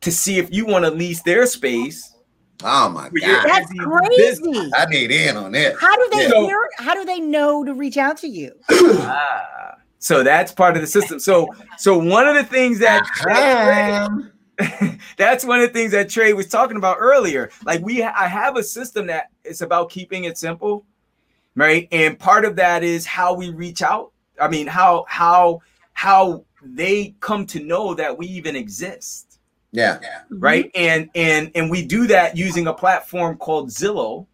to 0.00 0.12
see 0.12 0.38
if 0.38 0.52
you 0.52 0.66
want 0.66 0.84
to 0.84 0.90
lease 0.90 1.22
their 1.22 1.46
space 1.46 2.14
Oh 2.64 2.88
my 2.88 3.08
god, 3.20 3.44
that's 3.46 3.72
crazy! 3.72 4.70
I 4.74 4.86
need 4.86 5.12
in 5.12 5.36
on 5.36 5.52
that. 5.52 5.76
How 5.78 5.94
do 5.96 6.08
they 6.12 6.28
yeah. 6.28 6.40
hear? 6.40 6.68
How 6.78 6.94
do 6.94 7.04
they 7.04 7.20
know 7.20 7.64
to 7.64 7.72
reach 7.72 7.96
out 7.96 8.18
to 8.18 8.28
you? 8.28 8.52
ah, 8.70 9.76
so 9.98 10.24
that's 10.24 10.50
part 10.50 10.74
of 10.74 10.80
the 10.80 10.86
system. 10.88 11.20
So, 11.20 11.48
so 11.76 11.96
one 11.96 12.26
of 12.26 12.34
the 12.34 12.42
things 12.42 12.80
that 12.80 13.04
that's 15.16 15.44
one 15.44 15.60
of 15.60 15.68
the 15.68 15.72
things 15.72 15.92
that 15.92 16.08
Trey 16.08 16.32
was 16.32 16.48
talking 16.48 16.76
about 16.76 16.96
earlier. 16.98 17.50
Like 17.64 17.80
we, 17.82 18.02
I 18.02 18.26
have 18.26 18.56
a 18.56 18.64
system 18.64 19.06
that 19.06 19.30
it's 19.44 19.60
about 19.60 19.90
keeping 19.90 20.24
it 20.24 20.36
simple, 20.36 20.84
right? 21.54 21.86
And 21.92 22.18
part 22.18 22.44
of 22.44 22.56
that 22.56 22.82
is 22.82 23.06
how 23.06 23.34
we 23.34 23.50
reach 23.50 23.82
out. 23.82 24.10
I 24.40 24.48
mean, 24.48 24.66
how 24.66 25.04
how 25.08 25.60
how 25.92 26.44
they 26.62 27.14
come 27.20 27.46
to 27.46 27.60
know 27.60 27.94
that 27.94 28.18
we 28.18 28.26
even 28.26 28.56
exist 28.56 29.27
yeah. 29.72 30.22
Right. 30.30 30.72
Mm-hmm. 30.72 30.78
And 30.78 31.10
and 31.14 31.50
and 31.54 31.70
we 31.70 31.84
do 31.84 32.06
that 32.08 32.36
using 32.36 32.66
a 32.66 32.74
platform 32.74 33.36
called 33.36 33.70
Zillow. 33.70 34.26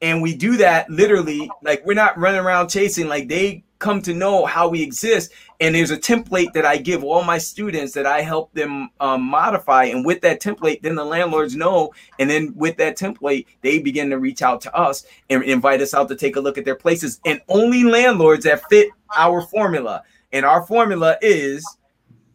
And 0.00 0.20
we 0.20 0.36
do 0.36 0.56
that 0.56 0.90
literally, 0.90 1.48
like 1.62 1.86
we're 1.86 1.94
not 1.94 2.18
running 2.18 2.40
around 2.40 2.68
chasing, 2.68 3.06
like 3.06 3.28
they 3.28 3.62
come 3.78 4.02
to 4.02 4.14
know 4.14 4.46
how 4.46 4.68
we 4.68 4.82
exist. 4.82 5.32
And 5.60 5.74
there's 5.74 5.92
a 5.92 5.96
template 5.96 6.52
that 6.54 6.64
I 6.64 6.76
give 6.78 7.04
all 7.04 7.22
my 7.22 7.38
students 7.38 7.92
that 7.92 8.04
I 8.06 8.22
help 8.22 8.52
them 8.52 8.90
um, 8.98 9.22
modify. 9.22 9.84
And 9.84 10.04
with 10.04 10.20
that 10.22 10.40
template, 10.40 10.82
then 10.82 10.96
the 10.96 11.04
landlords 11.04 11.54
know. 11.54 11.92
And 12.18 12.28
then 12.28 12.52
with 12.56 12.76
that 12.78 12.98
template, 12.98 13.46
they 13.60 13.78
begin 13.78 14.10
to 14.10 14.18
reach 14.18 14.42
out 14.42 14.60
to 14.62 14.74
us 14.74 15.04
and 15.30 15.44
invite 15.44 15.80
us 15.80 15.94
out 15.94 16.08
to 16.08 16.16
take 16.16 16.34
a 16.34 16.40
look 16.40 16.58
at 16.58 16.64
their 16.64 16.74
places. 16.74 17.20
And 17.24 17.40
only 17.48 17.84
landlords 17.84 18.44
that 18.44 18.68
fit 18.68 18.88
our 19.16 19.42
formula. 19.42 20.02
And 20.32 20.44
our 20.44 20.66
formula 20.66 21.16
is 21.20 21.64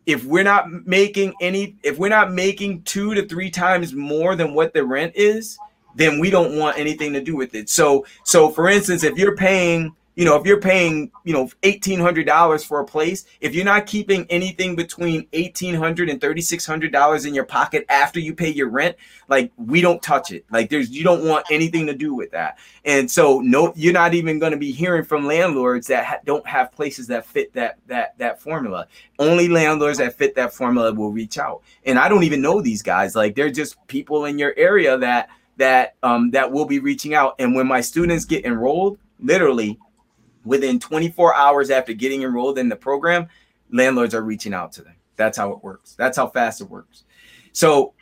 if 0.08 0.24
we're 0.24 0.43
not 0.43 0.88
making 0.88 1.36
any 1.41 1.76
if 1.84 1.99
we're 1.99 2.10
not 2.10 2.34
making 2.34 2.82
two 2.84 3.14
to 3.14 3.28
three 3.28 3.51
times 3.51 3.93
more 3.93 4.36
than 4.36 4.55
what 4.55 4.74
the 4.74 4.84
rent 4.84 5.12
is 5.16 5.60
then 5.95 6.20
we 6.20 6.30
don't 6.30 6.58
want 6.58 6.78
anything 6.78 7.12
to 7.12 7.22
do 7.22 7.36
with 7.36 7.53
it. 7.55 7.70
So 7.70 8.05
so 8.24 8.49
for 8.49 8.70
instance 8.70 9.03
if 9.03 9.18
you're 9.18 9.36
paying 9.36 9.93
you 10.18 10.26
know, 10.26 10.36
if 10.36 10.47
you're 10.47 10.59
paying, 10.59 11.11
you 11.26 11.32
know, 11.32 11.45
$1,800 11.61 12.65
for 12.65 12.80
a 12.80 12.86
place, 12.86 13.26
if 13.39 13.53
you're 13.53 13.63
not 13.63 13.86
keeping 13.86 14.26
anything 14.32 14.76
between 14.76 15.28
$1,800 15.28 16.09
and 16.09 16.20
$3,600 16.20 17.28
in 17.28 17.36
your 17.36 17.45
pocket 17.45 17.86
after 17.88 18.20
you 18.20 18.34
pay 18.34 18.49
your 18.49 18.68
rent, 18.68 18.95
like 19.30 19.51
we 19.57 19.80
don't 19.80 20.01
touch 20.01 20.32
it. 20.32 20.43
Like 20.49 20.72
there's, 20.72 20.89
you 20.89 21.03
don't 21.03 21.24
want 21.24 21.45
anything 21.51 21.86
to 21.86 21.93
do 21.93 22.15
with 22.15 22.32
that. 22.32 22.57
And 22.84 23.09
so, 23.09 23.41
no, 23.41 23.72
you're 23.76 23.93
not 23.93 24.15
even 24.15 24.39
going 24.39 24.53
to 24.53 24.57
be 24.57 24.72
hearing 24.72 25.03
from 25.03 25.28
landlords 25.28 25.86
that 25.88 26.03
ha- 26.03 26.20
don't 26.26 26.45
have 26.47 26.72
places 26.72 27.05
that 27.07 27.24
fit 27.24 27.53
that, 27.53 27.78
that, 27.86 28.18
that 28.18 28.41
formula. 28.41 28.88
Only 29.20 29.47
landlords 29.47 29.99
that 29.99 30.18
fit 30.18 30.34
that 30.34 30.51
formula 30.51 30.91
will 30.93 31.11
reach 31.11 31.38
out. 31.38 31.61
And 31.86 31.99
I 31.99 32.09
don't 32.09 32.24
even 32.24 32.41
know 32.41 32.59
these 32.59 32.82
guys. 32.82 33.15
Like 33.15 33.36
they're 33.36 33.51
just 33.51 33.76
people 33.86 34.26
in 34.26 34.39
your 34.39 34.55
area 34.57 34.97
that, 34.97 35.30
that, 35.57 35.93
um, 36.01 36.32
that 36.32 36.51
will 36.51 36.65
be 36.65 36.80
reaching 36.80 37.13
out. 37.13 37.36
And 37.38 37.53
when 37.53 37.68
my 37.68 37.82
students 37.82 38.26
get 38.26 38.45
enrolled, 38.45 38.97
literally 39.20 39.78
within 40.48 40.80
24 40.80 41.36
hours 41.36 41.70
after 41.70 41.93
getting 41.93 42.24
enrolled 42.24 42.58
in 42.58 42.70
the 42.70 42.76
program, 42.76 43.28
landlords 43.72 44.16
are 44.16 44.24
reaching 44.24 44.54
out 44.54 44.72
to 44.74 44.82
them. 44.82 44.95
That's 45.16 45.38
how 45.38 45.52
it 45.52 45.64
works. 45.64 45.95
That's 45.95 46.18
how 46.18 46.28
fast 46.28 46.62
it 46.62 46.70
works. 46.70 47.04
So 47.52 47.93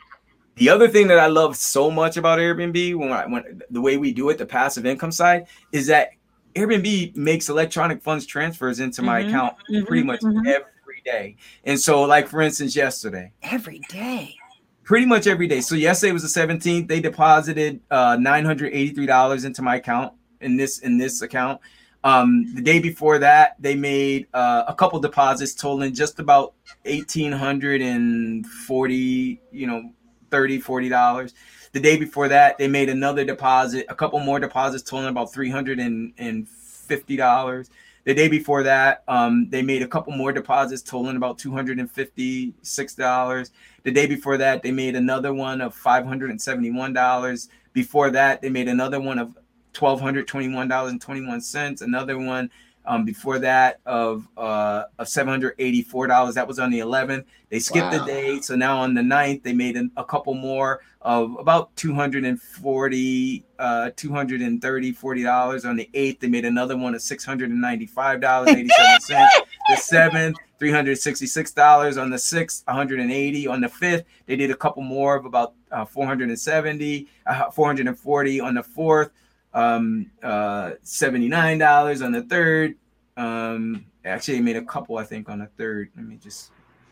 the 0.56 0.68
other 0.68 0.88
thing 0.88 1.08
that 1.08 1.18
I 1.18 1.26
love 1.26 1.56
so 1.56 1.90
much 1.90 2.16
about 2.16 2.38
Airbnb 2.38 2.96
when 2.96 3.12
I 3.12 3.26
when 3.26 3.62
the 3.70 3.80
way 3.80 3.96
we 3.96 4.12
do 4.12 4.28
it, 4.30 4.38
the 4.38 4.46
passive 4.46 4.86
income 4.86 5.12
side, 5.12 5.46
is 5.72 5.86
that 5.88 6.10
Airbnb 6.54 7.16
makes 7.16 7.48
electronic 7.48 8.02
funds 8.02 8.26
transfers 8.26 8.80
into 8.80 9.02
my 9.02 9.20
mm-hmm, 9.20 9.28
account 9.28 9.54
mm-hmm, 9.70 9.84
pretty 9.84 10.02
much 10.02 10.20
mm-hmm. 10.20 10.46
every 10.46 11.02
day. 11.04 11.36
And 11.64 11.78
so, 11.78 12.02
like 12.02 12.28
for 12.28 12.40
instance, 12.40 12.74
yesterday. 12.74 13.32
Every 13.42 13.80
day. 13.90 14.36
Pretty 14.82 15.04
much 15.04 15.26
every 15.26 15.48
day. 15.48 15.60
So 15.60 15.74
yesterday 15.74 16.12
was 16.12 16.22
the 16.22 16.40
17th. 16.40 16.86
They 16.86 17.00
deposited 17.00 17.80
uh, 17.90 18.16
$983 18.16 19.44
into 19.44 19.62
my 19.62 19.76
account 19.76 20.14
in 20.40 20.56
this 20.56 20.78
in 20.78 20.96
this 20.96 21.22
account. 21.22 21.60
Um, 22.06 22.54
the 22.54 22.62
day 22.62 22.78
before 22.78 23.18
that, 23.18 23.56
they 23.58 23.74
made 23.74 24.28
uh, 24.32 24.62
a 24.68 24.74
couple 24.74 25.00
deposits 25.00 25.54
totaling 25.54 25.92
just 25.92 26.20
about 26.20 26.54
eighteen 26.84 27.32
hundred 27.32 27.82
and 27.82 28.46
forty, 28.46 29.40
you 29.50 29.66
know, 29.66 29.90
30 30.30 30.60
40 30.60 30.88
dollars. 30.88 31.34
The 31.72 31.80
day 31.80 31.96
before 31.96 32.28
that, 32.28 32.58
they 32.58 32.68
made 32.68 32.90
another 32.90 33.24
deposit, 33.24 33.86
a 33.88 33.94
couple 33.96 34.20
more 34.20 34.38
deposits 34.38 34.88
totaling 34.88 35.10
about 35.10 35.32
three 35.32 35.50
hundred 35.50 35.80
and 35.80 36.48
fifty 36.48 37.16
dollars. 37.16 37.70
The 38.04 38.14
day 38.14 38.28
before 38.28 38.62
that, 38.62 39.02
um, 39.08 39.48
they 39.50 39.62
made 39.62 39.82
a 39.82 39.88
couple 39.88 40.12
more 40.12 40.30
deposits 40.30 40.82
totaling 40.82 41.16
about 41.16 41.38
two 41.38 41.50
hundred 41.50 41.80
and 41.80 41.90
fifty 41.90 42.54
six 42.62 42.94
dollars. 42.94 43.50
The 43.82 43.90
day 43.90 44.06
before 44.06 44.36
that, 44.38 44.62
they 44.62 44.70
made 44.70 44.94
another 44.94 45.34
one 45.34 45.60
of 45.60 45.74
five 45.74 46.06
hundred 46.06 46.30
and 46.30 46.40
seventy 46.40 46.70
one 46.70 46.92
dollars. 46.92 47.48
Before 47.72 48.10
that, 48.10 48.42
they 48.42 48.48
made 48.48 48.68
another 48.68 49.00
one 49.00 49.18
of 49.18 49.36
twelve 49.76 50.00
hundred 50.00 50.26
twenty 50.26 50.48
one 50.48 50.68
dollars 50.68 50.92
and 50.92 51.00
twenty 51.00 51.24
one 51.24 51.40
cents. 51.40 51.82
Another 51.82 52.18
one 52.18 52.50
um, 52.86 53.04
before 53.04 53.38
that 53.40 53.80
of 53.84 54.26
uh, 54.36 54.84
of 54.98 55.08
seven 55.08 55.30
hundred 55.30 55.54
eighty 55.58 55.82
four 55.82 56.06
dollars. 56.06 56.34
That 56.34 56.48
was 56.48 56.58
on 56.58 56.70
the 56.70 56.78
eleventh. 56.78 57.26
They 57.50 57.58
skipped 57.58 57.92
wow. 57.92 57.98
the 57.98 58.04
day, 58.04 58.40
so 58.40 58.56
now 58.56 58.78
on 58.78 58.94
the 58.94 59.02
9th, 59.02 59.44
they 59.44 59.52
made 59.52 59.76
an, 59.76 59.92
a 59.96 60.04
couple 60.04 60.34
more 60.34 60.80
of 61.02 61.36
about 61.38 61.74
240 61.76 63.44
uh 63.60 63.90
230 63.94 64.92
40 64.92 65.22
dollars 65.22 65.64
on 65.64 65.76
the 65.76 65.88
8th 65.94 66.18
they 66.18 66.26
made 66.26 66.44
another 66.44 66.76
one 66.76 66.96
of 66.96 67.00
695 67.00 68.20
dollars 68.20 68.48
87 68.48 69.00
cents 69.00 69.40
the 69.68 69.76
7th 69.76 70.34
366 70.58 71.52
dollars 71.52 71.96
on 71.96 72.10
the 72.10 72.16
6th 72.16 72.66
180 72.66 73.46
on 73.46 73.60
the 73.60 73.68
5th 73.68 74.04
they 74.26 74.34
did 74.34 74.50
a 74.50 74.56
couple 74.56 74.82
more 74.82 75.14
of 75.14 75.26
about 75.26 75.54
uh, 75.70 75.84
470 75.84 77.06
uh, 77.26 77.50
440 77.52 78.40
on 78.40 78.54
the 78.54 78.62
4th 78.62 79.10
um, 79.56 80.10
uh, 80.22 80.72
$79 80.84 82.04
on 82.04 82.12
the 82.12 82.22
third. 82.22 82.74
Um, 83.16 83.86
actually, 84.04 84.36
I 84.36 84.40
made 84.42 84.56
a 84.56 84.62
couple, 84.62 84.98
I 84.98 85.04
think, 85.04 85.28
on 85.30 85.38
the 85.38 85.46
third. 85.56 85.90
Let 85.96 86.06
me 86.06 86.18
just 86.22 86.50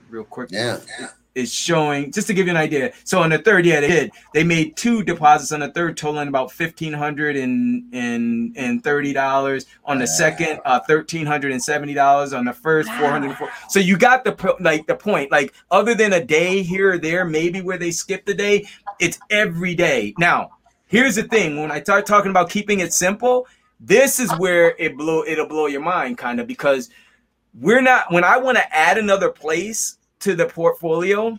real 0.08 0.24
quick. 0.24 0.48
Yeah. 0.50 0.78
It's 1.34 1.50
showing 1.50 2.12
just 2.12 2.28
to 2.28 2.34
give 2.34 2.46
you 2.46 2.52
an 2.52 2.56
idea. 2.56 2.92
So 3.02 3.20
on 3.20 3.30
the 3.30 3.38
third, 3.38 3.66
yeah, 3.66 3.80
they 3.80 3.88
did. 3.88 4.12
They 4.32 4.44
made 4.44 4.76
two 4.76 5.02
deposits 5.02 5.50
on 5.50 5.60
the 5.60 5.72
third, 5.72 5.96
totaling 5.96 6.28
about 6.28 6.52
fifteen 6.52 6.92
hundred 6.92 7.34
and 7.34 7.92
and 7.92 8.56
and 8.56 8.84
thirty 8.84 9.12
dollars. 9.12 9.66
On 9.84 9.98
the 9.98 10.06
second, 10.06 10.60
uh, 10.64 10.78
thirteen 10.86 11.26
hundred 11.26 11.50
and 11.50 11.60
seventy 11.60 11.92
dollars. 11.92 12.32
On 12.32 12.44
the 12.44 12.52
first, 12.52 12.88
four 12.92 13.10
hundred. 13.10 13.36
So 13.68 13.80
you 13.80 13.96
got 13.96 14.22
the 14.22 14.56
like 14.60 14.86
the 14.86 14.94
point. 14.94 15.32
Like 15.32 15.52
other 15.72 15.96
than 15.96 16.12
a 16.12 16.24
day 16.24 16.62
here 16.62 16.92
or 16.92 16.98
there, 16.98 17.24
maybe 17.24 17.60
where 17.60 17.78
they 17.78 17.90
skipped 17.90 18.28
a 18.28 18.34
day, 18.34 18.68
it's 19.00 19.18
every 19.28 19.74
day. 19.74 20.14
Now 20.16 20.52
Here's 20.86 21.16
the 21.16 21.24
thing: 21.24 21.60
when 21.60 21.70
I 21.70 21.82
start 21.82 22.06
talking 22.06 22.30
about 22.30 22.50
keeping 22.50 22.80
it 22.80 22.92
simple, 22.92 23.46
this 23.80 24.20
is 24.20 24.30
where 24.38 24.74
it 24.78 24.96
blow 24.96 25.24
it'll 25.24 25.48
blow 25.48 25.66
your 25.66 25.80
mind, 25.80 26.18
kind 26.18 26.40
of, 26.40 26.46
because 26.46 26.90
we're 27.58 27.82
not. 27.82 28.12
When 28.12 28.24
I 28.24 28.36
want 28.36 28.58
to 28.58 28.76
add 28.76 28.98
another 28.98 29.30
place 29.30 29.98
to 30.20 30.34
the 30.34 30.46
portfolio, 30.46 31.38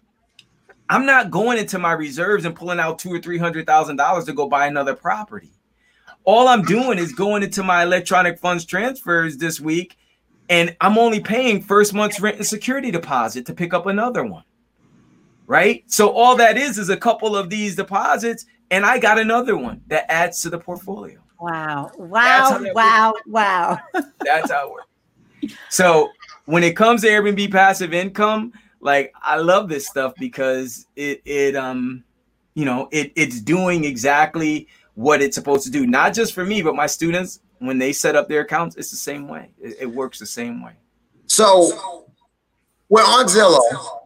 I'm 0.90 1.06
not 1.06 1.32
going 1.32 1.58
into 1.58 1.80
my 1.80 1.94
reserves 1.94 2.46
and 2.46 2.56
pulling 2.56 2.80
out 2.80 3.00
two 3.00 3.12
or 3.12 3.20
three 3.20 3.38
hundred 3.38 3.66
thousand 3.66 3.96
dollars 3.96 4.26
to 4.26 4.34
go 4.34 4.48
buy 4.48 4.68
another 4.68 4.96
property. 4.96 5.52
All 6.24 6.48
I'm 6.48 6.64
doing 6.64 6.98
is 6.98 7.14
going 7.14 7.44
into 7.44 7.64
my 7.64 7.84
electronic 7.84 8.40
funds 8.40 8.66
transfers 8.66 9.38
this 9.38 9.60
week, 9.60 9.98
and 10.50 10.76
I'm 10.82 10.98
only 10.98 11.20
paying 11.20 11.62
first 11.62 11.94
month's 11.94 12.20
rent 12.20 12.38
and 12.38 12.46
security 12.46 12.92
deposit 12.92 13.46
to 13.46 13.54
pick 13.54 13.74
up 13.74 13.86
another 13.86 14.24
one. 14.24 14.44
Right? 15.48 15.84
So 15.86 16.10
all 16.10 16.36
that 16.38 16.58
is 16.58 16.80
is 16.80 16.90
a 16.90 16.98
couple 16.98 17.36
of 17.36 17.52
these 17.52 17.76
deposits 17.76 18.46
and 18.72 18.86
I 18.86 19.00
got 19.00 19.20
another 19.20 19.58
one 19.58 19.82
that 19.88 20.12
adds 20.12 20.42
to 20.42 20.50
the 20.50 20.60
portfolio. 20.60 21.20
Wow. 21.40 21.92
Wow. 21.98 22.60
Wow. 22.74 23.12
Works. 23.12 23.22
Wow. 23.28 23.80
That's 24.22 24.52
how 24.52 24.68
it 24.68 24.72
works. 24.72 25.58
So 25.70 26.10
when 26.46 26.64
it 26.64 26.76
comes 26.76 27.02
to 27.02 27.08
Airbnb 27.08 27.52
passive 27.52 27.94
income, 27.94 28.54
like 28.80 29.14
I 29.22 29.38
love 29.38 29.70
this 29.70 29.88
stuff 29.88 30.14
because 30.18 30.88
it 30.96 31.22
it 31.26 31.56
um 31.56 32.04
you 32.54 32.66
know 32.66 32.88
it 32.92 33.12
it's 33.16 33.42
doing 33.42 33.84
exactly 33.84 34.68
what 34.94 35.22
it's 35.22 35.36
supposed 35.36 35.64
to 35.66 35.72
do. 35.72 35.86
Not 35.86 36.14
just 36.14 36.34
for 36.34 36.46
me, 36.46 36.62
but 36.62 36.76
my 36.76 36.88
students 36.88 37.42
when 37.60 37.78
they 37.78 37.94
set 37.94 38.16
up 38.16 38.28
their 38.28 38.42
accounts, 38.42 38.76
it's 38.76 38.92
the 38.92 38.98
same 38.98 39.28
way. 39.28 39.52
It, 39.60 39.78
it 39.82 39.86
works 39.86 40.20
the 40.20 40.26
same 40.26 40.64
way. 40.64 40.74
So 41.28 42.06
we're 42.90 43.02
on 43.02 43.26
Zillow 43.26 44.05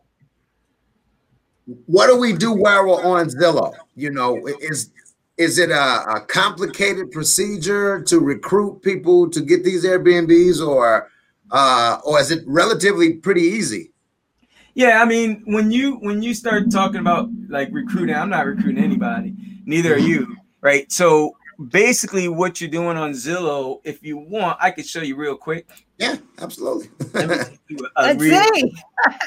what 1.86 2.08
do 2.08 2.18
we 2.18 2.34
do 2.34 2.52
while 2.52 2.88
we're 2.88 3.04
on 3.04 3.28
Zillow? 3.28 3.74
You 3.96 4.12
know, 4.12 4.46
is 4.62 4.92
is 5.38 5.58
it 5.58 5.72
a, 5.72 6.04
a, 6.16 6.26
complicated 6.28 7.12
procedure 7.12 8.02
to 8.02 8.20
recruit 8.20 8.82
people 8.82 9.30
to 9.30 9.40
get 9.40 9.64
these 9.64 9.86
Airbnbs, 9.86 10.66
or 10.66 11.10
uh, 11.52 12.00
or 12.04 12.20
is 12.20 12.32
it 12.32 12.44
relatively 12.46 13.14
pretty 13.14 13.42
easy? 13.42 13.92
Yeah, 14.74 15.02
I 15.02 15.06
mean, 15.06 15.42
when 15.46 15.72
you 15.72 15.96
when 15.98 16.22
you 16.22 16.34
start 16.34 16.72
talking 16.72 17.00
about 17.00 17.30
like 17.48 17.70
recruiting, 17.72 18.16
I'm 18.16 18.30
not 18.30 18.46
recruiting 18.46 18.84
anybody. 18.84 19.36
Neither 19.66 19.94
are 19.94 20.00
you, 20.00 20.36
right? 20.62 20.92
So 20.92 21.36
basically, 21.70 22.28
what 22.28 22.60
you're 22.62 22.70
doing 22.70 22.98
on 22.98 23.12
Zillow, 23.12 23.80
if 23.84 24.04
you 24.04 24.18
want, 24.18 24.58
I 24.62 24.72
could 24.72 24.86
show 24.86 25.02
you 25.02 25.16
real 25.16 25.36
quick. 25.36 25.68
Yeah, 25.98 26.18
absolutely. 26.40 26.90
Let's 27.14 27.50
see. 27.68 28.74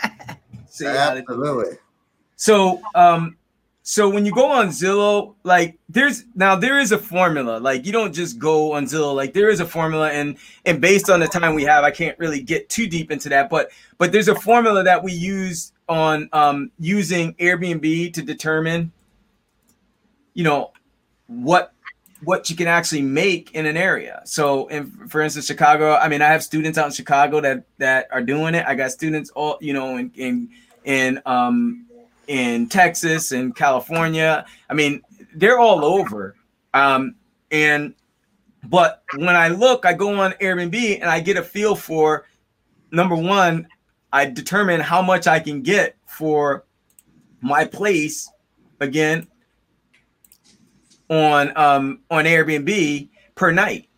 see 0.68 0.86
absolutely. 0.86 1.78
So, 2.42 2.82
um, 2.96 3.36
so 3.84 4.10
when 4.10 4.26
you 4.26 4.32
go 4.32 4.50
on 4.50 4.70
Zillow, 4.70 5.36
like 5.44 5.78
there's 5.88 6.24
now 6.34 6.56
there 6.56 6.80
is 6.80 6.90
a 6.90 6.98
formula. 6.98 7.58
Like 7.60 7.86
you 7.86 7.92
don't 7.92 8.12
just 8.12 8.36
go 8.36 8.72
on 8.72 8.86
Zillow. 8.86 9.14
Like 9.14 9.32
there 9.32 9.48
is 9.48 9.60
a 9.60 9.64
formula, 9.64 10.10
and 10.10 10.36
and 10.64 10.80
based 10.80 11.08
on 11.08 11.20
the 11.20 11.28
time 11.28 11.54
we 11.54 11.62
have, 11.62 11.84
I 11.84 11.92
can't 11.92 12.18
really 12.18 12.42
get 12.42 12.68
too 12.68 12.88
deep 12.88 13.12
into 13.12 13.28
that. 13.28 13.48
But 13.48 13.70
but 13.96 14.10
there's 14.10 14.26
a 14.26 14.34
formula 14.34 14.82
that 14.82 15.04
we 15.04 15.12
use 15.12 15.72
on 15.88 16.28
um, 16.32 16.72
using 16.80 17.34
Airbnb 17.34 18.12
to 18.14 18.22
determine, 18.22 18.90
you 20.34 20.42
know, 20.42 20.72
what 21.28 21.72
what 22.24 22.50
you 22.50 22.56
can 22.56 22.66
actually 22.66 23.02
make 23.02 23.52
in 23.52 23.66
an 23.66 23.76
area. 23.76 24.20
So, 24.24 24.66
in, 24.66 24.90
for 25.06 25.20
instance, 25.20 25.46
Chicago. 25.46 25.94
I 25.94 26.08
mean, 26.08 26.22
I 26.22 26.26
have 26.26 26.42
students 26.42 26.76
out 26.76 26.86
in 26.86 26.92
Chicago 26.92 27.40
that 27.40 27.66
that 27.78 28.08
are 28.10 28.20
doing 28.20 28.56
it. 28.56 28.64
I 28.66 28.74
got 28.74 28.90
students 28.90 29.30
all 29.30 29.58
you 29.60 29.72
know 29.72 29.96
in 29.96 30.10
in 30.16 30.48
in 30.84 31.22
um 31.24 31.86
in 32.26 32.68
Texas 32.68 33.32
and 33.32 33.54
California. 33.54 34.44
I 34.70 34.74
mean, 34.74 35.02
they're 35.34 35.58
all 35.58 35.84
over. 35.84 36.36
Um, 36.74 37.16
and 37.50 37.94
but 38.64 39.02
when 39.16 39.36
I 39.36 39.48
look, 39.48 39.84
I 39.84 39.92
go 39.92 40.14
on 40.20 40.32
Airbnb 40.32 41.00
and 41.00 41.10
I 41.10 41.20
get 41.20 41.36
a 41.36 41.42
feel 41.42 41.74
for 41.74 42.26
number 42.90 43.16
one, 43.16 43.66
I 44.12 44.26
determine 44.26 44.80
how 44.80 45.02
much 45.02 45.26
I 45.26 45.40
can 45.40 45.62
get 45.62 45.96
for 46.06 46.64
my 47.40 47.64
place 47.64 48.30
again 48.80 49.26
on 51.08 51.52
um 51.56 52.00
on 52.10 52.24
Airbnb 52.24 53.08
per 53.34 53.50
night 53.50 53.88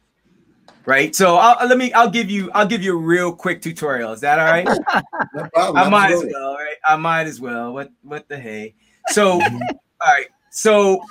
right? 0.86 1.14
So 1.14 1.36
I'll, 1.36 1.66
let 1.66 1.78
me. 1.78 1.92
I'll 1.92 2.10
give 2.10 2.30
you. 2.30 2.50
I'll 2.52 2.66
give 2.66 2.82
you 2.82 2.94
a 2.94 3.00
real 3.00 3.34
quick 3.34 3.62
tutorial. 3.62 4.12
Is 4.12 4.20
that 4.20 4.38
all 4.38 4.46
right? 4.46 4.64
no 5.34 5.48
problem, 5.52 5.76
I 5.76 5.88
might 5.88 6.12
as 6.12 6.24
well. 6.24 6.54
Right? 6.54 6.76
I 6.86 6.96
might 6.96 7.26
as 7.26 7.40
well. 7.40 7.72
What 7.72 7.90
What 8.02 8.28
the 8.28 8.38
hey? 8.38 8.74
So, 9.08 9.32
all 9.42 9.70
right. 10.04 10.26
So, 10.50 11.02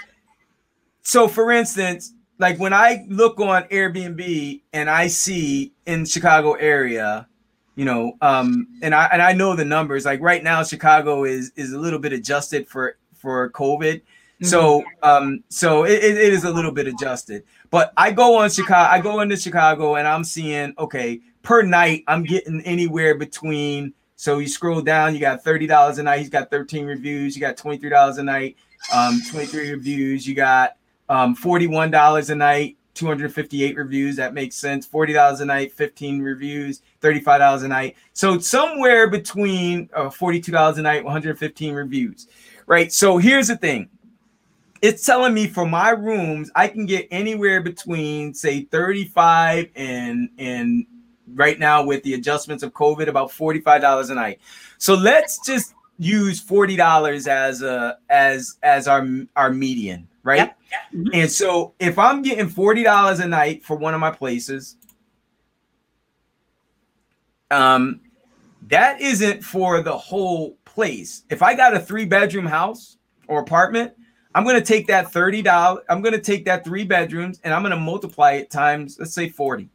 so 1.02 1.28
for 1.28 1.52
instance, 1.52 2.14
like 2.40 2.60
when 2.60 2.74
I 2.74 3.06
look 3.10 3.40
on 3.40 3.64
Airbnb 3.66 4.62
and 4.74 4.90
I 4.90 5.08
see 5.08 5.74
in 5.86 6.06
Chicago 6.06 6.54
area, 6.54 7.28
you 7.76 7.86
know, 7.86 8.14
um, 8.22 8.68
and 8.82 8.94
I 8.94 9.06
and 9.12 9.22
I 9.22 9.34
know 9.34 9.56
the 9.56 9.66
numbers. 9.66 10.06
Like 10.06 10.22
right 10.22 10.44
now, 10.44 10.64
Chicago 10.64 11.24
is 11.24 11.52
is 11.56 11.74
a 11.74 11.80
little 11.80 12.00
bit 12.00 12.14
adjusted 12.14 12.68
for 12.68 12.98
for 13.16 13.50
COVID. 13.52 14.02
Mm-hmm. 14.42 14.46
So, 14.46 14.84
um, 15.04 15.44
so 15.50 15.86
it, 15.86 16.04
it 16.04 16.34
is 16.34 16.44
a 16.44 16.52
little 16.52 16.72
bit 16.72 16.88
adjusted. 16.88 17.44
But 17.70 17.94
I 17.98 18.12
go 18.12 18.38
on 18.38 18.50
Chicago, 18.50 18.90
I 18.92 19.00
go 19.00 19.22
into 19.22 19.38
Chicago 19.38 19.96
and 19.96 20.08
I'm 20.08 20.24
seeing, 20.24 20.74
okay, 20.78 21.22
per 21.44 21.62
night, 21.62 22.04
I'm 22.08 22.24
getting 22.24 22.62
anywhere 22.62 23.16
between. 23.16 23.94
So 24.16 24.40
you 24.40 24.48
scroll 24.48 24.82
down, 24.82 25.14
you 25.14 25.20
got 25.20 25.44
$30 25.44 25.98
a 25.98 26.04
night, 26.04 26.20
he's 26.20 26.30
got 26.30 26.50
13 26.50 26.86
reviews, 26.86 27.36
you 27.36 27.42
got 27.42 27.58
$23 27.58 28.18
a 28.18 28.24
night, 28.24 28.56
um, 28.94 29.20
23 29.30 29.72
reviews, 29.72 30.26
you 30.28 30.34
got 30.34 30.78
um, 31.10 31.36
$41 31.36 32.30
a 32.30 32.36
night, 32.36 32.78
258 32.94 33.76
reviews. 33.76 34.16
That 34.16 34.34
makes 34.34 34.56
sense. 34.56 34.88
$40 34.88 35.42
a 35.42 35.46
night, 35.46 35.74
15 35.74 36.22
reviews, 36.22 36.82
$35 37.02 37.64
a 37.64 37.68
night. 37.68 37.96
So 38.14 38.40
somewhere 38.40 39.10
between 39.10 39.90
uh, 39.94 40.10
$42 40.10 40.78
a 40.78 40.82
night, 40.82 41.04
115 41.04 41.74
reviews, 41.74 42.28
right? 42.68 42.92
So 42.92 43.18
here's 43.18 43.48
the 43.48 43.58
thing 43.58 43.90
it's 44.84 45.06
telling 45.06 45.34
me 45.34 45.48
for 45.48 45.66
my 45.66 45.92
rooms, 45.92 46.52
I 46.56 46.68
can 46.68 46.86
get 46.86 47.08
anywhere 47.10 47.62
between 47.62 48.34
say 48.34 48.66
35 48.66 49.70
and 49.78 50.30
and 50.38 50.86
right 51.36 51.58
now 51.58 51.86
with 51.86 52.04
the 52.04 52.16
adjustments 52.16 52.64
of 52.64 52.74
COVID, 52.74 53.08
about 53.08 53.30
$45 53.30 54.10
a 54.10 54.14
night. 54.14 54.42
So 54.78 54.94
let's 54.94 55.40
just 55.46 55.74
use 56.00 56.44
$40 56.44 57.28
as 57.28 57.62
a 57.62 57.98
as 58.10 58.58
as 58.62 58.90
our 58.90 59.08
our 59.38 59.54
median, 59.54 60.06
right? 60.22 60.38
Yep. 60.38 60.58
Mm-hmm. 60.94 61.10
And 61.14 61.32
so 61.32 61.74
if 61.80 61.98
I'm 61.98 62.22
getting 62.22 62.50
$40 62.50 63.24
a 63.24 63.28
night 63.28 63.64
for 63.64 63.78
one 63.78 63.94
of 63.94 64.02
my 64.02 64.12
places, 64.12 64.76
um 67.52 68.02
that 68.68 69.00
isn't 69.00 69.46
for 69.46 69.82
the 69.82 69.98
whole 69.98 70.58
place. 70.66 71.24
If 71.30 71.42
I 71.42 71.54
got 71.56 71.74
a 71.74 71.80
three 71.80 72.06
bedroom 72.06 72.46
house 72.46 72.98
or 73.28 73.40
apartment, 73.40 73.94
I'm 74.36 74.44
going 74.44 74.56
to 74.56 74.66
take 74.66 74.88
that 74.88 75.12
$30. 75.12 75.80
I'm 75.90 76.02
going 76.02 76.14
to 76.14 76.22
take 76.22 76.46
that 76.46 76.64
three 76.64 76.84
bedrooms 76.84 77.40
and 77.44 77.54
I'm 77.54 77.62
going 77.62 77.72
to 77.72 77.80
multiply 77.80 78.32
it 78.34 78.50
times, 78.50 78.98
let's 79.00 79.14
say 79.14 79.30
40. 79.30 79.70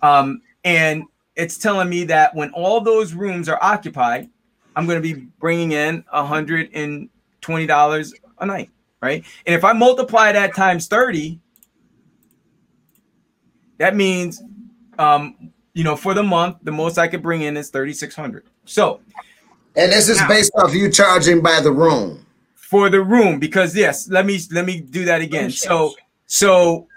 Um, 0.00 0.40
and 0.64 1.04
it's 1.36 1.58
telling 1.58 1.88
me 1.88 2.04
that 2.04 2.34
when 2.34 2.50
all 2.50 2.80
those 2.80 3.14
rooms 3.14 3.48
are 3.48 3.58
occupied, 3.62 4.28
I'm 4.74 4.86
going 4.86 5.02
to 5.02 5.14
be 5.14 5.26
bringing 5.38 5.72
in 5.72 6.04
$120 6.14 8.12
a 8.38 8.46
night, 8.46 8.70
right? 9.00 9.24
And 9.46 9.54
if 9.54 9.64
I 9.64 9.72
multiply 9.72 10.32
that 10.32 10.54
times 10.54 10.88
30, 10.88 11.38
that 13.78 13.94
means, 13.94 14.42
um, 14.98 15.52
you 15.74 15.84
know, 15.84 15.96
for 15.96 16.14
the 16.14 16.22
month, 16.22 16.58
the 16.62 16.72
most 16.72 16.98
I 16.98 17.08
could 17.08 17.22
bring 17.22 17.42
in 17.42 17.56
is 17.56 17.68
3,600. 17.70 18.44
So, 18.64 19.00
and 19.76 19.90
this 19.92 20.08
is 20.08 20.18
now, 20.20 20.28
based 20.28 20.52
off 20.56 20.74
you 20.74 20.90
charging 20.90 21.42
by 21.42 21.60
the 21.60 21.72
room 21.72 22.24
for 22.72 22.88
the 22.88 23.02
room 23.02 23.38
because 23.38 23.76
yes, 23.76 24.08
let 24.08 24.24
me 24.24 24.40
let 24.50 24.64
me 24.64 24.80
do 24.80 25.04
that 25.04 25.20
again. 25.20 25.50
So 25.50 25.94
so 26.24 26.88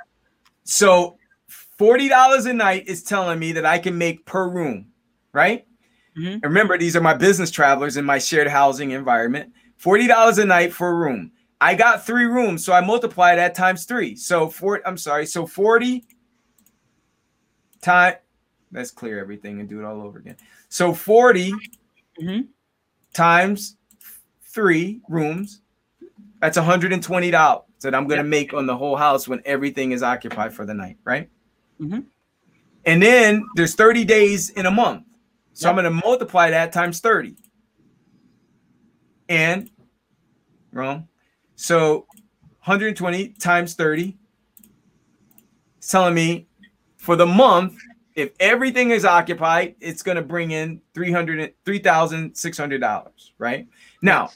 so 0.64 1.18
forty 1.78 2.08
dollars 2.08 2.46
a 2.46 2.54
night 2.54 2.88
is 2.88 3.04
telling 3.04 3.40
me 3.40 3.52
that 3.52 3.66
I 3.66 3.78
can 3.78 3.98
make 3.98 4.26
per 4.26 4.48
room, 4.48 4.88
right? 5.34 5.68
Mm-hmm. 6.18 6.40
Remember, 6.46 6.78
these 6.78 6.96
are 6.96 7.02
my 7.02 7.14
business 7.14 7.52
travelers 7.52 7.98
in 7.98 8.06
my 8.06 8.20
shared 8.20 8.48
housing 8.48 8.92
environment. 8.92 9.52
Forty 9.76 10.08
dollars 10.08 10.38
a 10.38 10.46
night 10.46 10.72
for 10.72 10.88
a 10.88 10.94
room. 10.94 11.34
I 11.60 11.76
got 11.76 12.06
three 12.06 12.24
rooms, 12.26 12.64
so 12.64 12.72
I 12.72 12.80
multiply 12.80 13.36
that 13.36 13.54
times 13.54 13.84
three. 13.84 14.16
So 14.16 14.48
four. 14.48 14.82
I'm 14.88 14.98
sorry. 14.98 15.26
So 15.26 15.46
forty 15.46 16.06
time. 17.82 18.14
Let's 18.72 18.92
clear 18.92 19.20
everything 19.20 19.60
and 19.60 19.68
do 19.68 19.82
it 19.82 19.86
all 19.86 20.02
over 20.02 20.20
again. 20.20 20.38
So 20.70 20.94
40 20.94 21.52
mm-hmm. 22.22 22.42
times 23.14 23.78
three 24.42 25.02
rooms 25.08 25.62
that's 26.42 26.58
$120 26.58 27.64
that 27.82 27.96
I'm 27.96 28.08
going 28.08 28.18
to 28.18 28.24
yep. 28.24 28.26
make 28.26 28.54
on 28.54 28.66
the 28.66 28.76
whole 28.76 28.96
house 28.96 29.28
when 29.28 29.42
everything 29.46 29.92
is 29.92 30.04
occupied 30.04 30.54
for 30.54 30.66
the 30.66 30.74
night, 30.74 30.98
right? 31.04 31.30
Mm-hmm. 31.80 32.02
And 32.86 33.02
then 33.02 33.46
there's 33.56 33.76
30 33.76 34.06
days 34.06 34.50
in 34.52 34.66
a 34.66 34.72
month. 34.72 35.06
So 35.54 35.68
yep. 35.68 35.78
I'm 35.78 35.84
going 35.84 36.02
to 36.02 36.06
multiply 36.06 36.50
that 36.50 36.72
times 36.72 37.00
30. 37.00 37.36
And 39.30 39.70
wrong. 40.72 41.08
So 41.56 42.06
120 42.66 43.30
times 43.30 43.74
30 43.76 44.18
is 45.82 45.88
telling 45.88 46.14
me 46.14 46.48
for 46.98 47.16
the 47.16 47.26
month, 47.26 47.78
if 48.16 48.32
everything 48.40 48.92
is 48.92 49.04
occupied, 49.04 49.76
it's 49.80 50.02
going 50.02 50.16
to 50.16 50.22
bring 50.22 50.52
in 50.52 50.82
300 50.94 51.54
$3,600, 51.66 53.08
right? 53.38 53.68
Now, 54.02 54.30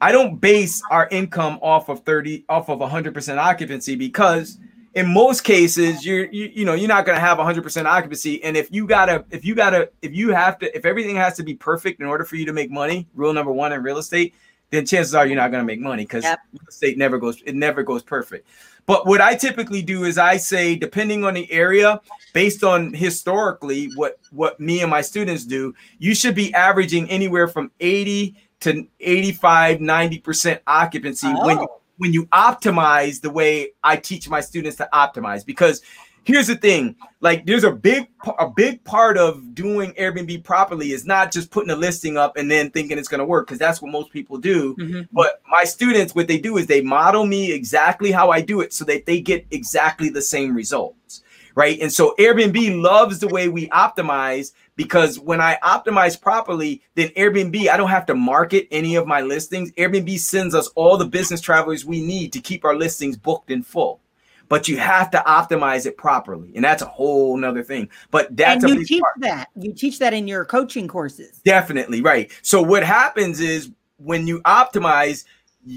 I 0.00 0.12
don't 0.12 0.40
base 0.40 0.82
our 0.90 1.08
income 1.08 1.58
off 1.60 1.88
of 1.88 2.04
30 2.04 2.44
off 2.48 2.68
of 2.68 2.78
100% 2.78 3.38
occupancy 3.38 3.96
because 3.96 4.58
in 4.94 5.12
most 5.12 5.42
cases 5.42 6.04
you're 6.04 6.26
you, 6.26 6.50
you 6.54 6.64
know 6.64 6.74
you're 6.74 6.88
not 6.88 7.04
going 7.04 7.16
to 7.16 7.20
have 7.20 7.38
100% 7.38 7.84
occupancy 7.84 8.42
and 8.42 8.56
if 8.56 8.72
you 8.72 8.86
got 8.86 9.06
to 9.06 9.24
if 9.30 9.44
you 9.44 9.54
got 9.54 9.70
to 9.70 9.90
if 10.02 10.14
you 10.14 10.32
have 10.32 10.58
to 10.58 10.76
if 10.76 10.84
everything 10.84 11.16
has 11.16 11.36
to 11.36 11.42
be 11.42 11.54
perfect 11.54 12.00
in 12.00 12.06
order 12.06 12.24
for 12.24 12.36
you 12.36 12.46
to 12.46 12.52
make 12.52 12.70
money 12.70 13.06
rule 13.14 13.32
number 13.32 13.52
1 13.52 13.72
in 13.72 13.82
real 13.82 13.98
estate 13.98 14.34
then 14.70 14.84
chances 14.84 15.14
are 15.14 15.26
you're 15.26 15.36
not 15.36 15.50
going 15.50 15.62
to 15.62 15.66
make 15.66 15.80
money 15.80 16.06
cuz 16.06 16.24
yep. 16.24 16.40
real 16.52 16.68
estate 16.68 16.96
never 16.96 17.18
goes 17.18 17.42
it 17.42 17.54
never 17.54 17.82
goes 17.82 18.02
perfect 18.02 18.48
but 18.86 19.06
what 19.06 19.20
I 19.20 19.34
typically 19.34 19.82
do 19.82 20.04
is 20.04 20.16
I 20.16 20.38
say 20.38 20.74
depending 20.74 21.22
on 21.22 21.34
the 21.34 21.50
area 21.52 22.00
based 22.32 22.64
on 22.64 22.94
historically 22.94 23.90
what 23.94 24.18
what 24.30 24.58
me 24.58 24.80
and 24.80 24.90
my 24.90 25.02
students 25.02 25.44
do 25.44 25.74
you 25.98 26.14
should 26.14 26.34
be 26.34 26.52
averaging 26.54 27.08
anywhere 27.10 27.46
from 27.46 27.70
80 27.80 28.34
to 28.60 28.86
85 29.00 29.78
90% 29.78 30.60
occupancy 30.66 31.28
oh. 31.28 31.46
when 31.46 31.58
you 31.58 31.68
when 31.98 32.12
you 32.12 32.26
optimize 32.26 33.20
the 33.20 33.30
way 33.30 33.72
I 33.82 33.96
teach 33.96 34.28
my 34.28 34.40
students 34.40 34.76
to 34.76 34.88
optimize 34.92 35.44
because 35.44 35.82
here's 36.28 36.46
the 36.46 36.56
thing 36.56 36.94
like 37.20 37.46
there's 37.46 37.64
a 37.64 37.70
big 37.72 38.06
a 38.38 38.48
big 38.48 38.84
part 38.84 39.16
of 39.16 39.54
doing 39.54 39.92
airbnb 39.94 40.44
properly 40.44 40.92
is 40.92 41.06
not 41.06 41.32
just 41.32 41.50
putting 41.50 41.70
a 41.70 41.74
listing 41.74 42.18
up 42.18 42.36
and 42.36 42.50
then 42.50 42.70
thinking 42.70 42.98
it's 42.98 43.08
going 43.08 43.18
to 43.18 43.24
work 43.24 43.46
because 43.46 43.58
that's 43.58 43.80
what 43.80 43.90
most 43.90 44.12
people 44.12 44.36
do 44.36 44.76
mm-hmm. 44.76 45.00
but 45.10 45.40
my 45.48 45.64
students 45.64 46.14
what 46.14 46.28
they 46.28 46.38
do 46.38 46.58
is 46.58 46.66
they 46.66 46.82
model 46.82 47.24
me 47.24 47.50
exactly 47.50 48.10
how 48.12 48.30
i 48.30 48.42
do 48.42 48.60
it 48.60 48.74
so 48.74 48.84
that 48.84 49.06
they 49.06 49.20
get 49.20 49.46
exactly 49.52 50.10
the 50.10 50.20
same 50.20 50.54
results 50.54 51.22
right 51.54 51.80
and 51.80 51.90
so 51.90 52.14
airbnb 52.18 52.78
loves 52.80 53.18
the 53.20 53.28
way 53.28 53.48
we 53.48 53.66
optimize 53.70 54.52
because 54.78 55.18
when 55.18 55.42
i 55.42 55.58
optimize 55.62 56.18
properly 56.18 56.80
then 56.94 57.08
airbnb 57.10 57.68
i 57.68 57.76
don't 57.76 57.90
have 57.90 58.06
to 58.06 58.14
market 58.14 58.66
any 58.70 58.94
of 58.94 59.06
my 59.06 59.20
listings. 59.20 59.72
Airbnb 59.72 60.18
sends 60.18 60.54
us 60.54 60.68
all 60.68 60.96
the 60.96 61.06
business 61.06 61.40
travelers 61.40 61.84
we 61.84 62.00
need 62.00 62.32
to 62.32 62.40
keep 62.40 62.64
our 62.64 62.76
listings 62.76 63.16
booked 63.16 63.50
in 63.50 63.62
full. 63.62 64.00
But 64.48 64.66
you 64.66 64.78
have 64.78 65.10
to 65.10 65.18
optimize 65.26 65.84
it 65.84 65.96
properly 65.98 66.52
and 66.54 66.64
that's 66.64 66.82
a 66.82 66.86
whole 66.86 67.36
nother 67.36 67.62
thing. 67.62 67.90
But 68.10 68.34
that's 68.34 68.64
and 68.64 68.74
you 68.74 68.84
teach 68.84 69.00
part. 69.00 69.14
that. 69.20 69.48
You 69.56 69.72
teach 69.74 69.98
that 69.98 70.14
in 70.14 70.26
your 70.26 70.44
coaching 70.44 70.88
courses. 70.88 71.40
Definitely 71.44 72.00
right. 72.00 72.30
So 72.42 72.62
what 72.62 72.82
happens 72.82 73.40
is 73.40 73.70
when 73.98 74.26
you 74.26 74.40
optimize 74.42 75.24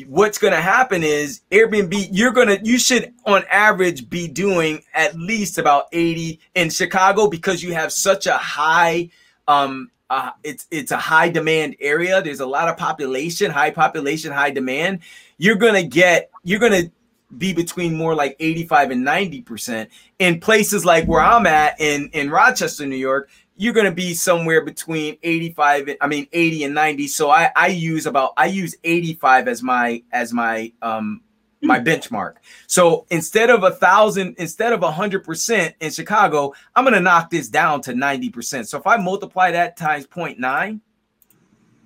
what's 0.08 0.38
going 0.38 0.54
to 0.54 0.62
happen 0.62 1.04
is 1.04 1.42
airbnb 1.52 2.08
you're 2.12 2.32
going 2.32 2.48
to 2.48 2.60
you 2.64 2.78
should 2.78 3.14
on 3.26 3.44
average 3.50 4.10
be 4.10 4.28
doing 4.28 4.82
at 4.94 5.18
least 5.18 5.58
about 5.58 5.86
80 5.92 6.40
in 6.56 6.70
chicago 6.70 7.28
because 7.28 7.62
you 7.62 7.74
have 7.74 7.92
such 7.92 8.28
a 8.28 8.38
high 8.38 9.10
um 9.48 9.90
uh, 10.10 10.32
it's 10.44 10.68
it's 10.72 10.92
a 10.92 10.98
high 10.98 11.30
demand 11.30 11.76
area 11.80 12.22
there's 12.22 12.42
a 12.42 12.46
lot 12.46 12.68
of 12.68 12.78
population 12.78 13.50
high 13.50 13.72
population 13.72 14.32
high 14.32 14.52
demand 14.52 15.00
you're 15.38 15.56
to 15.56 15.84
get 15.84 16.30
you're 16.44 16.60
to 16.84 16.92
be 17.38 17.54
between 17.54 17.96
more 17.96 18.16
like 18.16 18.36
85 18.40 18.92
and 18.92 19.04
90 19.04 19.42
percent. 19.42 19.90
In 20.20 20.40
places 20.40 20.86
like 20.86 21.06
where 21.06 21.22
I'm 21.22 21.46
at 21.48 21.80
in 21.80 22.10
in 22.14 22.30
Rochester, 22.30 22.86
New 22.86 22.96
York, 22.96 23.30
you're 23.62 23.74
going 23.74 23.86
to 23.86 23.92
be 23.92 24.16
somewhere 24.16 24.66
between 24.66 25.16
85 25.22 25.90
and, 25.90 25.98
I 26.02 26.08
mean 26.08 26.26
80 26.34 26.64
and 26.64 26.74
90. 26.74 27.08
So 27.08 27.30
I 27.30 27.52
I 27.56 27.68
use 27.68 28.08
about 28.08 28.34
I 28.36 28.48
use 28.48 28.76
85 28.84 29.48
as 29.48 29.62
my 29.62 30.02
as 30.12 30.34
my 30.34 30.74
um 30.82 31.22
my 31.62 31.78
hmm. 31.78 31.86
benchmark. 31.86 32.38
So 32.66 33.06
instead 33.12 33.52
of 33.52 33.64
a 33.64 33.70
thousand, 33.70 34.34
instead 34.40 34.74
of 34.74 34.82
a 34.82 34.92
hundred 34.92 35.24
percent 35.24 35.76
in 35.80 35.92
Chicago, 35.92 36.54
I'm 36.76 36.84
gonna 36.84 37.00
knock 37.00 37.30
this 37.30 37.50
down 37.50 37.82
to 37.82 37.94
90%. 37.94 38.66
So 38.66 38.80
if 38.80 38.88
I 38.88 38.98
multiply 38.98 39.52
that 39.52 39.78
times 39.78 40.08
0.9, 40.08 40.80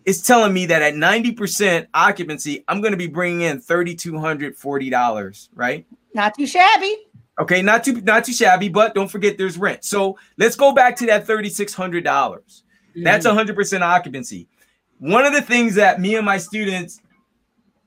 it's 0.05 0.21
telling 0.21 0.53
me 0.53 0.65
that 0.67 0.82
at 0.82 0.93
90% 0.93 1.88
occupancy, 1.93 2.63
I'm 2.69 2.80
going 2.80 2.91
to 2.91 2.97
be 2.97 3.07
bringing 3.07 3.41
in 3.41 3.59
$3,240, 3.59 5.49
right? 5.55 5.86
Not 6.13 6.36
too 6.36 6.45
shabby. 6.45 6.95
Okay, 7.39 7.61
not 7.61 7.83
too 7.83 7.99
not 8.01 8.23
too 8.23 8.33
shabby, 8.33 8.69
but 8.69 8.95
don't 8.95 9.11
forget 9.11 9.38
there's 9.38 9.57
rent. 9.57 9.83
So 9.83 10.17
let's 10.38 10.55
go 10.55 10.73
back 10.73 10.95
to 10.97 11.05
that 11.07 11.27
$3,600. 11.27 12.03
dollars 12.03 12.63
mm-hmm. 12.91 13.03
That's 13.03 13.25
100% 13.25 13.81
occupancy. 13.81 14.47
One 14.99 15.25
of 15.25 15.33
the 15.33 15.41
things 15.41 15.75
that 15.75 15.99
me 15.99 16.15
and 16.15 16.25
my 16.25 16.38
students 16.38 17.01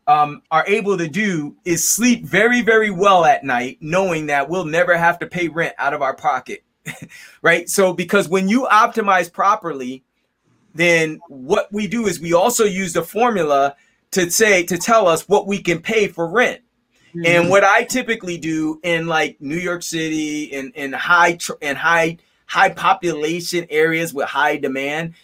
um, 0.07 0.43
are 0.51 0.65
able 0.67 0.99
to 0.99 1.09
do 1.09 1.57
is 1.65 1.89
sleep 1.89 2.25
very, 2.25 2.63
very 2.63 2.91
well 2.91 3.25
at 3.25 3.45
night, 3.45 3.79
knowing 3.81 4.27
that 4.27 4.49
we'll 4.49 4.65
never 4.65 4.97
have 4.97 5.19
to 5.21 5.27
pay 5.27 5.49
rent 5.49 5.75
out 5.79 5.95
of 5.95 6.03
our 6.03 6.15
pocket. 6.15 6.65
right? 7.43 7.69
So, 7.69 7.93
because 7.93 8.29
when 8.29 8.49
you 8.49 8.67
optimize 8.71 9.33
properly, 9.33 10.05
then 10.75 11.21
what 11.29 11.73
we 11.73 11.87
do 11.87 12.07
is 12.07 12.21
we 12.21 12.33
also 12.33 12.65
use 12.65 12.93
the 12.93 13.03
formula 13.03 13.77
to 14.13 14.31
say 14.31 14.63
to 14.65 14.79
tell 14.79 15.07
us 15.07 15.29
what 15.29 15.47
we 15.47 15.63
can 15.63 15.81
pay 15.81 16.09
for 16.09 16.31
rent. 16.31 16.61
Mm-hmm. 17.09 17.27
And 17.27 17.49
what 17.49 17.65
I 17.65 17.85
typically 17.85 18.39
do 18.39 18.81
in 18.83 19.07
like 19.07 19.41
New 19.41 19.57
York 19.57 19.83
City 19.83 20.45
in 20.45 20.73
in 20.73 20.93
high 20.93 21.39
in 21.61 21.77
high 21.77 22.19
high 22.47 22.71
population 22.71 23.67
areas 23.71 24.13
with 24.15 24.29
high 24.29 24.57
demand, 24.57 25.15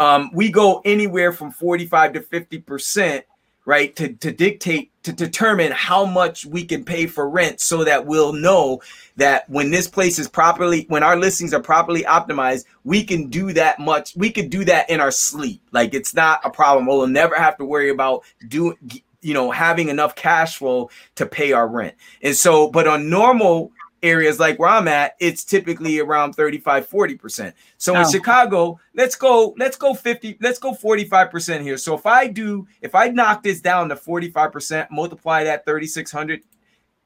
um, 0.00 0.30
we 0.32 0.50
go 0.50 0.80
anywhere 0.84 1.32
from 1.32 1.50
45 1.50 2.14
to 2.14 2.20
50 2.20 2.58
percent 2.58 3.24
right 3.68 3.94
to, 3.96 4.14
to 4.14 4.32
dictate 4.32 4.90
to 5.02 5.12
determine 5.12 5.70
how 5.72 6.06
much 6.06 6.46
we 6.46 6.64
can 6.64 6.84
pay 6.84 7.06
for 7.06 7.28
rent 7.28 7.60
so 7.60 7.84
that 7.84 8.06
we'll 8.06 8.32
know 8.32 8.80
that 9.16 9.48
when 9.50 9.70
this 9.70 9.86
place 9.86 10.18
is 10.18 10.26
properly 10.26 10.86
when 10.88 11.02
our 11.02 11.16
listings 11.16 11.52
are 11.52 11.60
properly 11.60 12.02
optimized 12.04 12.64
we 12.84 13.04
can 13.04 13.28
do 13.28 13.52
that 13.52 13.78
much 13.78 14.16
we 14.16 14.30
can 14.30 14.48
do 14.48 14.64
that 14.64 14.88
in 14.88 15.00
our 15.00 15.10
sleep 15.10 15.60
like 15.72 15.92
it's 15.92 16.14
not 16.14 16.40
a 16.44 16.50
problem 16.50 16.86
we'll 16.86 17.06
never 17.06 17.34
have 17.34 17.58
to 17.58 17.64
worry 17.64 17.90
about 17.90 18.22
doing 18.48 18.74
you 19.20 19.34
know 19.34 19.50
having 19.50 19.88
enough 19.88 20.14
cash 20.14 20.58
flow 20.58 20.90
to 21.14 21.26
pay 21.26 21.52
our 21.52 21.68
rent 21.68 21.94
and 22.22 22.36
so 22.36 22.70
but 22.70 22.86
on 22.86 23.10
normal 23.10 23.72
areas 24.02 24.38
like 24.38 24.58
where 24.58 24.68
I'm 24.68 24.88
at, 24.88 25.16
it's 25.20 25.44
typically 25.44 25.98
around 25.98 26.34
35, 26.34 26.88
40%. 26.88 27.52
So 27.78 27.96
oh. 27.96 28.00
in 28.00 28.10
Chicago, 28.10 28.78
let's 28.94 29.16
go, 29.16 29.54
let's 29.58 29.76
go 29.76 29.94
50, 29.94 30.38
let's 30.40 30.58
go 30.58 30.72
45% 30.72 31.62
here. 31.62 31.76
So 31.76 31.94
if 31.94 32.06
I 32.06 32.28
do, 32.28 32.66
if 32.80 32.94
I 32.94 33.08
knock 33.08 33.42
this 33.42 33.60
down 33.60 33.88
to 33.88 33.96
45%, 33.96 34.88
multiply 34.90 35.44
that 35.44 35.64
3,600 35.64 36.42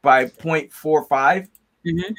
by 0.03 0.27
0.45, 0.27 0.71
mm-hmm. 1.87 2.13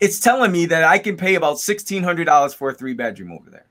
it's 0.00 0.20
telling 0.20 0.52
me 0.52 0.66
that 0.66 0.84
I 0.84 0.98
can 0.98 1.16
pay 1.16 1.34
about 1.34 1.56
$1,600 1.56 2.54
for 2.54 2.70
a 2.70 2.74
three 2.74 2.94
bedroom 2.94 3.32
over 3.32 3.50
there. 3.50 3.66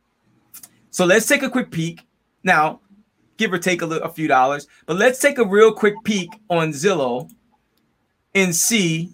So 0.90 1.06
let's 1.06 1.28
take 1.28 1.44
a 1.44 1.50
quick 1.50 1.72
peek. 1.72 2.06
Now, 2.44 2.82
give 3.42 3.52
or 3.52 3.58
take 3.58 3.82
a, 3.82 3.88
a 3.88 4.10
few 4.10 4.28
dollars, 4.28 4.68
but 4.86 4.98
let's 4.98 5.20
take 5.20 5.40
a 5.40 5.46
real 5.46 5.74
quick 5.74 5.96
peek 6.04 6.30
on 6.50 6.72
Zillow 6.72 7.30
and 8.36 8.56
see 8.56 9.10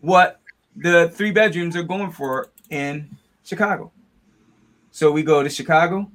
what 0.00 0.40
the 0.74 1.10
three 1.10 1.30
bedrooms 1.30 1.76
are 1.76 1.82
going 1.82 2.10
for 2.10 2.50
in 2.70 3.10
Chicago. 3.44 3.92
So 4.90 5.12
we 5.12 5.22
go 5.22 5.42
to 5.42 5.50
Chicago. 5.50 6.10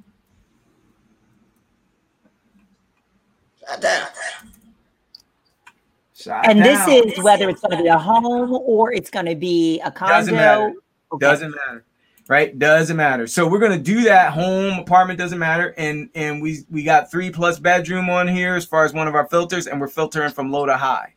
Shut 6.14 6.48
and 6.48 6.58
down. 6.58 6.88
this 6.88 7.16
is 7.16 7.22
whether 7.22 7.48
it's 7.48 7.60
going 7.60 7.76
to 7.76 7.82
be 7.82 7.88
a 7.88 7.98
home 7.98 8.52
or 8.52 8.92
it's 8.92 9.10
going 9.10 9.26
to 9.26 9.36
be 9.36 9.80
a 9.80 9.90
condo. 9.90 10.14
Doesn't 10.14 10.34
matter. 10.34 10.74
Okay. 11.12 11.26
Doesn't 11.26 11.50
matter. 11.50 11.84
Right? 12.28 12.58
Doesn't 12.58 12.96
matter. 12.96 13.28
So 13.28 13.46
we're 13.46 13.60
gonna 13.60 13.78
do 13.78 14.02
that. 14.02 14.32
Home, 14.32 14.80
apartment 14.80 15.18
doesn't 15.18 15.38
matter. 15.38 15.74
And 15.78 16.10
and 16.14 16.42
we 16.42 16.64
we 16.70 16.82
got 16.82 17.10
three 17.10 17.30
plus 17.30 17.58
bedroom 17.58 18.10
on 18.10 18.26
here 18.26 18.56
as 18.56 18.64
far 18.64 18.84
as 18.84 18.92
one 18.92 19.06
of 19.06 19.14
our 19.14 19.28
filters, 19.28 19.66
and 19.68 19.80
we're 19.80 19.88
filtering 19.88 20.32
from 20.32 20.50
low 20.50 20.66
to 20.66 20.76
high. 20.76 21.14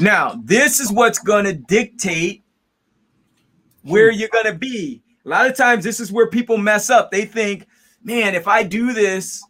Now, 0.00 0.40
this 0.42 0.80
is 0.80 0.90
what's 0.90 1.18
gonna 1.18 1.52
dictate 1.52 2.42
where 3.82 4.10
you're 4.10 4.28
to 4.44 4.54
be. 4.54 5.02
A 5.24 5.28
lot 5.28 5.46
of 5.46 5.56
times, 5.56 5.84
this 5.84 6.00
is 6.00 6.10
where 6.10 6.28
people 6.28 6.56
mess 6.56 6.90
up. 6.90 7.10
They 7.10 7.24
think, 7.24 7.66
man, 8.02 8.34
if 8.34 8.48
I 8.48 8.62
do 8.62 8.92
this, 8.92 9.44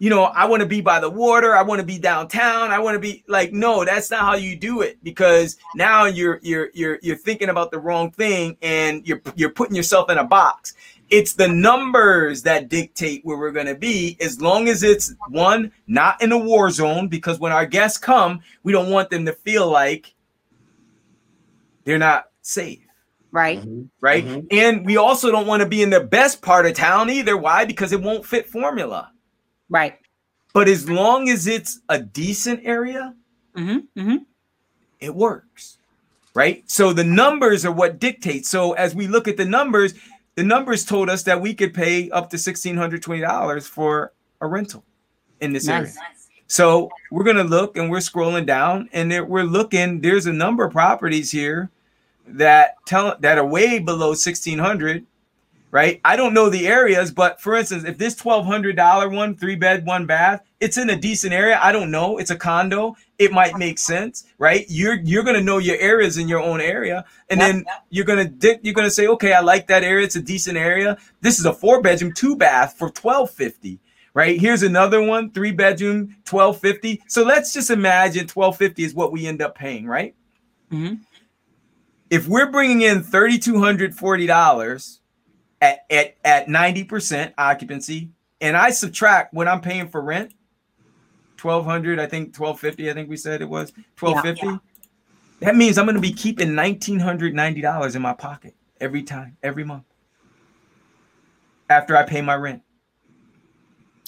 you 0.00 0.08
know, 0.08 0.24
I 0.24 0.46
want 0.46 0.62
to 0.62 0.66
be 0.66 0.80
by 0.80 0.98
the 0.98 1.10
water. 1.10 1.54
I 1.54 1.60
want 1.60 1.80
to 1.80 1.86
be 1.86 1.98
downtown. 1.98 2.70
I 2.70 2.78
want 2.78 2.94
to 2.94 2.98
be 2.98 3.22
like, 3.28 3.52
no, 3.52 3.84
that's 3.84 4.10
not 4.10 4.22
how 4.22 4.34
you 4.34 4.56
do 4.56 4.80
it 4.80 4.96
because 5.04 5.58
now 5.74 6.06
you're 6.06 6.40
you're 6.42 6.70
you're 6.72 6.98
you're 7.02 7.16
thinking 7.16 7.50
about 7.50 7.70
the 7.70 7.78
wrong 7.78 8.10
thing 8.10 8.56
and 8.62 9.06
you're 9.06 9.20
you're 9.36 9.50
putting 9.50 9.76
yourself 9.76 10.10
in 10.10 10.16
a 10.16 10.24
box. 10.24 10.72
It's 11.10 11.34
the 11.34 11.48
numbers 11.48 12.42
that 12.44 12.70
dictate 12.70 13.20
where 13.26 13.36
we're 13.36 13.50
going 13.50 13.66
to 13.66 13.74
be 13.74 14.16
as 14.22 14.40
long 14.40 14.68
as 14.68 14.82
it's 14.82 15.14
one 15.28 15.70
not 15.86 16.22
in 16.22 16.32
a 16.32 16.38
war 16.38 16.70
zone 16.70 17.08
because 17.08 17.38
when 17.38 17.52
our 17.52 17.66
guests 17.66 17.98
come, 17.98 18.40
we 18.62 18.72
don't 18.72 18.88
want 18.88 19.10
them 19.10 19.26
to 19.26 19.34
feel 19.34 19.70
like 19.70 20.14
they're 21.84 21.98
not 21.98 22.30
safe 22.40 22.80
right 23.32 23.60
mm-hmm. 23.60 23.82
right 24.00 24.24
mm-hmm. 24.24 24.46
and 24.50 24.84
we 24.84 24.96
also 24.96 25.30
don't 25.30 25.46
want 25.46 25.62
to 25.62 25.68
be 25.68 25.82
in 25.82 25.90
the 25.90 26.00
best 26.00 26.42
part 26.42 26.66
of 26.66 26.74
town 26.74 27.08
either 27.08 27.36
why 27.36 27.64
because 27.64 27.92
it 27.92 28.02
won't 28.02 28.26
fit 28.26 28.48
formula 28.48 29.12
right 29.70 29.98
but 30.52 30.68
as 30.68 30.90
long 30.90 31.28
as 31.28 31.46
it's 31.46 31.80
a 31.88 31.98
decent 31.98 32.60
area 32.64 33.14
mm-hmm. 33.56 33.78
mm-hmm. 33.98 34.16
it 35.00 35.14
works 35.14 35.78
right 36.34 36.62
so 36.68 36.92
the 36.92 37.04
numbers 37.04 37.64
are 37.64 37.72
what 37.72 37.98
dictate 37.98 38.44
so 38.44 38.72
as 38.72 38.94
we 38.94 39.06
look 39.06 39.26
at 39.26 39.36
the 39.36 39.44
numbers 39.44 39.94
the 40.34 40.42
numbers 40.42 40.84
told 40.84 41.08
us 41.08 41.22
that 41.22 41.40
we 41.40 41.52
could 41.54 41.74
pay 41.74 42.08
up 42.10 42.30
to 42.30 42.36
$1620 42.36 43.66
for 43.66 44.12
a 44.40 44.46
rental 44.46 44.84
in 45.40 45.52
this 45.52 45.66
nice. 45.66 45.96
area 45.96 46.10
so 46.46 46.90
we're 47.12 47.24
going 47.24 47.36
to 47.36 47.44
look 47.44 47.76
and 47.76 47.90
we're 47.90 47.98
scrolling 47.98 48.44
down 48.44 48.88
and 48.92 49.10
we're 49.28 49.44
looking 49.44 50.00
there's 50.00 50.26
a 50.26 50.32
number 50.32 50.64
of 50.64 50.72
properties 50.72 51.30
here 51.30 51.70
that 52.26 52.74
tell 52.86 53.16
that 53.20 53.38
are 53.38 53.46
way 53.46 53.78
below 53.78 54.08
1600 54.08 55.04
right? 55.70 56.00
I 56.04 56.16
don't 56.16 56.34
know 56.34 56.48
the 56.48 56.66
areas 56.66 57.10
but 57.10 57.40
for 57.40 57.54
instance 57.54 57.84
if 57.84 57.98
this 57.98 58.14
$1200 58.14 59.14
one 59.14 59.36
three 59.36 59.56
bed 59.56 59.86
one 59.86 60.06
bath 60.06 60.42
it's 60.60 60.76
in 60.76 60.90
a 60.90 60.96
decent 60.96 61.32
area 61.32 61.58
i 61.62 61.72
don't 61.72 61.90
know 61.90 62.18
it's 62.18 62.30
a 62.30 62.36
condo 62.36 62.96
it 63.18 63.32
might 63.32 63.56
make 63.58 63.78
sense 63.78 64.24
right? 64.38 64.64
You're 64.68 64.94
you're 64.94 65.22
going 65.22 65.36
to 65.36 65.42
know 65.42 65.58
your 65.58 65.76
areas 65.76 66.16
in 66.16 66.28
your 66.28 66.40
own 66.40 66.60
area 66.60 67.04
and 67.28 67.40
then 67.40 67.64
you're 67.90 68.04
going 68.04 68.38
to 68.38 68.58
you're 68.62 68.74
to 68.74 68.90
say 68.90 69.06
okay 69.06 69.32
i 69.32 69.40
like 69.40 69.66
that 69.68 69.84
area 69.84 70.04
it's 70.04 70.16
a 70.16 70.22
decent 70.22 70.56
area. 70.56 70.96
This 71.20 71.38
is 71.38 71.46
a 71.46 71.52
four 71.52 71.82
bedroom 71.82 72.12
two 72.14 72.36
bath 72.36 72.74
for 72.76 72.86
1250 72.86 73.80
right? 74.12 74.40
Here's 74.40 74.62
another 74.62 75.00
one 75.02 75.30
three 75.30 75.52
bedroom 75.52 76.16
1250 76.28 77.02
so 77.06 77.22
let's 77.22 77.52
just 77.52 77.70
imagine 77.70 78.22
1250 78.22 78.82
is 78.82 78.94
what 78.94 79.12
we 79.12 79.26
end 79.26 79.42
up 79.42 79.54
paying 79.54 79.86
right? 79.86 80.14
Mm-hmm. 80.72 80.94
If 82.10 82.26
we're 82.26 82.50
bringing 82.50 82.82
in 82.82 83.04
$3,240 83.04 84.99
at, 85.60 85.84
at, 85.90 86.16
at 86.24 86.46
90% 86.46 87.34
occupancy, 87.36 88.10
and 88.40 88.56
I 88.56 88.70
subtract 88.70 89.34
what 89.34 89.48
I'm 89.48 89.60
paying 89.60 89.88
for 89.88 90.00
rent, 90.00 90.32
1200 91.40 91.98
I 91.98 92.06
think 92.06 92.38
1250 92.38 92.90
I 92.90 92.92
think 92.94 93.08
we 93.08 93.16
said 93.16 93.40
it 93.40 93.48
was 93.48 93.72
1250 93.98 94.46
yeah, 94.46 94.52
yeah. 94.52 94.58
that 95.40 95.56
means 95.56 95.78
I'm 95.78 95.86
going 95.86 95.94
to 95.94 96.00
be 96.00 96.12
keeping 96.12 96.50
$1990 96.50 97.96
in 97.96 98.02
my 98.02 98.12
pocket 98.12 98.54
every 98.80 99.02
time 99.02 99.36
every 99.42 99.64
month 99.64 99.84
after 101.70 101.96
I 101.96 102.02
pay 102.02 102.20
my 102.20 102.34
rent. 102.34 102.62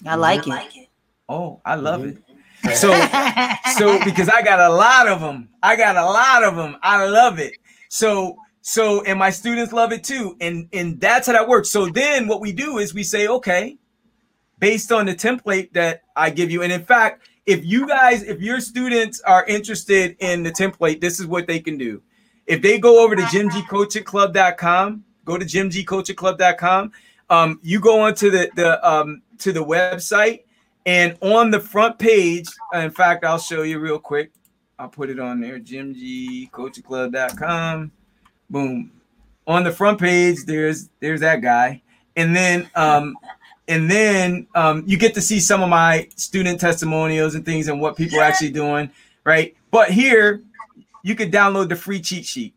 I 0.04 0.16
like, 0.16 0.46
I 0.48 0.64
it. 0.64 0.76
it. 0.76 0.88
Oh, 1.28 1.60
I 1.64 1.76
love 1.76 2.02
mm-hmm. 2.02 2.68
it. 2.68 2.76
So, 2.76 2.92
so 3.78 4.04
because 4.04 4.28
I 4.28 4.42
got 4.42 4.60
a 4.60 4.74
lot 4.74 5.08
of 5.08 5.20
them, 5.20 5.48
I 5.62 5.76
got 5.76 5.96
a 5.96 6.04
lot 6.04 6.42
of 6.42 6.56
them. 6.56 6.76
I 6.82 7.06
love 7.06 7.38
it. 7.38 7.54
So, 7.88 8.36
so, 8.62 9.02
and 9.02 9.18
my 9.18 9.30
students 9.30 9.72
love 9.72 9.92
it 9.92 10.04
too. 10.04 10.36
And, 10.40 10.68
and 10.72 11.00
that's 11.00 11.26
how 11.26 11.32
that 11.32 11.48
works. 11.48 11.70
So 11.70 11.86
then 11.86 12.28
what 12.28 12.40
we 12.40 12.52
do 12.52 12.78
is 12.78 12.94
we 12.94 13.02
say, 13.02 13.26
okay, 13.26 13.76
based 14.60 14.92
on 14.92 15.06
the 15.06 15.14
template 15.14 15.72
that 15.72 16.02
I 16.14 16.30
give 16.30 16.52
you. 16.52 16.62
And 16.62 16.72
in 16.72 16.84
fact, 16.84 17.26
if 17.44 17.64
you 17.64 17.88
guys, 17.88 18.22
if 18.22 18.40
your 18.40 18.60
students 18.60 19.20
are 19.22 19.44
interested 19.46 20.14
in 20.20 20.44
the 20.44 20.52
template, 20.52 21.00
this 21.00 21.18
is 21.18 21.26
what 21.26 21.48
they 21.48 21.58
can 21.58 21.76
do. 21.76 22.00
If 22.46 22.62
they 22.62 22.78
go 22.78 23.04
over 23.04 23.16
to 23.16 23.22
jimgcoachingclub.com, 23.22 25.04
go 25.24 25.38
to 25.38 25.44
jimgcoachingclub.com, 25.44 26.92
um, 27.30 27.58
you 27.62 27.80
go 27.80 28.00
onto 28.00 28.30
the, 28.30 28.48
the, 28.54 28.88
um, 28.88 29.22
to 29.38 29.52
the 29.52 29.64
website 29.64 30.44
and 30.86 31.18
on 31.20 31.50
the 31.50 31.58
front 31.58 31.98
page, 31.98 32.48
in 32.74 32.92
fact, 32.92 33.24
I'll 33.24 33.38
show 33.38 33.62
you 33.62 33.80
real 33.80 33.98
quick. 33.98 34.30
I'll 34.78 34.88
put 34.88 35.10
it 35.10 35.18
on 35.18 35.40
there, 35.40 35.58
jimgcoachingclub.com. 35.58 37.90
Boom. 38.52 38.92
On 39.46 39.64
the 39.64 39.72
front 39.72 39.98
page, 39.98 40.44
there's 40.44 40.90
there's 41.00 41.20
that 41.20 41.40
guy. 41.40 41.82
And 42.16 42.36
then 42.36 42.68
um 42.76 43.16
and 43.66 43.90
then 43.90 44.46
um 44.54 44.84
you 44.86 44.98
get 44.98 45.14
to 45.14 45.22
see 45.22 45.40
some 45.40 45.62
of 45.62 45.70
my 45.70 46.06
student 46.16 46.60
testimonials 46.60 47.34
and 47.34 47.44
things 47.44 47.66
and 47.68 47.80
what 47.80 47.96
people 47.96 48.20
are 48.20 48.22
actually 48.22 48.50
doing, 48.50 48.90
right? 49.24 49.56
But 49.70 49.90
here 49.90 50.42
you 51.02 51.14
could 51.14 51.32
download 51.32 51.70
the 51.70 51.76
free 51.76 52.00
cheat 52.00 52.26
sheet. 52.26 52.54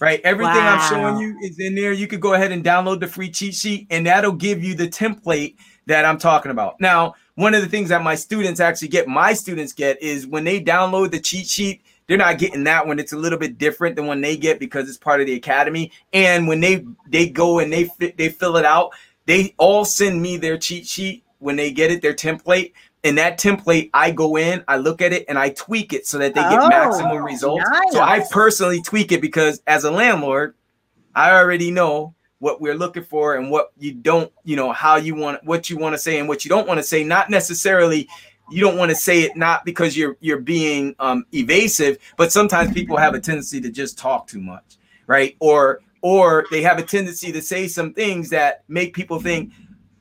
Right? 0.00 0.20
Everything 0.22 0.56
wow. 0.56 0.78
I'm 0.78 0.90
showing 0.90 1.18
you 1.18 1.38
is 1.40 1.58
in 1.58 1.74
there. 1.74 1.92
You 1.92 2.06
could 2.06 2.20
go 2.20 2.34
ahead 2.34 2.52
and 2.52 2.64
download 2.64 3.00
the 3.00 3.08
free 3.08 3.30
cheat 3.30 3.54
sheet 3.54 3.88
and 3.90 4.06
that'll 4.06 4.32
give 4.32 4.62
you 4.62 4.74
the 4.74 4.88
template 4.88 5.56
that 5.86 6.04
I'm 6.04 6.18
talking 6.18 6.50
about. 6.50 6.80
Now, 6.80 7.14
one 7.34 7.54
of 7.54 7.62
the 7.62 7.68
things 7.68 7.88
that 7.88 8.02
my 8.02 8.14
students 8.14 8.60
actually 8.60 8.88
get, 8.88 9.08
my 9.08 9.32
students 9.32 9.72
get, 9.72 10.00
is 10.00 10.26
when 10.26 10.44
they 10.44 10.60
download 10.60 11.10
the 11.10 11.20
cheat 11.20 11.46
sheet, 11.46 11.82
they're 12.06 12.18
not 12.18 12.38
getting 12.38 12.64
that 12.64 12.86
one. 12.86 12.98
It's 12.98 13.12
a 13.12 13.16
little 13.16 13.38
bit 13.38 13.58
different 13.58 13.96
than 13.96 14.06
when 14.06 14.20
they 14.20 14.36
get 14.36 14.58
because 14.58 14.88
it's 14.88 14.98
part 14.98 15.20
of 15.20 15.26
the 15.26 15.34
academy. 15.34 15.92
And 16.12 16.46
when 16.46 16.60
they 16.60 16.84
they 17.08 17.28
go 17.28 17.58
and 17.58 17.72
they 17.72 17.90
they 18.16 18.28
fill 18.28 18.56
it 18.56 18.64
out, 18.64 18.92
they 19.26 19.54
all 19.58 19.84
send 19.84 20.20
me 20.20 20.36
their 20.36 20.58
cheat 20.58 20.86
sheet 20.86 21.24
when 21.38 21.56
they 21.56 21.70
get 21.70 21.90
it, 21.90 22.02
their 22.02 22.14
template. 22.14 22.72
And 23.04 23.18
that 23.18 23.38
template, 23.38 23.90
I 23.92 24.10
go 24.10 24.36
in, 24.36 24.64
I 24.66 24.78
look 24.78 25.02
at 25.02 25.12
it, 25.12 25.26
and 25.28 25.38
I 25.38 25.50
tweak 25.50 25.92
it 25.92 26.06
so 26.06 26.16
that 26.18 26.34
they 26.34 26.40
get 26.40 26.58
oh, 26.58 26.68
maximum 26.68 27.22
results. 27.22 27.64
Nice. 27.70 27.92
So 27.92 28.00
I 28.00 28.24
personally 28.30 28.80
tweak 28.80 29.12
it 29.12 29.20
because 29.20 29.62
as 29.66 29.84
a 29.84 29.90
landlord, 29.90 30.54
I 31.14 31.32
already 31.32 31.70
know 31.70 32.14
what 32.38 32.60
we're 32.62 32.74
looking 32.74 33.04
for 33.04 33.36
and 33.36 33.50
what 33.50 33.72
you 33.78 33.92
don't, 33.92 34.32
you 34.44 34.56
know, 34.56 34.72
how 34.72 34.96
you 34.96 35.14
want 35.14 35.44
what 35.44 35.68
you 35.68 35.76
want 35.76 35.94
to 35.94 35.98
say 35.98 36.18
and 36.18 36.28
what 36.28 36.44
you 36.44 36.48
don't 36.48 36.66
want 36.66 36.78
to 36.78 36.84
say. 36.84 37.04
Not 37.04 37.28
necessarily 37.28 38.08
you 38.50 38.60
don't 38.60 38.76
want 38.76 38.90
to 38.90 38.96
say 38.96 39.22
it 39.22 39.36
not 39.36 39.64
because 39.64 39.96
you're 39.96 40.16
you're 40.20 40.40
being 40.40 40.94
um, 40.98 41.24
evasive, 41.32 41.98
but 42.16 42.32
sometimes 42.32 42.72
people 42.72 42.96
have 42.96 43.14
a 43.14 43.20
tendency 43.20 43.60
to 43.60 43.70
just 43.70 43.98
talk 43.98 44.26
too 44.26 44.40
much, 44.40 44.76
right? 45.06 45.36
Or 45.40 45.80
or 46.02 46.44
they 46.50 46.62
have 46.62 46.78
a 46.78 46.82
tendency 46.82 47.32
to 47.32 47.40
say 47.40 47.66
some 47.66 47.94
things 47.94 48.28
that 48.30 48.64
make 48.68 48.94
people 48.94 49.18
think, 49.20 49.52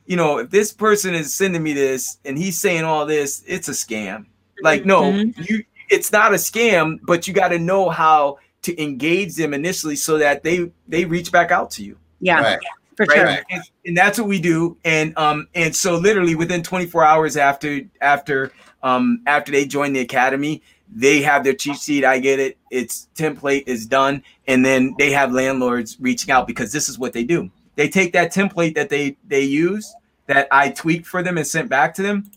you 0.05 0.17
know, 0.17 0.39
if 0.39 0.49
this 0.49 0.73
person 0.73 1.13
is 1.13 1.33
sending 1.33 1.63
me 1.63 1.73
this 1.73 2.17
and 2.25 2.37
he's 2.37 2.59
saying 2.59 2.83
all 2.83 3.05
this, 3.05 3.43
it's 3.47 3.69
a 3.69 3.71
scam. 3.71 4.25
Like, 4.61 4.85
no, 4.85 5.03
mm-hmm. 5.03 5.41
you 5.47 5.63
it's 5.89 6.11
not 6.11 6.33
a 6.33 6.37
scam, 6.37 6.99
but 7.03 7.27
you 7.27 7.33
got 7.33 7.49
to 7.49 7.59
know 7.59 7.89
how 7.89 8.39
to 8.63 8.81
engage 8.81 9.35
them 9.35 9.53
initially 9.53 9.95
so 9.95 10.17
that 10.17 10.43
they 10.43 10.71
they 10.87 11.05
reach 11.05 11.31
back 11.31 11.51
out 11.51 11.71
to 11.71 11.83
you. 11.83 11.97
Yeah. 12.19 12.41
Right. 12.41 12.59
For 12.95 13.05
right? 13.05 13.17
sure. 13.17 13.27
And, 13.49 13.63
and, 13.85 13.97
that's 13.97 14.19
what 14.19 14.27
we 14.27 14.39
do. 14.39 14.77
And 14.83 15.17
um 15.17 15.47
and 15.55 15.75
so 15.75 15.95
literally 15.95 16.35
within 16.35 16.63
24 16.63 17.03
hours 17.03 17.37
after 17.37 17.81
after 18.01 18.51
um 18.81 19.21
after 19.25 19.51
they 19.51 19.65
join 19.65 19.93
the 19.93 19.99
academy, 19.99 20.61
they 20.93 21.21
have 21.21 21.43
their 21.43 21.53
cheat 21.53 21.77
sheet. 21.77 22.05
I 22.05 22.19
get 22.19 22.39
it. 22.39 22.57
It's 22.69 23.07
template 23.15 23.63
is 23.67 23.85
done. 23.85 24.23
And 24.47 24.65
then 24.65 24.95
they 24.97 25.11
have 25.11 25.31
landlords 25.31 25.97
reaching 25.99 26.31
out 26.31 26.47
because 26.47 26.71
this 26.71 26.89
is 26.89 26.99
what 26.99 27.13
they 27.13 27.23
do. 27.23 27.49
They 27.75 27.89
take 27.89 28.13
that 28.13 28.33
template 28.33 28.75
that 28.75 28.89
they 28.89 29.17
they 29.27 29.41
use 29.41 29.93
that 30.27 30.47
I 30.51 30.69
tweaked 30.69 31.07
for 31.07 31.23
them 31.23 31.37
and 31.37 31.45
sent 31.45 31.69
back 31.69 31.93
to 31.95 32.03
them. 32.03 32.31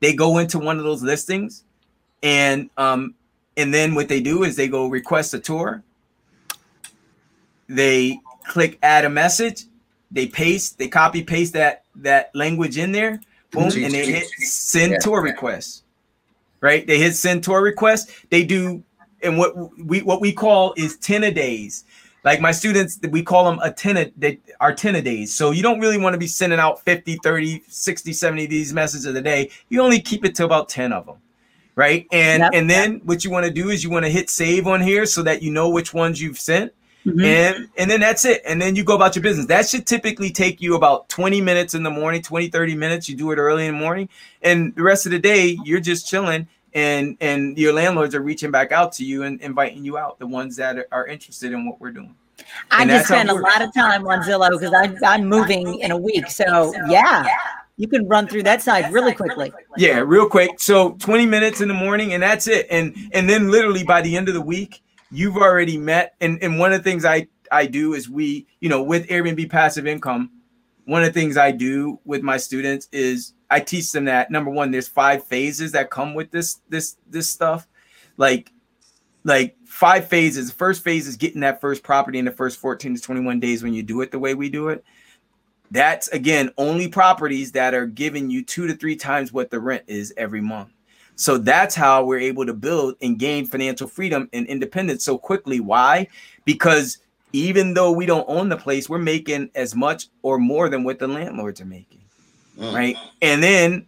They 0.00 0.14
go 0.14 0.38
into 0.38 0.58
one 0.58 0.78
of 0.78 0.84
those 0.84 1.02
listings 1.02 1.64
and 2.22 2.70
um 2.76 3.14
and 3.56 3.74
then 3.74 3.94
what 3.94 4.08
they 4.08 4.20
do 4.20 4.44
is 4.44 4.56
they 4.56 4.68
go 4.68 4.88
request 4.88 5.34
a 5.34 5.38
tour. 5.38 5.82
They 7.68 8.18
click 8.44 8.78
add 8.82 9.04
a 9.04 9.10
message, 9.10 9.64
they 10.10 10.26
paste, 10.26 10.78
they 10.78 10.88
copy 10.88 11.22
paste 11.22 11.52
that 11.54 11.84
that 11.96 12.34
language 12.34 12.78
in 12.78 12.92
there, 12.92 13.20
boom, 13.50 13.64
and 13.64 13.72
they 13.72 14.06
hit 14.06 14.28
send 14.38 14.92
yeah. 14.92 14.98
tour 14.98 15.22
request. 15.22 15.84
Right? 16.60 16.86
They 16.86 16.98
hit 16.98 17.14
send 17.14 17.42
tour 17.42 17.62
request. 17.62 18.10
They 18.30 18.44
do 18.44 18.82
and 19.22 19.38
what 19.38 19.54
we 19.78 20.02
what 20.02 20.20
we 20.20 20.32
call 20.32 20.74
is 20.76 20.96
10 20.98 21.24
a 21.24 21.30
days. 21.30 21.84
Like 22.22 22.40
my 22.40 22.52
students, 22.52 22.98
we 23.10 23.22
call 23.22 23.44
them 23.44 23.58
a 23.62 23.72
10 23.72 23.96
a, 23.96 24.12
they 24.16 24.40
are 24.60 24.74
10 24.74 24.96
a 24.96 25.02
days. 25.02 25.34
So 25.34 25.52
you 25.52 25.62
don't 25.62 25.80
really 25.80 25.96
want 25.96 26.12
to 26.12 26.18
be 26.18 26.26
sending 26.26 26.58
out 26.58 26.82
50, 26.82 27.16
30, 27.22 27.62
60, 27.66 28.12
70 28.12 28.44
of 28.44 28.50
these 28.50 28.74
messages 28.74 29.06
a 29.06 29.22
day. 29.22 29.50
You 29.70 29.80
only 29.80 30.00
keep 30.00 30.24
it 30.26 30.34
to 30.34 30.44
about 30.44 30.68
10 30.68 30.92
of 30.92 31.06
them. 31.06 31.16
Right. 31.76 32.06
And 32.12 32.42
yep. 32.42 32.50
and 32.52 32.68
then 32.68 33.00
what 33.04 33.24
you 33.24 33.30
want 33.30 33.46
to 33.46 33.52
do 33.52 33.70
is 33.70 33.82
you 33.82 33.90
want 33.90 34.04
to 34.04 34.10
hit 34.10 34.28
save 34.28 34.66
on 34.66 34.82
here 34.82 35.06
so 35.06 35.22
that 35.22 35.42
you 35.42 35.50
know 35.50 35.70
which 35.70 35.94
ones 35.94 36.20
you've 36.20 36.38
sent 36.38 36.72
Mm-hmm. 37.06 37.20
And 37.20 37.68
and 37.78 37.90
then 37.90 38.00
that's 38.00 38.24
it. 38.24 38.42
And 38.44 38.60
then 38.60 38.76
you 38.76 38.84
go 38.84 38.94
about 38.94 39.16
your 39.16 39.22
business. 39.22 39.46
That 39.46 39.68
should 39.68 39.86
typically 39.86 40.30
take 40.30 40.60
you 40.60 40.74
about 40.74 41.08
20 41.08 41.40
minutes 41.40 41.74
in 41.74 41.82
the 41.82 41.90
morning, 41.90 42.22
20, 42.22 42.48
30 42.48 42.74
minutes. 42.74 43.08
You 43.08 43.16
do 43.16 43.30
it 43.32 43.36
early 43.36 43.66
in 43.66 43.74
the 43.74 43.80
morning. 43.80 44.08
And 44.42 44.74
the 44.74 44.82
rest 44.82 45.06
of 45.06 45.12
the 45.12 45.18
day, 45.18 45.58
you're 45.64 45.80
just 45.80 46.06
chilling 46.06 46.46
and 46.74 47.16
and 47.20 47.58
your 47.58 47.72
landlords 47.72 48.14
are 48.14 48.20
reaching 48.20 48.50
back 48.50 48.72
out 48.72 48.92
to 48.92 49.04
you 49.04 49.22
and 49.22 49.40
inviting 49.40 49.84
you 49.84 49.98
out, 49.98 50.18
the 50.18 50.26
ones 50.26 50.56
that 50.56 50.78
are, 50.78 50.88
are 50.92 51.06
interested 51.06 51.52
in 51.52 51.66
what 51.66 51.80
we're 51.80 51.90
doing. 51.90 52.14
I 52.70 52.86
just 52.86 53.06
spend 53.06 53.30
a 53.30 53.34
lot 53.34 53.62
of 53.62 53.72
time 53.74 54.06
on 54.06 54.22
Zillow 54.22 54.50
because 54.50 54.72
I'm, 54.74 54.96
I'm 55.04 55.28
moving 55.28 55.80
in 55.80 55.90
a 55.90 55.96
week. 55.96 56.28
So 56.30 56.72
yeah, 56.88 57.26
you 57.76 57.88
can 57.88 58.06
run 58.08 58.28
through 58.28 58.44
that 58.44 58.62
side 58.62 58.92
really 58.92 59.14
quickly. 59.14 59.52
Yeah, 59.76 60.02
real 60.06 60.28
quick. 60.28 60.58
So 60.58 60.92
20 60.92 61.26
minutes 61.26 61.60
in 61.60 61.68
the 61.68 61.74
morning 61.74 62.14
and 62.14 62.22
that's 62.22 62.46
it. 62.46 62.66
And 62.70 62.96
and 63.12 63.28
then 63.28 63.50
literally 63.50 63.84
by 63.84 64.00
the 64.00 64.16
end 64.16 64.28
of 64.28 64.34
the 64.34 64.40
week, 64.40 64.82
you've 65.10 65.36
already 65.36 65.76
met 65.76 66.14
and, 66.20 66.42
and 66.42 66.58
one 66.58 66.72
of 66.72 66.82
the 66.82 66.90
things 66.90 67.04
I, 67.04 67.28
I 67.50 67.66
do 67.66 67.94
is 67.94 68.08
we, 68.08 68.46
you 68.60 68.68
know, 68.68 68.82
with 68.82 69.08
Airbnb 69.08 69.50
passive 69.50 69.86
income, 69.86 70.30
one 70.84 71.02
of 71.02 71.12
the 71.12 71.20
things 71.20 71.36
I 71.36 71.50
do 71.50 72.00
with 72.04 72.22
my 72.22 72.36
students 72.36 72.88
is 72.92 73.34
I 73.50 73.60
teach 73.60 73.92
them 73.92 74.04
that 74.06 74.30
number 74.30 74.50
one, 74.50 74.70
there's 74.70 74.88
five 74.88 75.24
phases 75.24 75.72
that 75.72 75.90
come 75.90 76.14
with 76.14 76.30
this 76.30 76.60
this 76.68 76.96
this 77.08 77.28
stuff. 77.28 77.66
Like 78.16 78.52
like 79.24 79.56
five 79.64 80.08
phases. 80.08 80.48
The 80.48 80.56
first 80.56 80.82
phase 80.82 81.06
is 81.06 81.16
getting 81.16 81.40
that 81.42 81.60
first 81.60 81.82
property 81.82 82.18
in 82.18 82.24
the 82.24 82.30
first 82.30 82.58
14 82.58 82.94
to 82.94 83.00
21 83.00 83.40
days 83.40 83.62
when 83.62 83.74
you 83.74 83.82
do 83.82 84.00
it 84.00 84.10
the 84.10 84.18
way 84.18 84.34
we 84.34 84.48
do 84.48 84.68
it. 84.68 84.84
That's 85.70 86.08
again 86.08 86.50
only 86.56 86.88
properties 86.88 87.52
that 87.52 87.74
are 87.74 87.86
giving 87.86 88.30
you 88.30 88.44
two 88.44 88.66
to 88.66 88.74
three 88.74 88.96
times 88.96 89.32
what 89.32 89.50
the 89.50 89.60
rent 89.60 89.84
is 89.86 90.12
every 90.16 90.40
month. 90.40 90.70
So 91.20 91.36
that's 91.36 91.74
how 91.74 92.02
we're 92.02 92.20
able 92.20 92.46
to 92.46 92.54
build 92.54 92.94
and 93.02 93.18
gain 93.18 93.44
financial 93.44 93.86
freedom 93.86 94.30
and 94.32 94.46
independence 94.46 95.04
so 95.04 95.18
quickly. 95.18 95.60
Why? 95.60 96.08
Because 96.46 96.96
even 97.34 97.74
though 97.74 97.92
we 97.92 98.06
don't 98.06 98.24
own 98.26 98.48
the 98.48 98.56
place, 98.56 98.88
we're 98.88 99.00
making 99.00 99.50
as 99.54 99.74
much 99.74 100.06
or 100.22 100.38
more 100.38 100.70
than 100.70 100.82
what 100.82 100.98
the 100.98 101.06
landlords 101.06 101.60
are 101.60 101.66
making. 101.66 102.00
Mm. 102.58 102.74
Right. 102.74 102.96
And 103.20 103.42
then 103.42 103.86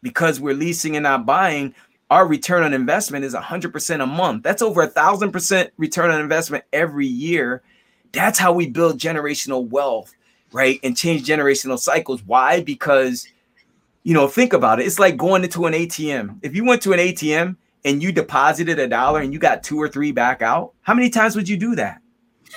because 0.00 0.40
we're 0.40 0.54
leasing 0.54 0.96
and 0.96 1.02
not 1.02 1.26
buying, 1.26 1.74
our 2.08 2.26
return 2.26 2.62
on 2.62 2.72
investment 2.72 3.26
is 3.26 3.34
100% 3.34 4.02
a 4.02 4.06
month. 4.06 4.42
That's 4.42 4.62
over 4.62 4.80
a 4.80 4.88
thousand 4.88 5.32
percent 5.32 5.74
return 5.76 6.10
on 6.10 6.22
investment 6.22 6.64
every 6.72 7.06
year. 7.06 7.60
That's 8.12 8.38
how 8.38 8.54
we 8.54 8.66
build 8.66 8.98
generational 8.98 9.68
wealth, 9.68 10.14
right? 10.52 10.80
And 10.82 10.96
change 10.96 11.26
generational 11.26 11.78
cycles. 11.78 12.22
Why? 12.22 12.62
Because 12.62 13.28
you 14.06 14.14
know, 14.14 14.28
think 14.28 14.52
about 14.52 14.78
it. 14.78 14.86
It's 14.86 15.00
like 15.00 15.16
going 15.16 15.42
into 15.42 15.66
an 15.66 15.72
ATM. 15.72 16.38
If 16.40 16.54
you 16.54 16.64
went 16.64 16.80
to 16.82 16.92
an 16.92 17.00
ATM 17.00 17.56
and 17.84 18.00
you 18.00 18.12
deposited 18.12 18.78
a 18.78 18.86
dollar 18.86 19.18
and 19.20 19.32
you 19.32 19.40
got 19.40 19.64
two 19.64 19.82
or 19.82 19.88
three 19.88 20.12
back 20.12 20.42
out, 20.42 20.74
how 20.82 20.94
many 20.94 21.10
times 21.10 21.34
would 21.34 21.48
you 21.48 21.56
do 21.56 21.74
that? 21.74 22.00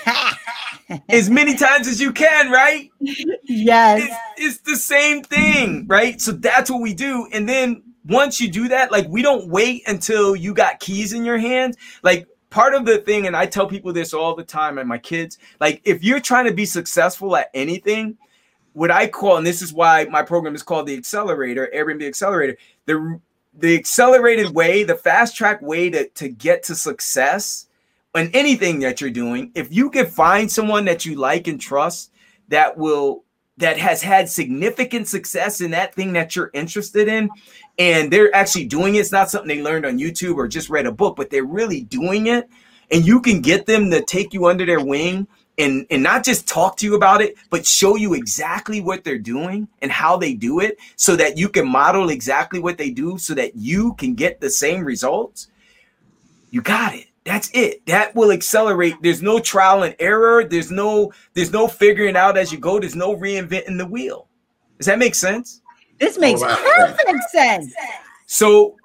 as 1.10 1.28
many 1.32 1.56
times 1.56 1.88
as 1.88 2.00
you 2.00 2.14
can, 2.14 2.52
right? 2.52 2.92
Yes. 3.00 4.04
It's, 4.38 4.46
it's, 4.46 4.58
the 4.60 4.76
same 4.76 5.24
thing, 5.24 5.88
right? 5.88 6.22
So 6.22 6.34
that's 6.34 6.70
what 6.70 6.84
we 6.84 6.94
do. 6.94 7.28
And 7.34 7.50
then 7.50 7.82
once 8.06 8.40
you 8.40 8.52
do 8.52 8.68
that, 8.68 8.92
like 8.92 9.08
we 9.08 9.24
don't 9.24 9.50
wait 9.50 9.82
until 9.88 10.36
you 10.36 10.54
got 10.54 10.80
keys 10.80 11.14
in 11.14 11.26
your 11.26 11.40
hand. 11.40 11.78
Like 12.04 12.28
part 12.52 12.76
of 12.76 12.86
the 12.86 13.00
thing, 13.00 13.26
and 13.26 13.36
I 13.36 13.48
tell 13.48 13.66
people 13.66 13.92
this 13.92 14.14
all 14.14 14.36
the 14.36 14.44
time, 14.44 14.78
and 14.78 14.88
my 14.88 15.00
kids, 15.00 15.40
like 15.60 15.82
if 15.84 16.04
you're 16.04 16.20
trying 16.20 16.46
to 16.46 16.54
be 16.54 16.66
successful 16.66 17.36
at 17.36 17.50
anything, 17.56 18.20
what 18.74 18.92
I 18.92 19.08
call, 19.08 19.38
and 19.38 19.46
this 19.46 19.62
is 19.62 19.74
why 19.74 20.06
my 20.06 20.22
program 20.22 20.56
is 20.56 20.64
called 20.64 20.88
the 20.88 20.98
Accelerator, 20.98 21.70
Airbnb 21.76 22.08
Accelerator, 22.08 22.58
the 22.86 23.20
the 23.56 23.76
accelerated 23.76 24.52
way, 24.52 24.84
the 24.84 24.96
fast 24.96 25.36
track 25.36 25.62
way 25.62 25.90
to, 25.90 26.08
to 26.10 26.30
get 26.30 26.64
to 26.64 26.76
success 26.76 27.68
in 28.16 28.30
anything 28.34 28.80
that 28.80 29.02
you're 29.02 29.10
doing, 29.10 29.52
if 29.56 29.72
you 29.72 29.90
can 29.90 30.06
find 30.06 30.52
someone 30.52 30.86
that 30.86 31.06
you 31.06 31.16
like 31.16 31.48
and 31.48 31.60
trust 31.60 32.12
that 32.48 32.78
will 32.78 33.24
that 33.58 33.78
has 33.78 34.02
had 34.02 34.30
significant 34.30 35.06
success 35.06 35.60
in 35.60 35.72
that 35.72 35.94
thing 35.94 36.14
that 36.14 36.34
you're 36.34 36.50
interested 36.54 37.10
in 37.10 37.30
and 37.78 38.12
they're 38.12 38.34
actually 38.34 38.64
doing 38.64 38.96
it. 38.96 39.00
It's 39.00 39.12
not 39.12 39.30
something 39.30 39.50
they 39.50 39.62
learned 39.62 39.86
on 39.86 40.00
YouTube 40.00 40.38
or 40.38 40.48
just 40.48 40.70
read 40.70 40.86
a 40.86 40.94
book, 40.94 41.18
but 41.18 41.30
they're 41.30 41.44
really 41.44 41.82
doing 41.82 42.28
it. 42.28 42.50
And 42.90 43.06
you 43.06 43.20
can 43.20 43.42
get 43.42 43.66
them 43.66 43.92
to 43.92 44.02
take 44.02 44.34
you 44.34 44.46
under 44.46 44.66
their 44.66 44.84
wing 44.84 45.28
and, 45.60 45.86
and 45.92 46.02
not 46.02 46.24
just 46.24 46.48
talk 46.48 46.78
to 46.78 46.86
you 46.86 46.96
about 46.96 47.22
it, 47.22 47.36
but 47.50 47.66
show 47.66 47.96
you 47.98 48.14
exactly 48.14 48.82
what 48.82 49.04
they're 49.04 49.20
doing 49.20 49.68
and 49.82 49.92
how 49.92 50.18
they 50.18 50.34
do 50.34 50.62
it 50.62 50.80
so 50.96 51.16
that 51.18 51.38
you 51.38 51.50
can 51.50 51.68
model 51.68 52.10
exactly 52.10 52.60
what 52.60 52.78
they 52.78 52.90
do 52.90 53.18
so 53.18 53.34
that 53.36 53.56
you 53.56 53.94
can 53.96 54.16
get 54.16 54.40
the 54.40 54.50
same 54.50 54.84
results. 54.84 55.50
You 56.50 56.62
got 56.62 56.96
it. 56.96 57.08
That's 57.26 57.52
it. 57.54 57.86
That 57.86 58.16
will 58.16 58.32
accelerate. 58.32 58.96
There's 59.02 59.22
no 59.22 59.40
trial 59.40 59.84
and 59.84 59.96
error. 60.00 60.44
There's 60.46 60.72
no 60.72 61.12
there's 61.36 61.52
no 61.52 61.68
figuring 61.68 62.16
out 62.16 62.38
as 62.38 62.52
you 62.52 62.58
go. 62.58 62.80
There's 62.80 62.96
no 62.96 63.16
reinventing 63.16 63.78
the 63.78 63.86
wheel. 63.86 64.28
Does 64.78 64.88
that 64.88 64.98
make 64.98 65.14
sense? 65.14 65.62
This 66.00 66.18
makes 66.18 66.42
perfect 66.42 67.30
sense. 67.32 67.74
So 68.26 68.78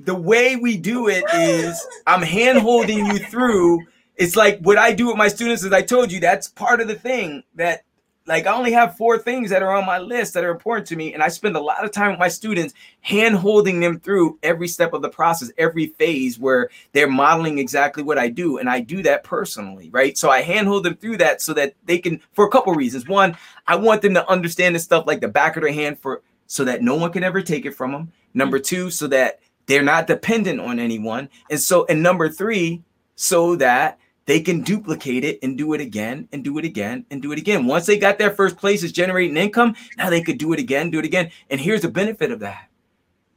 the 0.00 0.14
way 0.14 0.56
we 0.56 0.76
do 0.76 1.08
it 1.08 1.24
is 1.34 1.86
I'm 2.06 2.22
hand 2.22 2.58
holding 2.58 3.06
you 3.06 3.18
through. 3.18 3.84
It's 4.16 4.36
like 4.36 4.60
what 4.60 4.78
I 4.78 4.92
do 4.92 5.06
with 5.08 5.16
my 5.16 5.28
students, 5.28 5.64
as 5.64 5.72
I 5.72 5.82
told 5.82 6.12
you, 6.12 6.20
that's 6.20 6.48
part 6.48 6.80
of 6.80 6.88
the 6.88 6.94
thing 6.94 7.42
that 7.54 7.84
like 8.26 8.46
I 8.46 8.54
only 8.54 8.72
have 8.72 8.96
four 8.96 9.18
things 9.18 9.50
that 9.50 9.62
are 9.62 9.74
on 9.74 9.84
my 9.84 9.98
list 9.98 10.32
that 10.34 10.44
are 10.44 10.50
important 10.50 10.86
to 10.88 10.96
me, 10.96 11.12
and 11.12 11.22
I 11.22 11.28
spend 11.28 11.56
a 11.56 11.60
lot 11.60 11.84
of 11.84 11.90
time 11.90 12.10
with 12.10 12.18
my 12.18 12.28
students, 12.28 12.72
hand 13.02 13.36
holding 13.36 13.80
them 13.80 14.00
through 14.00 14.38
every 14.42 14.66
step 14.68 14.94
of 14.94 15.02
the 15.02 15.10
process, 15.10 15.52
every 15.58 15.88
phase 15.88 16.38
where 16.38 16.70
they're 16.92 17.08
modeling 17.08 17.58
exactly 17.58 18.02
what 18.02 18.16
I 18.18 18.28
do, 18.28 18.58
and 18.58 18.68
I 18.68 18.80
do 18.80 19.02
that 19.02 19.24
personally, 19.24 19.90
right? 19.90 20.16
So 20.16 20.30
I 20.30 20.40
hand 20.40 20.68
hold 20.68 20.84
them 20.84 20.96
through 20.96 21.18
that 21.18 21.42
so 21.42 21.52
that 21.54 21.74
they 21.84 21.98
can, 21.98 22.20
for 22.32 22.46
a 22.46 22.50
couple 22.50 22.72
reasons. 22.74 23.06
One, 23.06 23.36
I 23.66 23.76
want 23.76 24.00
them 24.00 24.14
to 24.14 24.26
understand 24.28 24.74
this 24.74 24.84
stuff 24.84 25.06
like 25.06 25.20
the 25.20 25.28
back 25.28 25.56
of 25.56 25.62
their 25.62 25.72
hand 25.72 25.98
for 25.98 26.22
so 26.46 26.64
that 26.64 26.82
no 26.82 26.94
one 26.94 27.12
can 27.12 27.24
ever 27.24 27.42
take 27.42 27.66
it 27.66 27.74
from 27.74 27.92
them. 27.92 28.12
Number 28.32 28.58
two, 28.58 28.90
so 28.90 29.06
that 29.08 29.40
they're 29.66 29.82
not 29.82 30.06
dependent 30.06 30.60
on 30.60 30.78
anyone, 30.78 31.28
and 31.50 31.60
so 31.60 31.84
and 31.86 32.02
number 32.02 32.30
three, 32.30 32.82
so 33.16 33.56
that 33.56 33.98
they 34.26 34.40
can 34.40 34.62
duplicate 34.62 35.24
it 35.24 35.38
and 35.42 35.58
do 35.58 35.74
it 35.74 35.80
again 35.80 36.28
and 36.32 36.42
do 36.42 36.58
it 36.58 36.64
again 36.64 37.04
and 37.10 37.20
do 37.20 37.32
it 37.32 37.38
again. 37.38 37.66
Once 37.66 37.86
they 37.86 37.98
got 37.98 38.18
their 38.18 38.30
first 38.30 38.56
place 38.56 38.82
is 38.82 38.92
generating 38.92 39.36
income, 39.36 39.74
now 39.98 40.08
they 40.08 40.22
could 40.22 40.38
do 40.38 40.52
it 40.52 40.58
again, 40.58 40.90
do 40.90 40.98
it 40.98 41.04
again. 41.04 41.30
And 41.50 41.60
here's 41.60 41.82
the 41.82 41.88
benefit 41.88 42.30
of 42.30 42.40
that. 42.40 42.68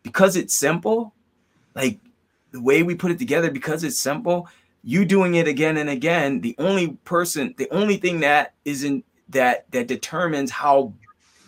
Because 0.03 0.38
it's 0.38 0.55
simple, 0.55 1.13
like 1.75 1.99
the 2.51 2.61
way 2.61 2.83
we 2.83 2.95
put 2.95 3.11
it 3.11 3.19
together, 3.19 3.51
because 3.51 3.83
it's 3.83 3.99
simple, 3.99 4.47
you 4.83 5.03
doing 5.03 5.35
it 5.35 5.47
again 5.47 5.75
and 5.75 5.89
again, 5.89 6.39
the 6.39 6.55
only 6.57 6.89
person, 7.03 7.53
the 7.57 7.69
only 7.71 7.97
thing 7.97 8.21
that 8.21 8.53
isn't 8.63 9.03
that 9.29 9.69
that 9.71 9.88
determines 9.88 10.51
how 10.51 10.93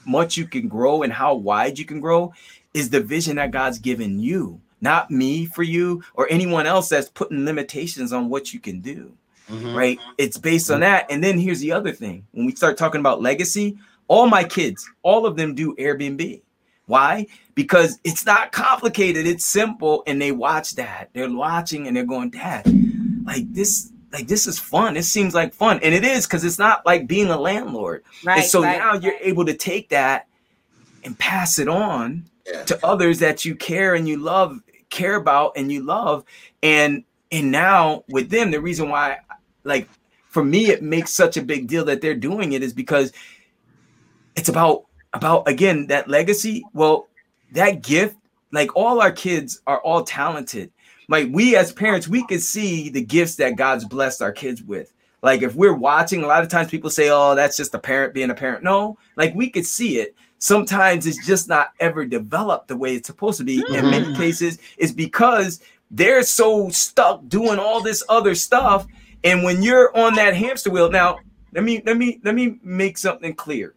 much 0.06 0.36
you 0.36 0.46
can 0.46 0.68
grow 0.68 1.04
and 1.04 1.14
how 1.14 1.34
wide 1.34 1.80
you 1.80 1.86
can 1.86 2.02
grow 2.02 2.34
is 2.74 2.90
the 2.90 3.00
vision 3.00 3.38
that 3.38 3.52
God's 3.52 3.80
given 3.80 4.20
you, 4.20 4.60
not 4.82 5.10
me 5.10 5.46
for 5.46 5.64
you 5.64 6.04
or 6.16 6.28
anyone 6.30 6.66
else 6.66 6.90
that's 6.90 7.10
putting 7.10 7.46
limitations 7.46 8.12
on 8.12 8.28
what 8.28 8.54
you 8.54 8.60
can 8.60 8.82
do. 8.82 9.14
Mm-hmm. 9.50 9.76
Right? 9.76 10.00
It's 10.18 10.38
based 10.38 10.70
on 10.72 10.82
that. 10.82 11.08
And 11.10 11.24
then 11.24 11.40
here's 11.40 11.60
the 11.60 11.72
other 11.72 11.92
thing. 11.92 12.26
When 12.32 12.46
we 12.46 12.56
start 12.56 12.78
talking 12.78 13.00
about 13.00 13.22
legacy, 13.22 13.78
all 14.08 14.28
my 14.28 14.44
kids, 14.44 14.90
all 15.04 15.26
of 15.26 15.36
them 15.36 15.56
do 15.56 15.76
Airbnb. 15.76 16.42
Why? 16.86 17.28
Because 17.54 18.00
it's 18.04 18.26
not 18.26 18.52
complicated, 18.52 19.28
it's 19.28 19.46
simple. 19.46 20.04
And 20.08 20.22
they 20.22 20.32
watch 20.32 20.76
that. 20.76 21.10
They're 21.14 21.32
watching 21.32 21.88
and 21.88 21.96
they're 21.96 22.04
going, 22.04 22.32
Dad, 22.32 22.66
like 23.26 23.52
this, 23.54 23.92
like 24.12 24.28
this 24.28 24.48
is 24.48 24.58
fun. 24.58 24.98
It 24.98 25.04
seems 25.04 25.36
like 25.36 25.54
fun. 25.54 25.80
And 25.84 25.94
it 25.94 26.04
is 26.04 26.26
because 26.26 26.44
it's 26.44 26.60
not 26.60 26.86
like 26.86 27.08
being 27.08 27.30
a 27.30 27.40
landlord. 27.40 28.04
Right. 28.24 28.40
And 28.40 28.46
so 28.46 28.64
right, 28.64 28.80
now 28.80 28.96
you're 28.96 29.14
able 29.22 29.46
to 29.46 29.54
take 29.54 29.90
that 29.90 30.28
and 31.04 31.18
pass 31.18 31.60
it 31.60 31.68
on 31.68 32.26
yeah. 32.52 32.64
to 32.64 32.86
others 32.86 33.20
that 33.20 33.46
you 33.46 33.56
care 33.56 33.94
and 33.96 34.08
you 34.08 34.18
love, 34.18 34.60
care 34.90 35.16
about 35.16 35.54
and 35.56 35.72
you 35.72 35.84
love. 35.84 36.24
And 36.64 37.04
and 37.32 37.52
now 37.52 38.04
with 38.10 38.32
them, 38.32 38.50
the 38.50 38.60
reason 38.60 38.90
why 38.90 39.20
like 39.70 39.88
for 40.28 40.44
me 40.44 40.70
it 40.70 40.82
makes 40.82 41.12
such 41.12 41.38
a 41.38 41.42
big 41.42 41.68
deal 41.68 41.86
that 41.86 42.02
they're 42.02 42.16
doing 42.16 42.54
it 42.54 42.64
is 42.64 42.74
because 42.74 43.14
it's 44.36 44.50
about 44.50 44.86
about 45.14 45.48
again 45.48 45.88
that 45.88 46.08
legacy. 46.08 46.64
Well 46.74 47.08
that 47.54 47.82
gift 47.82 48.16
like 48.52 48.76
all 48.76 49.02
our 49.02 49.12
kids 49.12 49.62
are 49.68 49.80
all 49.82 50.04
talented. 50.04 50.72
Like 51.08 51.30
we 51.32 51.56
as 51.56 51.72
parents 51.72 52.08
we 52.08 52.26
can 52.26 52.40
see 52.40 52.90
the 52.90 53.02
gifts 53.02 53.36
that 53.36 53.56
god's 53.56 53.86
blessed 53.86 54.22
our 54.22 54.32
kids 54.32 54.62
with. 54.64 54.94
Like 55.22 55.42
if 55.42 55.56
we're 55.56 55.74
watching 55.74 56.24
a 56.24 56.28
lot 56.28 56.44
of 56.44 56.50
times 56.50 56.70
people 56.70 56.90
say 56.90 57.10
oh 57.10 57.36
that's 57.36 57.58
just 57.58 57.76
a 57.76 57.80
parent 57.80 58.14
being 58.14 58.30
a 58.30 58.36
parent. 58.36 58.64
No 58.64 58.98
like 59.16 59.34
we 59.36 59.50
could 59.50 59.66
see 59.66 60.00
it. 60.00 60.16
Sometimes 60.42 61.06
it's 61.06 61.26
just 61.26 61.50
not 61.50 61.72
ever 61.82 62.06
developed 62.06 62.70
the 62.70 62.78
way 62.78 62.96
it's 62.96 63.08
supposed 63.08 63.40
to 63.40 63.44
be. 63.44 63.62
Mm-hmm. 63.62 63.76
in 63.76 63.90
many 63.90 64.16
cases 64.16 64.60
it's 64.78 64.92
because 64.92 65.62
they're 65.92 66.24
so 66.24 66.70
stuck 66.70 67.28
doing 67.28 67.58
all 67.58 67.82
this 67.82 68.04
other 68.10 68.36
stuff 68.36 68.86
and 69.24 69.44
when 69.44 69.62
you're 69.62 69.96
on 69.98 70.16
that 70.16 70.36
hamster 70.36 70.70
wheel, 70.70 70.90
now 70.90 71.20
let 71.54 71.64
me 71.64 71.82
let 71.86 71.98
me 71.98 72.20
let 72.24 72.36
me 72.36 72.60
make 72.64 72.98
something 72.98 73.34
clear. 73.34 73.76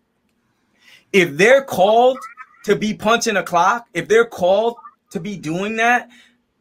If 1.12 1.36
they're 1.36 1.64
called 1.64 2.18
to 2.64 2.76
be 2.76 2.94
punching 2.94 3.36
a 3.36 3.42
clock, 3.42 3.86
if 3.94 4.08
they're 4.08 4.26
called 4.26 4.76
to 5.10 5.20
be 5.20 5.36
doing 5.36 5.76
that, 5.76 6.08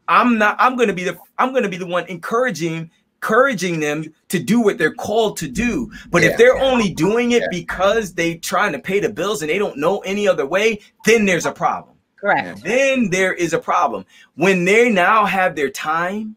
I'm 0.08 0.38
not 0.38 0.56
I'm 0.58 0.76
going 0.76 0.88
to 0.88 0.94
be 0.94 1.04
the 1.04 1.18
I'm 1.38 1.52
going 1.52 1.62
to 1.62 1.68
be 1.68 1.76
the 1.76 1.86
one 1.86 2.06
encouraging 2.06 2.90
encouraging 3.22 3.78
them 3.78 4.12
to 4.28 4.40
do 4.40 4.60
what 4.60 4.78
they're 4.78 4.94
called 4.94 5.36
to 5.36 5.48
do. 5.48 5.90
But 6.10 6.22
yeah, 6.22 6.30
if 6.30 6.38
they're 6.38 6.56
yeah. 6.56 6.64
only 6.64 6.92
doing 6.92 7.32
it 7.32 7.42
yeah. 7.42 7.48
because 7.50 8.12
they're 8.12 8.38
trying 8.38 8.72
to 8.72 8.80
pay 8.80 8.98
the 8.98 9.08
bills 9.08 9.42
and 9.42 9.50
they 9.50 9.58
don't 9.58 9.78
know 9.78 10.00
any 10.00 10.26
other 10.26 10.44
way, 10.44 10.80
then 11.04 11.24
there's 11.24 11.46
a 11.46 11.52
problem. 11.52 11.94
Correct. 12.16 12.62
Then 12.64 13.10
there 13.10 13.32
is 13.32 13.52
a 13.52 13.58
problem. 13.58 14.04
When 14.34 14.64
they 14.64 14.90
now 14.90 15.24
have 15.24 15.54
their 15.54 15.70
time 15.70 16.36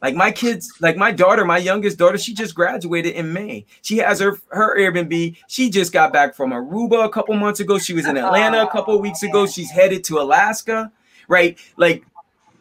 like 0.00 0.14
my 0.14 0.30
kids, 0.30 0.72
like 0.80 0.96
my 0.96 1.10
daughter, 1.10 1.44
my 1.44 1.58
youngest 1.58 1.98
daughter, 1.98 2.18
she 2.18 2.32
just 2.32 2.54
graduated 2.54 3.14
in 3.14 3.32
May. 3.32 3.66
She 3.82 3.98
has 3.98 4.20
her 4.20 4.38
her 4.50 4.78
Airbnb. 4.78 5.36
She 5.48 5.70
just 5.70 5.92
got 5.92 6.12
back 6.12 6.34
from 6.34 6.50
Aruba 6.50 7.04
a 7.04 7.08
couple 7.08 7.34
months 7.34 7.60
ago. 7.60 7.78
She 7.78 7.94
was 7.94 8.06
in 8.06 8.16
Atlanta 8.16 8.62
a 8.62 8.70
couple 8.70 8.94
oh, 8.94 8.98
weeks 8.98 9.22
ago. 9.22 9.46
She's 9.46 9.70
headed 9.70 10.04
to 10.04 10.20
Alaska, 10.20 10.92
right? 11.26 11.58
Like, 11.76 12.04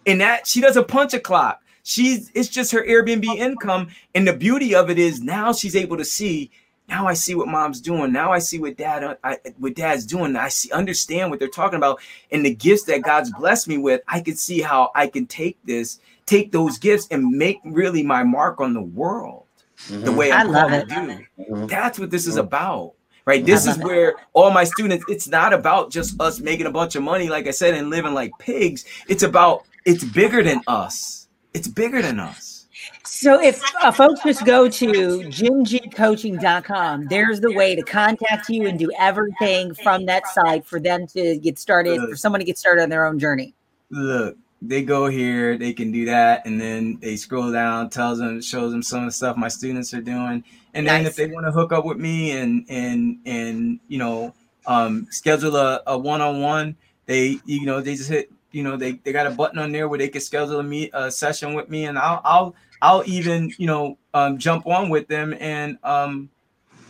in 0.05 0.17
that 0.19 0.47
she 0.47 0.61
doesn't 0.61 0.88
punch 0.88 1.13
a 1.13 1.19
clock. 1.19 1.61
She's 1.83 2.31
it's 2.33 2.49
just 2.49 2.71
her 2.71 2.83
Airbnb 2.83 3.25
income, 3.25 3.89
and 4.15 4.27
the 4.27 4.33
beauty 4.33 4.73
of 4.73 4.89
it 4.89 4.97
is 4.97 5.21
now 5.21 5.53
she's 5.53 5.75
able 5.75 5.97
to 5.97 6.05
see. 6.05 6.49
Now 6.89 7.05
I 7.05 7.13
see 7.13 7.35
what 7.35 7.49
mom's 7.49 7.81
doing. 7.81 8.13
Now 8.13 8.31
I 8.31 8.39
see 8.39 8.59
what 8.59 8.77
dad, 8.77 9.17
I, 9.21 9.38
what 9.57 9.75
dad's 9.75 10.05
doing. 10.05 10.38
I 10.38 10.47
see, 10.47 10.71
understand 10.71 11.29
what 11.29 11.38
they're 11.38 11.49
talking 11.49 11.75
about, 11.75 11.99
and 12.31 12.45
the 12.45 12.55
gifts 12.55 12.83
that 12.83 13.03
God's 13.03 13.31
blessed 13.31 13.67
me 13.67 13.77
with. 13.77 14.01
I 14.07 14.21
can 14.21 14.38
see 14.38 14.61
how 14.61 14.91
I 14.95 15.07
can 15.07 15.27
take 15.27 15.57
this 15.65 15.99
take 16.28 16.51
those 16.51 16.78
gifts 16.78 17.07
and 17.09 17.25
make 17.25 17.57
really 17.65 18.03
my 18.03 18.23
mark 18.23 18.61
on 18.61 18.75
the 18.75 18.82
world 18.82 19.45
mm-hmm. 19.88 20.03
the 20.03 20.11
way 20.11 20.32
I'm 20.32 20.47
I 20.47 20.51
love 20.51 20.71
it. 20.73 20.88
do. 20.88 20.95
Mm-hmm. 20.95 21.65
That's 21.65 21.97
what 21.97 22.11
this 22.11 22.28
is 22.28 22.36
mm-hmm. 22.36 22.45
about. 22.45 22.93
Right. 23.25 23.43
This 23.45 23.67
is 23.67 23.78
where 23.80 24.15
all 24.32 24.51
my 24.51 24.63
students, 24.63 25.03
it's 25.09 25.28
not 25.28 25.51
about 25.51 25.91
just 25.91 26.17
us 26.21 26.39
making 26.39 26.65
a 26.65 26.71
bunch 26.71 26.95
of 26.95 27.03
money, 27.03 27.28
like 27.28 27.45
I 27.45 27.51
said, 27.51 27.73
and 27.73 27.89
living 27.89 28.13
like 28.13 28.32
pigs. 28.39 28.86
It's 29.09 29.23
about 29.23 29.65
it's 29.84 30.05
bigger 30.05 30.41
than 30.43 30.61
us. 30.65 31.28
It's 31.53 31.67
bigger 31.67 32.01
than 32.01 32.21
us. 32.21 32.67
So 33.03 33.41
if 33.41 33.61
uh, 33.84 33.91
folks 33.91 34.21
just 34.23 34.45
go 34.45 34.69
to 34.69 34.88
jimgcoaching.com, 34.88 37.07
there's 37.07 37.41
the 37.41 37.53
way 37.53 37.75
to 37.75 37.82
contact 37.82 38.47
you 38.47 38.65
and 38.65 38.80
do 38.80 38.89
everything 38.97 39.73
from 39.73 40.05
that 40.05 40.25
site 40.28 40.65
for 40.65 40.80
them 40.80 41.05
to 41.07 41.38
get 41.38 41.59
started, 41.59 41.99
for 42.09 42.15
someone 42.15 42.39
to 42.39 42.45
get 42.45 42.57
started 42.57 42.84
on 42.84 42.89
their 42.89 43.05
own 43.05 43.19
journey. 43.19 43.53
Look, 43.89 44.38
they 44.61 44.81
go 44.81 45.07
here, 45.07 45.57
they 45.57 45.73
can 45.73 45.91
do 45.91 46.05
that, 46.05 46.45
and 46.45 46.59
then 46.59 46.97
they 46.99 47.15
scroll 47.15 47.51
down, 47.51 47.89
tells 47.89 48.17
them, 48.17 48.41
shows 48.41 48.71
them 48.71 48.81
some 48.81 49.01
of 49.01 49.05
the 49.05 49.11
stuff 49.11 49.37
my 49.37 49.47
students 49.47 49.93
are 49.93 50.01
doing, 50.01 50.43
and 50.73 50.85
nice. 50.85 50.97
then 50.97 51.05
if 51.05 51.15
they 51.15 51.27
want 51.27 51.45
to 51.45 51.51
hook 51.51 51.71
up 51.71 51.85
with 51.85 51.97
me 51.97 52.31
and 52.31 52.65
and 52.69 53.19
and 53.25 53.79
you 53.87 53.99
know 53.99 54.33
um, 54.65 55.07
schedule 55.11 55.55
a, 55.55 55.81
a 55.87 55.97
one-on-one, 55.97 56.75
they 57.05 57.39
you 57.45 57.65
know 57.65 57.81
they 57.81 57.95
just 57.95 58.09
hit 58.09 58.31
you 58.51 58.63
know 58.63 58.77
they, 58.77 58.93
they 58.93 59.11
got 59.11 59.27
a 59.27 59.31
button 59.31 59.59
on 59.59 59.71
there 59.71 59.87
where 59.87 59.99
they 59.99 60.09
can 60.09 60.21
schedule 60.21 60.59
a 60.59 60.63
meet 60.63 60.89
a 60.93 61.11
session 61.11 61.53
with 61.53 61.69
me, 61.69 61.85
and 61.85 61.97
I'll 61.97 62.21
I'll 62.23 62.55
I'll 62.81 63.03
even 63.05 63.53
you 63.57 63.67
know 63.67 63.97
um, 64.13 64.37
jump 64.37 64.65
on 64.65 64.89
with 64.89 65.07
them 65.07 65.35
and 65.39 65.77
um, 65.83 66.29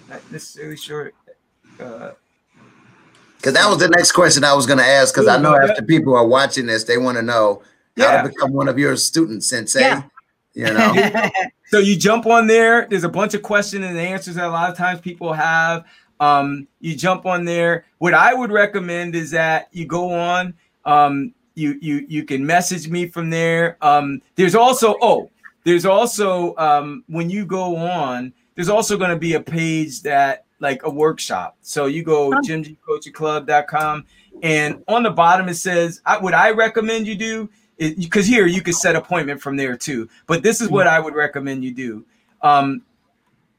not 0.10 0.32
necessarily 0.32 0.78
sure. 0.78 1.12
Uh, 1.80 2.12
because 3.38 3.54
that 3.54 3.70
was 3.70 3.80
the 3.80 3.88
next 3.90 4.12
question 4.12 4.44
I 4.44 4.54
was 4.54 4.66
going 4.66 4.80
to 4.80 4.86
ask. 4.86 5.14
Because 5.14 5.28
I 5.28 5.38
know 5.38 5.56
after 5.56 5.82
people 5.84 6.16
are 6.16 6.28
watching 6.28 6.66
this, 6.66 6.84
they 6.84 6.98
want 6.98 7.18
to 7.18 7.24
know 7.24 7.62
how 7.98 8.04
yeah. 8.04 8.22
to 8.24 8.30
become 8.30 8.52
one 8.52 8.68
of 8.68 8.78
your 8.78 8.96
students, 8.98 9.48
Sensei. 9.50 9.82
Yeah. 9.82 10.04
You 10.54 10.74
know. 10.74 11.30
so 11.68 11.80
you 11.80 11.96
jump 11.96 12.26
on 12.26 12.48
there. 12.48 12.88
There's 12.90 13.04
a 13.04 13.10
bunch 13.10 13.36
of 13.36 13.44
questions 13.44 13.86
and 13.86 13.98
answers 13.98 14.36
that 14.36 14.46
a 14.46 14.50
lot 14.50 14.70
of 14.70 14.78
times 14.78 15.02
people 15.02 15.34
have. 15.34 15.86
Um, 16.20 16.68
you 16.80 16.96
jump 16.96 17.26
on 17.28 17.46
there. 17.46 17.86
What 18.00 18.16
I 18.16 18.34
would 18.34 18.52
recommend 18.52 19.16
is 19.16 19.32
that 19.32 19.70
you 19.72 19.86
go 19.86 20.12
on. 20.12 20.56
Um, 20.86 21.34
you 21.54 21.78
you 21.82 22.06
you 22.08 22.24
can 22.24 22.46
message 22.46 22.88
me 22.88 23.08
from 23.08 23.30
there. 23.30 23.78
Um, 23.82 24.22
there's 24.36 24.56
also 24.56 24.96
oh, 25.02 25.30
there's 25.64 25.86
also 25.86 26.56
um, 26.58 27.04
when 27.08 27.30
you 27.30 27.46
go 27.46 27.76
on, 27.76 28.34
there's 28.56 28.70
also 28.70 28.98
going 28.98 29.12
to 29.12 29.18
be 29.18 29.34
a 29.34 29.42
page 29.42 30.02
that 30.04 30.46
like 30.60 30.84
a 30.84 30.90
workshop. 30.90 31.58
So 31.62 31.86
you 31.86 32.04
go 32.04 32.34
oh. 32.34 32.42
jimgcoachingclub.com 32.42 34.06
and 34.44 34.84
on 34.88 35.04
the 35.04 35.10
bottom 35.10 35.50
it 35.50 35.56
says 35.56 36.02
I, 36.06 36.18
what 36.18 36.34
I 36.34 36.52
recommend 36.52 37.08
you 37.08 37.16
do 37.16 37.50
is 37.78 37.96
because 37.96 38.26
here 38.26 38.46
you 38.48 38.62
can 38.62 38.74
set 38.74 38.96
appointment 38.96 39.42
from 39.42 39.56
there 39.56 39.78
too. 39.78 40.10
But 40.26 40.44
this 40.44 40.62
is 40.62 40.70
what 40.70 40.88
I 40.88 41.00
would 41.00 41.16
recommend 41.16 41.64
you 41.64 41.74
do. 41.74 42.06
Um, 42.42 42.84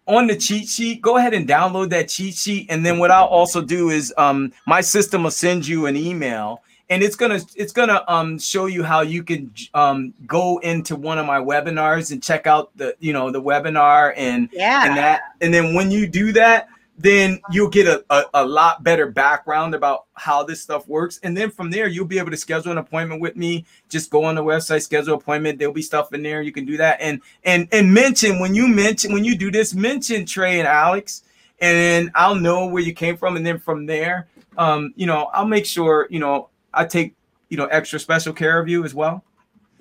on 0.06 0.26
the 0.26 0.36
cheat 0.36 0.68
sheet, 0.68 1.02
go 1.02 1.18
ahead 1.18 1.34
and 1.34 1.46
download 1.46 1.90
that 1.90 2.08
cheat 2.08 2.34
sheet. 2.34 2.66
And 2.70 2.84
then 2.84 2.98
what 2.98 3.10
I'll 3.10 3.26
also 3.26 3.60
do 3.60 3.90
is 3.90 4.12
um, 4.16 4.52
my 4.66 4.80
system 4.80 5.22
will 5.22 5.30
send 5.30 5.66
you 5.66 5.86
an 5.86 5.96
email 5.96 6.62
and 6.90 7.02
it's 7.02 7.16
gonna 7.16 7.40
it's 7.54 7.72
gonna 7.72 8.02
um 8.08 8.38
show 8.38 8.66
you 8.66 8.82
how 8.82 9.02
you 9.02 9.22
can 9.22 9.52
um 9.74 10.14
go 10.26 10.58
into 10.58 10.96
one 10.96 11.18
of 11.18 11.26
my 11.26 11.38
webinars 11.38 12.12
and 12.12 12.22
check 12.22 12.46
out 12.46 12.74
the 12.76 12.96
you 12.98 13.12
know 13.12 13.30
the 13.30 13.40
webinar 13.40 14.12
and 14.16 14.48
yeah 14.52 14.86
and 14.86 14.96
that 14.96 15.20
and 15.40 15.52
then 15.52 15.74
when 15.74 15.90
you 15.90 16.06
do 16.06 16.32
that 16.32 16.68
then 16.98 17.40
you'll 17.52 17.68
get 17.68 17.86
a, 17.86 18.04
a, 18.10 18.24
a, 18.34 18.44
lot 18.44 18.82
better 18.82 19.06
background 19.06 19.72
about 19.74 20.06
how 20.14 20.42
this 20.42 20.60
stuff 20.60 20.86
works. 20.88 21.20
And 21.22 21.36
then 21.36 21.48
from 21.48 21.70
there, 21.70 21.86
you'll 21.86 22.06
be 22.06 22.18
able 22.18 22.32
to 22.32 22.36
schedule 22.36 22.72
an 22.72 22.78
appointment 22.78 23.20
with 23.20 23.36
me. 23.36 23.64
Just 23.88 24.10
go 24.10 24.24
on 24.24 24.34
the 24.34 24.42
website, 24.42 24.82
schedule 24.82 25.14
appointment. 25.14 25.60
There'll 25.60 25.72
be 25.72 25.82
stuff 25.82 26.12
in 26.12 26.24
there. 26.24 26.42
You 26.42 26.50
can 26.50 26.64
do 26.64 26.76
that. 26.76 27.00
And 27.00 27.20
and 27.44 27.68
and 27.70 27.94
mention 27.94 28.40
when 28.40 28.54
you 28.54 28.66
mention 28.66 29.12
when 29.12 29.24
you 29.24 29.38
do 29.38 29.52
this, 29.52 29.74
mention 29.74 30.26
Trey 30.26 30.58
and 30.58 30.66
Alex, 30.66 31.22
and 31.60 32.10
I'll 32.16 32.34
know 32.34 32.66
where 32.66 32.82
you 32.82 32.92
came 32.92 33.16
from. 33.16 33.36
And 33.36 33.46
then 33.46 33.60
from 33.60 33.86
there, 33.86 34.26
um, 34.56 34.92
you 34.96 35.06
know, 35.06 35.30
I'll 35.32 35.46
make 35.46 35.66
sure, 35.66 36.08
you 36.10 36.18
know, 36.18 36.48
I 36.74 36.84
take, 36.84 37.14
you 37.48 37.56
know, 37.56 37.66
extra 37.66 38.00
special 38.00 38.32
care 38.32 38.58
of 38.58 38.68
you 38.68 38.84
as 38.84 38.92
well. 38.92 39.22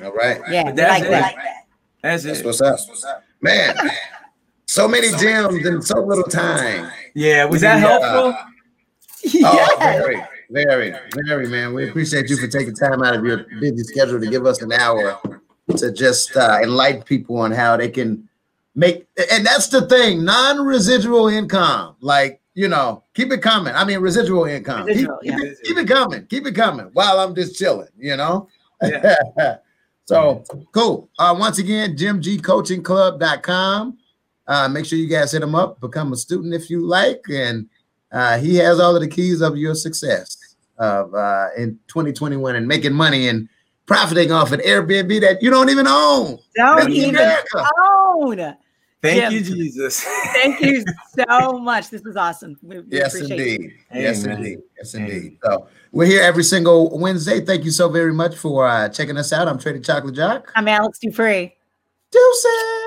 All 0.03 0.11
right. 0.11 0.39
Yeah, 0.51 0.71
that's 0.71 1.01
like 1.01 1.03
it. 1.03 1.09
That. 1.09 1.35
That's, 2.03 2.23
that's 2.23 2.39
it. 2.39 2.45
What's 2.45 2.61
up? 2.61 2.77
What's 2.87 3.03
up? 3.03 3.23
Man. 3.41 3.75
So 4.67 4.87
many 4.87 5.09
gems 5.17 5.65
in 5.65 5.81
so 5.81 5.99
little 6.01 6.25
time. 6.25 6.91
Yeah, 7.15 7.45
was 7.45 7.61
that 7.61 7.79
helpful? 7.79 8.33
Uh, 8.33 8.45
yeah. 9.23 9.41
Oh, 9.45 9.75
very, 9.79 10.21
very, 10.49 10.93
very, 11.15 11.47
man. 11.47 11.73
We 11.73 11.89
appreciate 11.89 12.29
you 12.29 12.37
for 12.37 12.47
taking 12.47 12.75
time 12.75 13.01
out 13.01 13.15
of 13.15 13.25
your 13.25 13.45
busy 13.59 13.83
schedule 13.83 14.19
to 14.19 14.27
give 14.27 14.45
us 14.45 14.61
an 14.61 14.73
hour 14.73 15.19
to 15.77 15.91
just 15.91 16.35
uh, 16.35 16.59
enlighten 16.61 17.03
people 17.03 17.37
on 17.37 17.51
how 17.51 17.77
they 17.77 17.89
can 17.89 18.27
make. 18.75 19.07
And 19.31 19.45
that's 19.45 19.69
the 19.69 19.87
thing, 19.87 20.25
non-residual 20.25 21.29
income. 21.29 21.95
Like 22.01 22.41
you 22.53 22.67
know, 22.67 23.03
keep 23.13 23.31
it 23.31 23.41
coming. 23.41 23.73
I 23.73 23.85
mean, 23.85 23.99
residual 23.99 24.43
income. 24.45 24.87
Residual, 24.87 25.19
keep, 25.19 25.31
yeah. 25.31 25.37
keep, 25.37 25.45
it, 25.45 25.57
keep, 25.63 25.77
it, 25.77 25.87
coming. 25.87 26.25
Keep 26.25 26.47
it 26.47 26.55
coming 26.55 26.89
while 26.91 27.19
I'm 27.19 27.35
just 27.35 27.57
chilling. 27.57 27.87
You 27.97 28.17
know. 28.17 28.49
Yeah. 28.81 29.57
so 30.05 30.43
cool. 30.73 31.09
Uh, 31.17 31.37
once 31.39 31.57
again, 31.57 31.95
jimgcoachingclub.com. 31.95 33.97
Uh, 34.47 34.67
make 34.69 34.85
sure 34.85 34.97
you 34.97 35.07
guys 35.07 35.31
hit 35.31 35.43
him 35.43 35.55
up, 35.55 35.79
become 35.81 36.13
a 36.13 36.15
student 36.15 36.53
if 36.53 36.69
you 36.69 36.85
like, 36.85 37.21
and 37.29 37.67
uh, 38.11 38.37
he 38.37 38.55
has 38.55 38.79
all 38.79 38.95
of 38.95 39.01
the 39.01 39.07
keys 39.07 39.41
of 39.41 39.57
your 39.57 39.75
success 39.75 40.55
of 40.77 41.13
uh, 41.13 41.47
in 41.57 41.77
2021 41.87 42.55
and 42.55 42.67
making 42.67 42.93
money 42.93 43.27
and 43.27 43.49
profiting 43.85 44.31
off 44.31 44.51
an 44.51 44.59
Airbnb 44.61 45.21
that 45.21 45.41
you 45.41 45.49
don't 45.49 45.69
even 45.69 45.87
own. 45.87 46.37
Don't 46.55 46.91
even 46.91 47.15
America. 47.15 47.65
own. 47.79 48.55
Thank 49.01 49.21
Jim, 49.21 49.33
you, 49.33 49.41
Jesus. 49.41 50.01
thank 50.33 50.59
you 50.59 50.83
so 51.29 51.59
much. 51.59 51.89
This 51.89 52.01
was 52.03 52.15
awesome. 52.15 52.57
We, 52.63 52.79
we 52.79 52.85
yes, 52.89 53.15
indeed. 53.15 53.73
Yes, 53.93 54.23
indeed. 54.25 54.59
Yes, 54.77 54.93
indeed. 54.95 55.37
So 55.43 55.67
we're 55.91 56.07
here 56.07 56.23
every 56.23 56.43
single 56.43 56.97
Wednesday. 56.97 57.41
Thank 57.41 57.63
you 57.63 57.71
so 57.71 57.89
very 57.89 58.13
much 58.13 58.35
for 58.35 58.67
uh, 58.67 58.89
checking 58.89 59.17
us 59.17 59.31
out. 59.31 59.47
I'm 59.47 59.59
Trading 59.59 59.83
Chocolate 59.83 60.15
Jock. 60.15 60.51
I'm 60.55 60.67
Alex 60.67 60.99
Dupree. 60.99 61.55
Deuces. 62.11 62.86